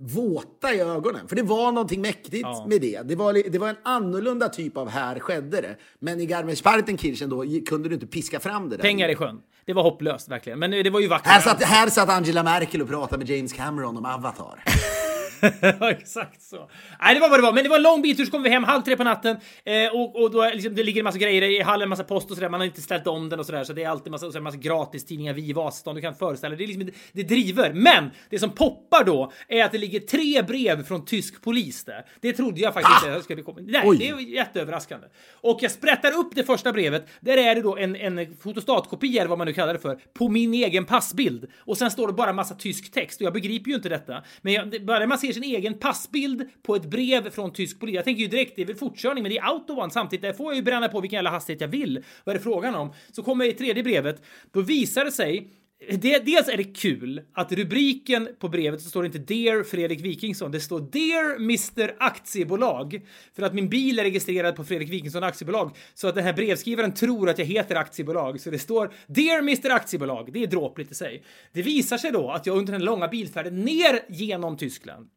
våta 0.01 0.73
i 0.73 0.79
ögonen. 0.79 1.27
För 1.27 1.35
det 1.35 1.43
var 1.43 1.71
någonting 1.71 2.01
mäktigt 2.01 2.41
Ja. 2.41 2.65
med 2.69 2.81
det. 2.81 3.01
Det 3.01 3.15
var, 3.15 3.33
det 3.51 3.57
var 3.59 3.67
en 3.69 3.75
annorlunda 3.83 4.49
typ 4.49 4.77
av 4.77 4.89
här 4.89 5.19
skedde 5.19 5.61
det. 5.61 5.75
Men 5.99 6.19
i 6.21 6.25
Garmisch-Partenkirchen 6.27 7.29
då 7.29 7.45
kunde 7.69 7.89
du 7.89 7.95
inte 7.95 8.07
piska 8.07 8.39
fram 8.39 8.69
det 8.69 8.75
där. 8.77 8.83
Pengar 8.83 9.09
i 9.09 9.15
sjön. 9.15 9.39
Det 9.65 9.73
var 9.73 9.83
hopplöst 9.83 10.29
verkligen. 10.29 10.59
Men 10.59 10.71
det 10.71 10.89
var 10.89 10.99
ju 10.99 11.07
vackert. 11.07 11.27
Här 11.27 11.41
satt, 11.41 11.63
här 11.63 11.89
satt 11.89 12.09
Angela 12.09 12.43
Merkel 12.43 12.81
och 12.81 12.87
pratade 12.87 13.17
med 13.25 13.29
James 13.37 13.53
Cameron 13.53 13.97
om 13.97 14.05
Avatar. 14.05 14.63
Exakt 15.81 16.41
så. 16.41 16.69
Nej, 17.01 17.15
det 17.15 17.21
var 17.21 17.29
vad 17.29 17.39
det 17.39 17.43
var. 17.43 17.53
Men 17.53 17.63
det 17.63 17.69
var 17.69 17.77
en 17.77 17.83
lång 17.83 18.01
biltur 18.01 18.25
så 18.25 18.31
kom 18.31 18.43
vi 18.43 18.49
hem 18.49 18.63
halv 18.63 18.81
tre 18.81 18.97
på 18.97 19.03
natten 19.03 19.37
eh, 19.63 19.95
och, 19.95 20.21
och 20.21 20.31
då 20.31 20.49
liksom, 20.53 20.75
det 20.75 20.83
ligger 20.83 20.99
en 21.01 21.03
massa 21.03 21.17
grejer 21.17 21.41
i 21.41 21.61
hallen, 21.61 21.83
en 21.83 21.89
massa 21.89 22.03
post 22.03 22.31
och 22.31 22.37
sådär. 22.37 22.49
Man 22.49 22.59
har 22.59 22.65
inte 22.65 22.81
ställt 22.81 23.07
om 23.07 23.29
den 23.29 23.39
och 23.39 23.45
sådär, 23.45 23.63
så 23.63 23.73
det 23.73 23.83
är 23.83 23.89
alltid 23.89 24.07
en 24.07 24.11
massa, 24.11 24.31
så 24.31 24.41
massa 24.41 24.57
gratis 24.57 25.05
tidningar, 25.05 25.33
vi 25.33 25.53
Vasastan, 25.53 25.95
du 25.95 26.01
kan 26.01 26.15
föreställa 26.15 26.55
dig. 26.55 26.57
Det, 26.57 26.73
är 26.73 26.77
liksom, 26.77 26.99
det, 27.13 27.23
det 27.23 27.35
driver. 27.35 27.73
Men 27.73 28.11
det 28.29 28.39
som 28.39 28.49
poppar 28.49 29.03
då 29.03 29.31
är 29.47 29.65
att 29.65 29.71
det 29.71 29.77
ligger 29.77 29.99
tre 29.99 30.41
brev 30.41 30.83
från 30.83 31.05
tysk 31.05 31.41
polis 31.41 31.83
där. 31.85 32.05
Det 32.21 32.33
trodde 32.33 32.61
jag 32.61 32.73
faktiskt 32.73 33.05
inte 33.05 33.23
skulle 33.23 33.41
komma. 33.41 33.59
Nej, 33.61 33.81
Oj. 33.85 33.97
det 33.97 34.09
är 34.09 34.19
jätteöverraskande. 34.19 35.07
Och 35.33 35.59
jag 35.61 35.71
sprättar 35.71 36.11
upp 36.17 36.35
det 36.35 36.43
första 36.43 36.71
brevet. 36.71 37.07
Där 37.19 37.37
är 37.37 37.55
det 37.55 37.61
då 37.61 37.77
en, 37.77 37.95
en 37.95 38.37
fotostatkopia, 38.37 39.21
eller 39.21 39.29
vad 39.29 39.37
man 39.37 39.47
nu 39.47 39.53
kallar 39.53 39.73
det 39.73 39.79
för, 39.79 39.99
på 40.13 40.29
min 40.29 40.53
egen 40.53 40.85
passbild. 40.85 41.47
Och 41.57 41.77
sen 41.77 41.91
står 41.91 42.07
det 42.07 42.13
bara 42.13 42.33
massa 42.33 42.55
tysk 42.55 42.91
text 42.91 43.21
och 43.21 43.25
jag 43.25 43.33
begriper 43.33 43.69
ju 43.69 43.75
inte 43.75 43.89
detta. 43.89 44.23
Men 44.41 44.53
jag, 44.53 44.71
det, 44.71 44.79
bara 44.79 45.07
man 45.07 45.17
ser 45.17 45.30
sin 45.33 45.43
egen 45.43 45.73
passbild 45.79 46.49
på 46.63 46.75
ett 46.75 46.85
brev 46.85 47.29
från 47.29 47.53
tysk 47.53 47.79
polis. 47.79 47.95
Jag 47.95 48.05
tänker 48.05 48.21
ju 48.21 48.27
direkt, 48.27 48.55
det 48.55 48.61
är 48.61 48.65
väl 48.65 48.75
fortkörning, 48.75 49.23
men 49.23 49.31
det 49.31 49.37
är 49.37 49.45
autobahn 49.45 49.91
samtidigt. 49.91 50.21
Där 50.21 50.33
får 50.33 50.45
jag 50.45 50.55
ju 50.55 50.61
bränna 50.61 50.87
på 50.87 51.01
vilken 51.01 51.17
jävla 51.17 51.29
hastighet 51.29 51.61
jag 51.61 51.67
vill. 51.67 52.03
Vad 52.23 52.35
är 52.35 52.39
det 52.39 52.43
frågan 52.43 52.75
om? 52.75 52.93
Så 53.11 53.23
kommer 53.23 53.45
jag 53.45 53.53
i 53.53 53.57
tredje 53.57 53.83
brevet. 53.83 54.23
Då 54.51 54.61
visar 54.61 55.05
det 55.05 55.11
sig 55.11 55.51
det, 55.89 56.25
dels 56.25 56.47
är 56.47 56.57
det 56.57 56.63
kul 56.63 57.21
att 57.33 57.51
rubriken 57.51 58.29
på 58.39 58.49
brevet 58.49 58.81
så 58.81 58.89
står 58.89 59.03
det 59.03 59.05
inte 59.05 59.33
Dear 59.33 59.63
Fredrik 59.63 60.01
Wikingsson, 60.01 60.51
det 60.51 60.59
står 60.59 60.79
Dear 60.79 61.35
Mr 61.35 61.95
Aktiebolag. 61.99 63.01
För 63.35 63.43
att 63.43 63.53
min 63.53 63.69
bil 63.69 63.99
är 63.99 64.03
registrerad 64.03 64.55
på 64.55 64.63
Fredrik 64.63 64.89
Wikingsson 64.89 65.23
Aktiebolag. 65.23 65.77
Så 65.93 66.07
att 66.07 66.15
den 66.15 66.23
här 66.23 66.33
brevskrivaren 66.33 66.93
tror 66.93 67.29
att 67.29 67.39
jag 67.39 67.45
heter 67.45 67.75
aktiebolag. 67.75 68.41
Så 68.41 68.49
det 68.49 68.59
står 68.59 68.93
Dear 69.07 69.39
Mr 69.39 69.69
Aktiebolag. 69.69 70.33
Det 70.33 70.43
är 70.43 70.47
dråpligt 70.47 70.91
i 70.91 70.95
sig. 70.95 71.23
Det 71.53 71.61
visar 71.61 71.97
sig 71.97 72.11
då 72.11 72.31
att 72.31 72.45
jag 72.45 72.57
under 72.57 72.73
den 72.73 72.85
långa 72.85 73.07
bilfärden 73.07 73.61
ner 73.61 73.99
genom 74.09 74.57
Tyskland 74.57 75.09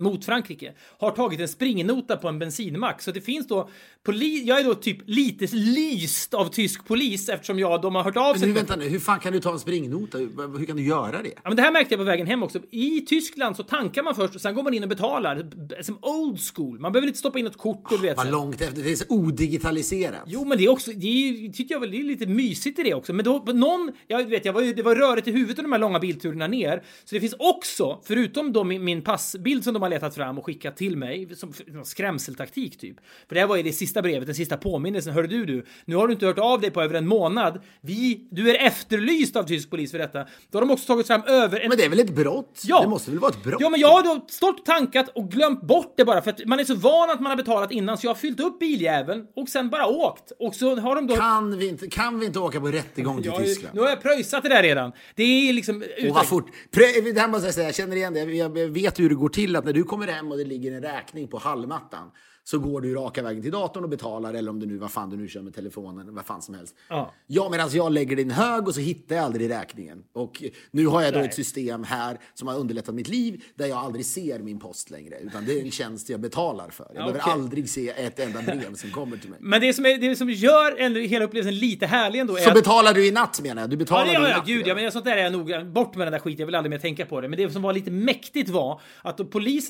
mot 0.00 0.24
Frankrike 0.24 0.72
har 0.98 1.10
tagit 1.10 1.40
en 1.40 1.48
springnota 1.48 2.16
på 2.16 2.28
en 2.28 2.38
bensinmack. 2.38 3.02
Så 3.02 3.10
det 3.10 3.20
finns 3.20 3.46
då... 3.46 3.68
Poli- 4.04 4.42
jag 4.44 4.60
är 4.60 4.64
då 4.64 4.74
typ 4.74 4.98
lite 5.06 5.56
lyst 5.56 6.34
av 6.34 6.46
tysk 6.48 6.86
polis 6.86 7.28
eftersom 7.28 7.58
jag, 7.58 7.82
de 7.82 7.94
har 7.94 8.02
hört 8.02 8.16
av 8.16 8.30
Men 8.30 8.38
sig. 8.38 8.48
nu, 8.48 8.54
vänta 8.54 8.76
nu, 8.76 8.88
hur 8.88 8.98
fan 8.98 9.20
kan 9.20 9.32
du 9.32 9.40
ta 9.40 9.52
en 9.52 9.58
springnota? 9.58 10.18
Hur, 10.18 10.58
hur 10.58 10.66
kan 10.66 10.76
du 10.76 10.82
göra 10.82 11.22
det? 11.22 11.28
Ja, 11.34 11.40
men 11.44 11.56
det 11.56 11.62
här 11.62 11.72
märkte 11.72 11.94
jag 11.94 12.00
på 12.00 12.04
vägen 12.04 12.26
hem 12.26 12.42
också. 12.42 12.58
I 12.70 13.00
Tyskland 13.00 13.56
så 13.56 13.62
tankar 13.62 14.02
man 14.02 14.14
först 14.14 14.34
och 14.34 14.40
sen 14.40 14.54
går 14.54 14.62
man 14.62 14.74
in 14.74 14.82
och 14.82 14.88
betalar. 14.88 15.50
Som 15.82 15.98
old 16.02 16.38
school. 16.54 16.78
Man 16.78 16.92
behöver 16.92 17.06
inte 17.08 17.18
stoppa 17.18 17.38
in 17.38 17.46
ett 17.46 17.56
kort 17.56 17.92
och 17.92 17.98
du 18.00 18.06
vet. 18.06 18.16
Vad 18.16 18.26
här. 18.26 18.32
långt 18.32 18.60
efter, 18.60 18.82
det 18.82 18.92
är 18.92 18.96
så 18.96 19.04
odigitaliserat. 19.08 20.22
Jo, 20.26 20.44
men 20.44 20.58
det 20.58 20.64
är 20.64 20.68
också, 20.68 20.90
det 20.90 21.06
är, 21.06 21.52
tycker 21.52 21.74
jag 21.74 21.80
väl, 21.80 21.90
det 21.90 21.96
är 22.00 22.02
lite 22.02 22.26
mysigt 22.26 22.78
i 22.78 22.82
det 22.82 22.94
också. 22.94 23.12
Men 23.12 23.24
då, 23.24 23.38
någon, 23.38 23.92
jag 24.06 24.24
vet, 24.24 24.44
jag 24.44 24.52
var, 24.52 24.62
det 24.62 24.82
var 24.82 24.94
rörigt 24.94 25.28
i 25.28 25.32
huvudet 25.32 25.56
de 25.56 25.72
här 25.72 25.78
långa 25.78 25.98
bilturerna 25.98 26.46
ner. 26.46 26.82
Så 27.04 27.14
det 27.14 27.20
finns 27.20 27.34
också, 27.38 28.00
förutom 28.04 28.52
då 28.52 28.64
min, 28.64 28.84
min 28.84 29.02
passbild 29.02 29.64
som 29.64 29.74
de 29.74 29.82
har 29.82 29.89
letat 29.90 30.14
fram 30.14 30.38
och 30.38 30.46
skickat 30.46 30.76
till 30.76 30.96
mig, 30.96 31.36
som 31.36 31.52
som 31.52 31.84
skrämseltaktik 31.84 32.78
typ. 32.78 32.96
För 33.28 33.34
det 33.34 33.40
här 33.40 33.48
var 33.48 33.56
ju 33.56 33.62
det 33.62 33.72
sista 33.72 34.02
brevet, 34.02 34.26
den 34.26 34.34
sista 34.34 34.56
påminnelsen. 34.56 35.12
Hörde 35.12 35.28
du 35.28 35.44
du, 35.44 35.64
nu 35.84 35.96
har 35.96 36.06
du 36.06 36.12
inte 36.12 36.26
hört 36.26 36.38
av 36.38 36.60
dig 36.60 36.70
på 36.70 36.82
över 36.82 36.94
en 36.94 37.06
månad. 37.06 37.60
Vi, 37.80 38.28
du 38.30 38.50
är 38.50 38.66
efterlyst 38.66 39.36
av 39.36 39.42
tysk 39.42 39.70
polis 39.70 39.90
för 39.90 39.98
detta. 39.98 40.26
Då 40.50 40.58
har 40.58 40.60
de 40.66 40.70
också 40.72 40.86
tagit 40.86 41.06
fram 41.06 41.22
över 41.26 41.60
en 41.60 41.68
Men 41.68 41.78
det 41.78 41.84
är 41.84 41.88
väl 41.88 42.00
ett 42.00 42.14
brott? 42.14 42.62
Ja. 42.64 42.80
Det 42.82 42.88
måste 42.88 43.10
väl 43.10 43.20
vara 43.20 43.30
ett 43.32 43.42
brott? 43.42 43.60
Ja, 43.60 43.70
men 43.70 43.80
jag 43.80 43.88
har 43.88 44.02
då 44.02 44.26
stått 44.28 44.66
tankat 44.66 45.08
och 45.08 45.30
glömt 45.30 45.62
bort 45.62 45.94
det 45.96 46.04
bara 46.04 46.22
för 46.22 46.30
att 46.30 46.44
man 46.46 46.60
är 46.60 46.64
så 46.64 46.74
van 46.74 47.10
att 47.10 47.20
man 47.20 47.30
har 47.30 47.36
betalat 47.36 47.72
innan 47.72 47.98
så 47.98 48.06
jag 48.06 48.10
har 48.10 48.14
fyllt 48.16 48.40
upp 48.40 48.58
biljäveln 48.58 49.26
och 49.36 49.48
sen 49.48 49.70
bara 49.70 49.86
åkt. 49.86 50.32
Och 50.38 50.54
så 50.54 50.76
har 50.76 50.96
de 50.96 51.06
då... 51.06 51.16
Kan 51.16 51.58
vi 51.58 51.68
inte, 51.68 51.86
kan 51.88 52.20
vi 52.20 52.26
inte 52.26 52.38
åka 52.38 52.60
på 52.60 52.66
rättegång 52.66 53.16
till 53.22 53.26
Jag 53.26 53.44
Tyskland? 53.44 53.74
nu 53.74 53.80
har 53.80 53.88
jag 53.88 54.02
pröjsat 54.02 54.42
det 54.42 54.48
där 54.48 54.62
redan. 54.62 54.92
Det 55.14 55.22
är 55.48 55.52
liksom... 55.52 55.84
Och 56.08 56.14
vad 56.14 56.26
fort. 56.26 56.46
Prö- 56.70 57.12
Det 57.14 57.20
här 57.20 57.28
måste 57.28 57.46
jag 57.46 57.54
säga, 57.54 57.66
jag 57.66 57.74
känner 57.74 57.96
igen 57.96 58.14
det. 58.14 58.20
Jag 58.20 58.68
vet 58.68 58.98
hur 59.00 59.08
det 59.08 59.14
går 59.14 59.28
till 59.28 59.56
att 59.56 59.64
när 59.64 59.72
du 59.72 59.79
du 59.80 59.84
kommer 59.84 60.08
hem 60.08 60.30
och 60.30 60.38
det 60.38 60.44
ligger 60.44 60.72
en 60.72 60.82
räkning 60.82 61.28
på 61.28 61.38
hallmattan 61.38 62.10
så 62.44 62.58
går 62.58 62.80
du 62.80 62.94
raka 62.94 63.22
vägen 63.22 63.42
till 63.42 63.52
datorn 63.52 63.84
och 63.84 63.90
betalar 63.90 64.34
eller 64.34 64.50
om 64.50 64.60
du 64.60 64.66
nu, 64.66 64.76
vad 64.78 64.90
fan 64.90 65.10
du 65.10 65.16
nu 65.16 65.28
kör 65.28 65.42
med 65.42 65.54
telefonen, 65.54 66.14
vad 66.14 66.26
fan 66.26 66.42
som 66.42 66.54
helst. 66.54 66.74
Ja. 66.88 67.14
Ja, 67.26 67.48
medan 67.50 67.68
jag 67.72 67.92
lägger 67.92 68.16
det 68.16 68.22
i 68.22 68.24
en 68.24 68.30
hög 68.30 68.68
och 68.68 68.74
så 68.74 68.80
hittar 68.80 69.16
jag 69.16 69.24
aldrig 69.24 69.50
räkningen. 69.50 70.02
Och 70.12 70.42
nu 70.70 70.86
har 70.86 71.02
jag 71.02 71.12
då 71.12 71.18
Nej. 71.18 71.28
ett 71.28 71.34
system 71.34 71.84
här 71.84 72.18
som 72.34 72.48
har 72.48 72.58
underlättat 72.58 72.94
mitt 72.94 73.08
liv 73.08 73.44
där 73.54 73.66
jag 73.66 73.78
aldrig 73.78 74.06
ser 74.06 74.38
min 74.38 74.58
post 74.60 74.90
längre. 74.90 75.18
Utan 75.18 75.44
det 75.44 75.60
är 75.60 75.64
en 75.64 75.70
tjänst 75.70 76.08
jag 76.08 76.20
betalar 76.20 76.70
för. 76.70 76.84
Jag 76.84 76.94
behöver 76.94 77.20
okej. 77.20 77.32
aldrig 77.32 77.68
se 77.68 77.88
ett 77.88 78.18
enda 78.18 78.42
brev 78.42 78.74
som 78.74 78.90
kommer 78.90 79.16
till 79.16 79.30
mig. 79.30 79.38
Men 79.42 79.60
det 79.60 79.72
som, 79.72 79.86
är, 79.86 79.98
det 79.98 80.16
som 80.16 80.30
gör 80.30 80.76
ändå 80.78 81.00
hela 81.00 81.24
upplevelsen 81.24 81.58
lite 81.58 81.86
härlig 81.86 82.18
ändå 82.18 82.36
är 82.36 82.40
Så 82.40 82.48
att- 82.48 82.54
betalar 82.54 82.94
du 82.94 83.06
i 83.06 83.10
natt 83.10 83.40
menar 83.42 83.62
jag? 83.62 83.70
Du 83.70 83.74
Ja, 83.74 83.78
betalar 83.78 84.04
det 84.06 84.10
i 84.10 84.14
gör 84.14 84.28
jag. 84.28 84.46
Gud, 84.46 84.66
ja, 84.66 84.74
men 84.74 84.92
sånt 84.92 85.04
där 85.04 85.16
är 85.16 85.22
jag 85.22 85.32
nog 85.32 85.72
bort 85.72 85.96
med 85.96 86.06
den 86.06 86.12
där 86.12 86.18
skiten. 86.20 86.38
Jag 86.40 86.46
vill 86.46 86.54
aldrig 86.54 86.70
mer 86.70 86.78
tänka 86.78 87.06
på 87.06 87.20
det. 87.20 87.28
Men 87.28 87.36
det 87.38 87.50
som 87.50 87.62
var 87.62 87.72
lite 87.72 87.90
mäktigt 87.90 88.50
var 88.50 88.80
att 89.02 89.18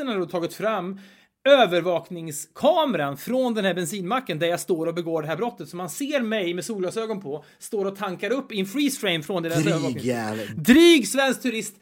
hade 0.08 0.18
då 0.18 0.26
tagit 0.26 0.54
fram 0.54 1.00
övervakningskameran 1.48 3.16
från 3.16 3.54
den 3.54 3.64
här 3.64 3.74
bensinmacken 3.74 4.38
där 4.38 4.46
jag 4.46 4.60
står 4.60 4.86
och 4.86 4.94
begår 4.94 5.22
det 5.22 5.28
här 5.28 5.36
brottet. 5.36 5.68
Så 5.68 5.76
man 5.76 5.90
ser 5.90 6.20
mig 6.20 6.54
med 6.54 6.64
solglasögon 6.64 7.20
på, 7.20 7.44
står 7.58 7.84
och 7.84 7.96
tankar 7.96 8.30
upp 8.30 8.52
i 8.52 8.60
en 8.60 8.66
freeze 8.66 9.00
frame 9.00 9.22
från 9.22 9.42
deras 9.42 9.56
övervakning. 9.66 10.04
Dryg 10.56 11.08
svensk 11.08 11.42
turist 11.42 11.74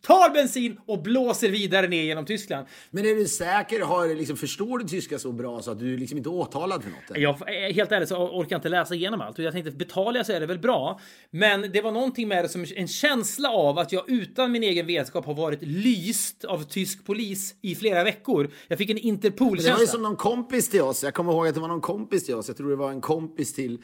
tar 0.00 0.30
bensin 0.34 0.78
och 0.86 1.02
blåser 1.02 1.48
vidare 1.48 1.88
ner 1.88 2.02
genom 2.02 2.24
Tyskland. 2.26 2.66
Men 2.90 3.06
är 3.06 3.14
du 3.14 3.28
säker? 3.28 3.80
Har, 3.80 4.14
liksom, 4.14 4.36
förstår 4.36 4.78
du 4.78 4.84
tyska 4.84 5.18
så 5.18 5.32
bra 5.32 5.62
så 5.62 5.70
att 5.70 5.78
du 5.78 5.96
liksom 5.96 6.18
inte 6.18 6.30
är 6.30 6.32
åtalad 6.34 6.82
för 6.82 6.90
något? 6.90 7.10
eller? 7.10 7.20
Jag, 7.20 7.34
eh, 7.68 7.74
helt 7.74 7.92
ärligt 7.92 8.08
så 8.08 8.16
orkar 8.16 8.50
jag 8.52 8.58
inte 8.58 8.68
läsa 8.68 8.94
igenom 8.94 9.20
allt. 9.20 9.38
Jag 9.38 9.52
tänkte, 9.52 9.70
betalar 9.70 10.16
jag 10.16 10.26
så 10.26 10.32
är 10.32 10.40
det 10.40 10.46
väl 10.46 10.58
bra. 10.58 11.00
Men 11.30 11.72
det 11.72 11.80
var 11.80 11.92
någonting 11.92 12.28
med 12.28 12.44
det 12.44 12.48
som 12.48 12.66
en 12.76 12.88
känsla 12.88 13.50
av 13.50 13.78
att 13.78 13.92
jag 13.92 14.10
utan 14.10 14.52
min 14.52 14.62
egen 14.62 14.86
vetskap 14.86 15.26
har 15.26 15.34
varit 15.34 15.62
lyst 15.62 16.44
av 16.44 16.62
tysk 16.62 17.06
polis 17.06 17.54
i 17.62 17.74
flera 17.74 18.04
veckor. 18.04 18.50
Jag 18.68 18.78
fick 18.78 18.90
en 18.90 18.96
Det 18.96 19.02
var 19.02 19.06
ju 19.06 19.08
Interpol-känsla. 19.08 19.86
som 19.86 20.02
någon 20.02 20.16
kompis 20.16 20.68
till 20.68 20.82
oss. 20.82 21.04
Jag 21.04 21.14
kommer 21.14 21.32
ihåg 21.32 21.48
att 21.48 21.54
det 21.54 21.60
var 21.60 21.68
någon 21.68 21.80
kompis 21.80 22.26
till 22.26 22.34
oss. 22.34 22.48
Jag 22.48 22.56
tror 22.56 22.70
det 22.70 22.76
var 22.76 22.90
en 22.90 23.00
kompis 23.00 23.54
till 23.54 23.78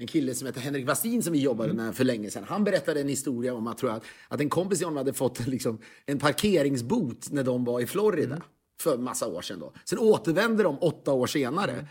en 0.00 0.06
kille 0.06 0.34
som 0.34 0.46
heter 0.46 0.60
Henrik 0.60 0.88
Westin 0.88 1.22
som 1.22 1.32
vi 1.32 1.38
jobbade 1.40 1.72
med 1.72 1.96
för 1.96 2.04
länge 2.04 2.30
sedan. 2.30 2.44
Han 2.48 2.64
berättade 2.64 3.00
en 3.00 3.08
historia 3.08 3.54
om 3.54 3.66
att, 3.66 3.78
tror 3.78 3.92
jag, 3.92 4.00
att 4.28 4.40
en 4.40 4.48
kompis 4.48 4.78
till 4.78 4.86
honom 4.86 4.96
hade 4.96 5.12
fått 5.12 5.46
liksom, 5.46 5.78
en 6.06 6.18
parkeringsbot 6.18 7.30
när 7.30 7.44
de 7.44 7.64
var 7.64 7.80
i 7.80 7.86
Florida 7.86 8.42
för 8.80 8.98
massa 8.98 9.26
år 9.26 9.42
sedan. 9.42 9.58
Då. 9.60 9.72
Sen 9.84 9.98
återvände 9.98 10.62
de 10.62 10.78
åtta 10.78 11.12
år 11.12 11.26
senare. 11.26 11.86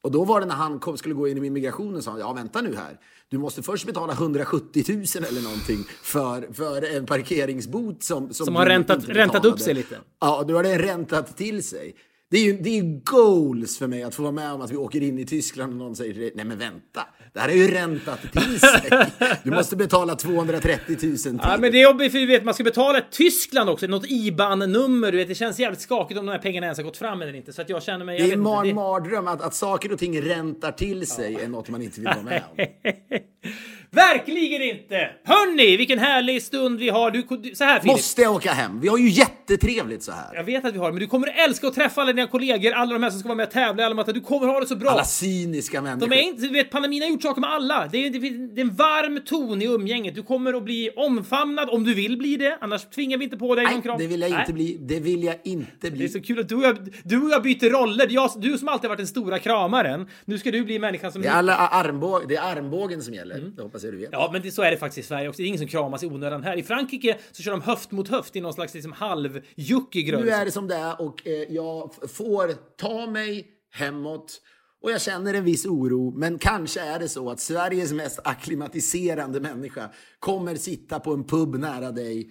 Och 0.00 0.10
då 0.10 0.24
var 0.24 0.40
det 0.40 0.46
när 0.46 0.54
han 0.54 0.78
kom, 0.78 0.96
skulle 0.96 1.14
gå 1.14 1.28
in 1.28 1.44
i 1.44 1.46
immigrationen 1.46 2.02
sa 2.02 2.10
han, 2.10 2.20
ja 2.20 2.32
vänta 2.32 2.60
nu 2.62 2.76
här. 2.76 3.00
Du 3.28 3.38
måste 3.38 3.62
först 3.62 3.86
betala 3.86 4.12
170 4.12 4.84
000 4.88 5.04
eller 5.28 5.42
någonting 5.42 5.84
för, 6.02 6.52
för 6.52 6.96
en 6.96 7.06
parkeringsbot 7.06 8.02
som... 8.02 8.34
Som 8.34 8.56
har 8.56 8.66
du 8.66 8.70
räntat- 8.72 9.08
räntat 9.08 9.44
upp 9.44 9.60
sig 9.60 9.74
lite. 9.74 9.98
Ja, 10.20 10.44
då 10.48 10.54
har 10.54 10.62
den 10.62 10.78
räntat 10.78 11.36
till 11.36 11.62
sig. 11.64 11.94
Det 12.34 12.38
är 12.38 12.44
ju 12.44 12.52
det 12.52 12.78
är 12.78 13.00
goals 13.04 13.78
för 13.78 13.86
mig 13.86 14.02
att 14.02 14.14
få 14.14 14.22
vara 14.22 14.32
med 14.32 14.52
om 14.52 14.60
att 14.60 14.70
vi 14.70 14.76
åker 14.76 15.02
in 15.02 15.18
i 15.18 15.26
Tyskland 15.26 15.72
och 15.72 15.78
någon 15.78 15.96
säger 15.96 16.30
nej 16.34 16.44
men 16.44 16.58
vänta, 16.58 17.06
det 17.32 17.40
här 17.40 17.48
är 17.48 17.52
ju 17.54 17.68
räntat 17.68 18.20
till 18.32 18.60
sig. 18.60 19.06
Du 19.44 19.50
måste 19.50 19.76
betala 19.76 20.14
230 20.14 20.96
000 21.02 21.16
till. 21.18 21.38
Ja, 21.42 21.56
men 21.60 21.72
det 21.72 21.78
är 21.78 21.82
jobbigt 21.82 22.12
för 22.12 22.18
vi 22.18 22.26
vet 22.26 22.44
man 22.44 22.54
ska 22.54 22.64
betala 22.64 23.00
Tyskland 23.10 23.70
också, 23.70 23.86
något 23.86 24.06
IBAN-nummer. 24.10 25.12
Du 25.12 25.18
vet, 25.18 25.28
det 25.28 25.34
känns 25.34 25.58
jävligt 25.58 25.80
skakigt 25.80 26.20
om 26.20 26.26
de 26.26 26.32
här 26.32 26.38
pengarna 26.38 26.66
ens 26.66 26.78
har 26.78 26.84
gått 26.84 26.96
fram 26.96 27.22
eller 27.22 27.34
inte. 27.34 27.52
Så 27.52 27.62
att 27.62 27.68
jag 27.68 27.82
känner 27.82 28.04
mig... 28.04 28.16
det 28.18 28.22
jag 28.24 28.32
är 28.32 28.36
vet 28.36 28.46
inte, 28.46 28.58
en 28.60 28.66
det- 28.68 28.74
mardröm 28.74 29.28
att, 29.28 29.42
att 29.42 29.54
saker 29.54 29.92
och 29.92 29.98
ting 29.98 30.22
räntar 30.22 30.72
till 30.72 31.06
sig 31.06 31.34
är 31.34 31.48
något 31.48 31.68
man 31.68 31.82
inte 31.82 32.00
vill 32.00 32.08
vara 32.08 32.22
med 32.22 32.42
om. 32.50 32.66
Verkligen 33.94 34.62
inte! 34.62 35.10
Hörni, 35.24 35.76
vilken 35.76 35.98
härlig 35.98 36.42
stund 36.42 36.78
vi 36.78 36.88
har. 36.88 37.10
Du, 37.10 37.54
så 37.54 37.64
här 37.64 37.80
Filip. 37.80 37.92
Måste 37.96 38.22
jag 38.22 38.34
åka 38.34 38.52
hem? 38.52 38.80
Vi 38.80 38.88
har 38.88 38.98
ju 38.98 39.08
jättetrevligt 39.08 40.02
så 40.02 40.12
här. 40.12 40.34
Jag 40.34 40.44
vet 40.44 40.64
att 40.64 40.74
vi 40.74 40.78
har 40.78 40.92
men 40.92 41.00
du 41.00 41.06
kommer 41.06 41.44
älska 41.44 41.66
att 41.66 41.74
träffa 41.74 42.00
alla 42.00 42.12
dina 42.12 42.26
kollegor, 42.28 42.72
alla 42.72 42.92
de 42.92 43.02
här 43.02 43.10
som 43.10 43.18
ska 43.20 43.28
vara 43.28 43.36
med 43.36 43.46
och 43.46 43.52
tävla, 43.52 43.84
alla 43.86 43.94
de 43.94 44.04
här, 44.06 44.12
du 44.12 44.20
kommer 44.20 44.46
ha 44.46 44.60
det 44.60 44.66
så 44.66 44.76
bra. 44.76 44.90
Alla 44.90 45.04
cyniska 45.04 45.82
människor. 45.82 46.08
De 46.08 46.16
är 46.16 46.22
inte, 46.22 46.42
du 46.42 46.48
vet, 46.52 46.70
pandemin 46.70 47.02
har 47.02 47.08
gjort 47.08 47.22
saker 47.22 47.40
med 47.40 47.50
alla. 47.50 47.88
Det 47.92 48.06
är, 48.06 48.10
det, 48.10 48.18
det 48.18 48.60
är 48.60 48.64
en 48.64 48.74
varm 48.74 49.20
ton 49.26 49.62
i 49.62 49.64
umgänget. 49.64 50.14
Du 50.14 50.22
kommer 50.22 50.54
att 50.54 50.64
bli 50.64 50.90
omfamnad 50.96 51.70
om 51.70 51.84
du 51.84 51.94
vill 51.94 52.16
bli 52.18 52.36
det, 52.36 52.58
annars 52.60 52.84
tvingar 52.84 53.18
vi 53.18 53.24
inte 53.24 53.36
på 53.36 53.54
dig 53.54 53.64
någon 53.64 53.72
Nej, 53.74 53.82
kram. 53.82 53.98
det 53.98 54.06
vill 54.06 54.20
jag 54.20 54.30
inte 54.30 54.42
Nej. 54.46 54.52
bli. 54.52 54.78
Det 54.80 55.00
vill 55.00 55.24
jag 55.24 55.34
inte 55.44 55.66
Det 55.80 55.86
är 55.86 55.90
bli. 55.90 56.08
så 56.08 56.20
kul 56.22 56.38
att 56.40 56.48
du 56.48 56.54
och 56.54 56.62
jag, 56.64 56.76
du 57.04 57.22
och 57.22 57.30
jag 57.30 57.42
byter 57.42 57.70
roller. 57.70 58.06
Jag, 58.10 58.30
du 58.36 58.58
som 58.58 58.68
alltid 58.68 58.88
varit 58.88 58.98
den 58.98 59.06
stora 59.06 59.38
kramaren, 59.38 60.08
nu 60.24 60.38
ska 60.38 60.50
du 60.50 60.64
bli 60.64 60.78
människan 60.78 61.12
som... 61.12 61.22
Det 61.22 61.28
är, 61.28 61.32
alla 61.32 61.56
armbåg, 61.56 62.28
det 62.28 62.36
är 62.36 62.56
armbågen 62.56 63.02
som 63.02 63.14
gäller. 63.14 63.38
Det 63.56 63.62
jag 63.84 63.94
du 63.94 63.98
vet. 63.98 64.08
Ja, 64.12 64.30
men 64.32 64.42
det, 64.42 64.50
så 64.50 64.62
är 64.62 64.70
det 64.70 64.76
faktiskt 64.76 65.06
i 65.06 65.08
Sverige 65.08 65.28
också. 65.28 65.42
Det 65.42 65.46
är 65.46 65.48
ingen 65.48 65.58
som 65.58 65.68
kramas 65.68 66.02
i 66.02 66.06
onödan 66.06 66.42
här. 66.42 66.56
I 66.56 66.62
Frankrike 66.62 67.18
så 67.32 67.42
kör 67.42 67.50
de 67.50 67.60
höft 67.62 67.90
mot 67.90 68.08
höft 68.08 68.36
i 68.36 68.40
någon 68.40 68.52
slags 68.54 68.74
liksom, 68.74 68.92
halvjuckig 68.92 70.06
Nu 70.06 70.12
rörelse. 70.12 70.34
är 70.34 70.44
det 70.44 70.50
som 70.50 70.68
det 70.68 70.74
är 70.76 71.00
och 71.00 71.26
eh, 71.26 71.32
jag 71.32 71.94
får 72.08 72.76
ta 72.76 73.06
mig 73.06 73.46
hemåt. 73.72 74.40
Och 74.82 74.90
jag 74.90 75.00
känner 75.00 75.34
en 75.34 75.44
viss 75.44 75.66
oro, 75.66 76.14
men 76.16 76.38
kanske 76.38 76.80
är 76.80 76.98
det 76.98 77.08
så 77.08 77.30
att 77.30 77.40
Sveriges 77.40 77.92
mest 77.92 78.20
akklimatiserande 78.24 79.40
människa 79.40 79.90
kommer 80.18 80.54
sitta 80.54 81.00
på 81.00 81.12
en 81.12 81.24
pub 81.24 81.54
nära 81.54 81.92
dig 81.92 82.30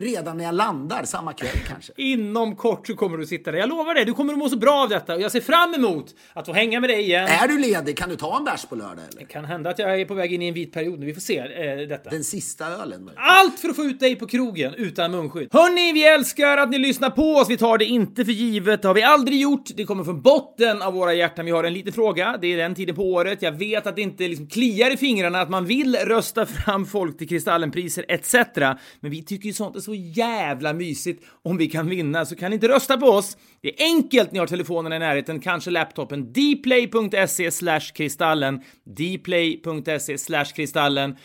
redan 0.00 0.36
när 0.36 0.44
jag 0.44 0.54
landar, 0.54 1.04
samma 1.04 1.32
kväll 1.32 1.58
kanske. 1.68 1.92
Inom 1.96 2.56
kort 2.56 2.86
så 2.86 2.94
kommer 2.94 3.18
du 3.18 3.26
sitta 3.26 3.50
där. 3.50 3.58
Jag 3.58 3.68
lovar 3.68 3.94
dig, 3.94 4.04
du 4.04 4.12
kommer 4.12 4.32
att 4.32 4.38
må 4.38 4.48
så 4.48 4.56
bra 4.56 4.82
av 4.82 4.88
detta 4.88 5.14
och 5.14 5.20
jag 5.20 5.32
ser 5.32 5.40
fram 5.40 5.74
emot 5.74 6.14
att 6.32 6.46
få 6.46 6.52
hänga 6.52 6.80
med 6.80 6.90
dig 6.90 7.00
igen. 7.00 7.28
Är 7.28 7.48
du 7.48 7.58
ledig? 7.58 7.96
Kan 7.96 8.08
du 8.08 8.16
ta 8.16 8.36
en 8.36 8.44
bärs 8.44 8.64
på 8.64 8.74
lördag 8.74 9.04
eller? 9.10 9.20
Det 9.20 9.24
kan 9.24 9.44
hända 9.44 9.70
att 9.70 9.78
jag 9.78 10.00
är 10.00 10.04
på 10.04 10.14
väg 10.14 10.32
in 10.32 10.42
i 10.42 10.48
en 10.48 10.54
vit 10.54 10.72
period 10.72 11.00
nu. 11.00 11.06
Vi 11.06 11.14
får 11.14 11.20
se 11.20 11.38
eh, 11.38 11.88
detta. 11.88 12.10
Den 12.10 12.24
sista 12.24 12.66
ölen? 12.66 13.04
möjligen. 13.04 13.24
Allt 13.26 13.58
för 13.58 13.68
att 13.68 13.76
få 13.76 13.84
ut 13.84 14.00
dig 14.00 14.16
på 14.16 14.26
krogen 14.26 14.74
utan 14.74 15.10
munskydd. 15.10 15.48
Hörni, 15.52 15.92
vi 15.92 16.04
älskar 16.04 16.56
att 16.56 16.70
ni 16.70 16.78
lyssnar 16.78 17.10
på 17.10 17.34
oss. 17.34 17.50
Vi 17.50 17.56
tar 17.56 17.78
det 17.78 17.84
inte 17.84 18.24
för 18.24 18.32
givet. 18.32 18.82
Det 18.82 18.88
har 18.88 18.94
vi 18.94 19.02
aldrig 19.02 19.40
gjort. 19.40 19.64
Det 19.76 19.84
kommer 19.84 20.04
från 20.04 20.22
botten 20.22 20.82
av 20.82 20.94
våra 20.94 21.14
hjärtan. 21.14 21.44
Vi 21.44 21.50
har 21.50 21.64
en 21.64 21.72
liten 21.72 21.92
fråga. 21.92 22.38
Det 22.40 22.52
är 22.52 22.56
den 22.56 22.74
tiden 22.74 22.94
på 22.94 23.02
året. 23.02 23.42
Jag 23.42 23.52
vet 23.52 23.86
att 23.86 23.96
det 23.96 24.02
inte 24.02 24.28
liksom 24.28 24.46
kliar 24.46 24.90
i 24.90 24.96
fingrarna 24.96 25.40
att 25.40 25.50
man 25.50 25.66
vill 25.66 25.96
rösta 25.96 26.46
fram 26.46 26.86
folk 26.86 27.18
till 27.18 27.28
Kristallenpriser 27.28 28.04
etc. 28.08 28.34
Men 29.00 29.10
vi 29.10 29.24
tycker 29.24 29.46
ju 29.46 29.52
sånt 29.52 29.76
är 29.76 29.80
så 29.80 29.89
jävla 29.94 30.72
mysigt 30.72 31.24
om 31.42 31.56
vi 31.56 31.66
kan 31.66 31.88
vinna. 31.88 32.24
Så 32.24 32.36
kan 32.36 32.50
ni 32.50 32.54
inte 32.54 32.68
rösta 32.68 32.96
på 32.96 33.06
oss? 33.06 33.36
Det 33.60 33.80
är 33.80 33.84
enkelt. 33.84 34.32
Ni 34.32 34.38
har 34.38 34.46
telefonen 34.46 34.92
i 34.92 34.98
närheten, 34.98 35.40
kanske 35.40 35.70
laptopen. 35.70 36.32
dplay.se 36.32 37.50
slash 37.50 37.92
kristallen. 37.94 38.60
dplay.se 38.84 40.18
slash 40.18 40.52
kristallen 40.54 41.16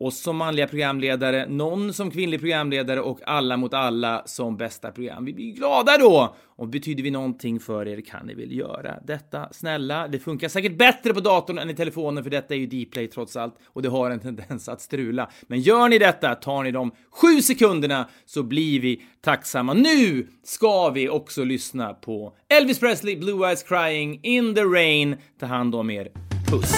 oss 0.00 0.20
som 0.20 0.36
manliga 0.36 0.66
programledare, 0.66 1.46
någon 1.48 1.92
som 1.92 2.10
kvinnlig 2.10 2.40
programledare 2.40 3.00
och 3.00 3.20
alla 3.26 3.56
mot 3.56 3.74
alla 3.74 4.22
som 4.26 4.56
bästa 4.56 4.90
program. 4.92 5.24
Vi 5.24 5.32
blir 5.32 5.52
glada 5.52 5.98
då! 5.98 6.34
Och 6.60 6.68
betyder 6.68 7.02
vi 7.02 7.10
någonting 7.10 7.60
för 7.60 7.88
er 7.88 8.00
kan 8.00 8.26
ni 8.26 8.34
väl 8.34 8.52
göra 8.52 8.94
detta, 9.04 9.48
snälla. 9.52 10.08
Det 10.08 10.18
funkar 10.18 10.48
säkert 10.48 10.78
bättre 10.78 11.14
på 11.14 11.20
datorn 11.20 11.58
än 11.58 11.70
i 11.70 11.74
telefonen 11.74 12.24
för 12.24 12.30
detta 12.30 12.54
är 12.54 12.58
ju 12.58 12.66
Dplay 12.66 13.06
trots 13.06 13.36
allt 13.36 13.54
och 13.66 13.82
det 13.82 13.88
har 13.88 14.10
en 14.10 14.20
tendens 14.20 14.68
att 14.68 14.80
strula. 14.80 15.30
Men 15.46 15.60
gör 15.60 15.88
ni 15.88 15.98
detta, 15.98 16.34
tar 16.34 16.62
ni 16.62 16.70
de 16.70 16.92
sju 17.10 17.42
sekunderna 17.42 18.08
så 18.24 18.42
blir 18.42 18.80
vi 18.80 19.02
tacksamma. 19.20 19.74
Nu 19.74 20.26
ska 20.44 20.90
vi 20.90 21.08
också 21.08 21.44
lyssna 21.44 21.94
på 21.94 22.36
Elvis 22.48 22.80
Presley, 22.80 23.16
Blue 23.16 23.48
Eyes 23.48 23.62
Crying, 23.62 24.20
In 24.22 24.54
the 24.54 24.64
Rain. 24.64 25.16
Ta 25.40 25.46
hand 25.46 25.74
om 25.74 25.90
er. 25.90 26.08
Puss! 26.50 26.74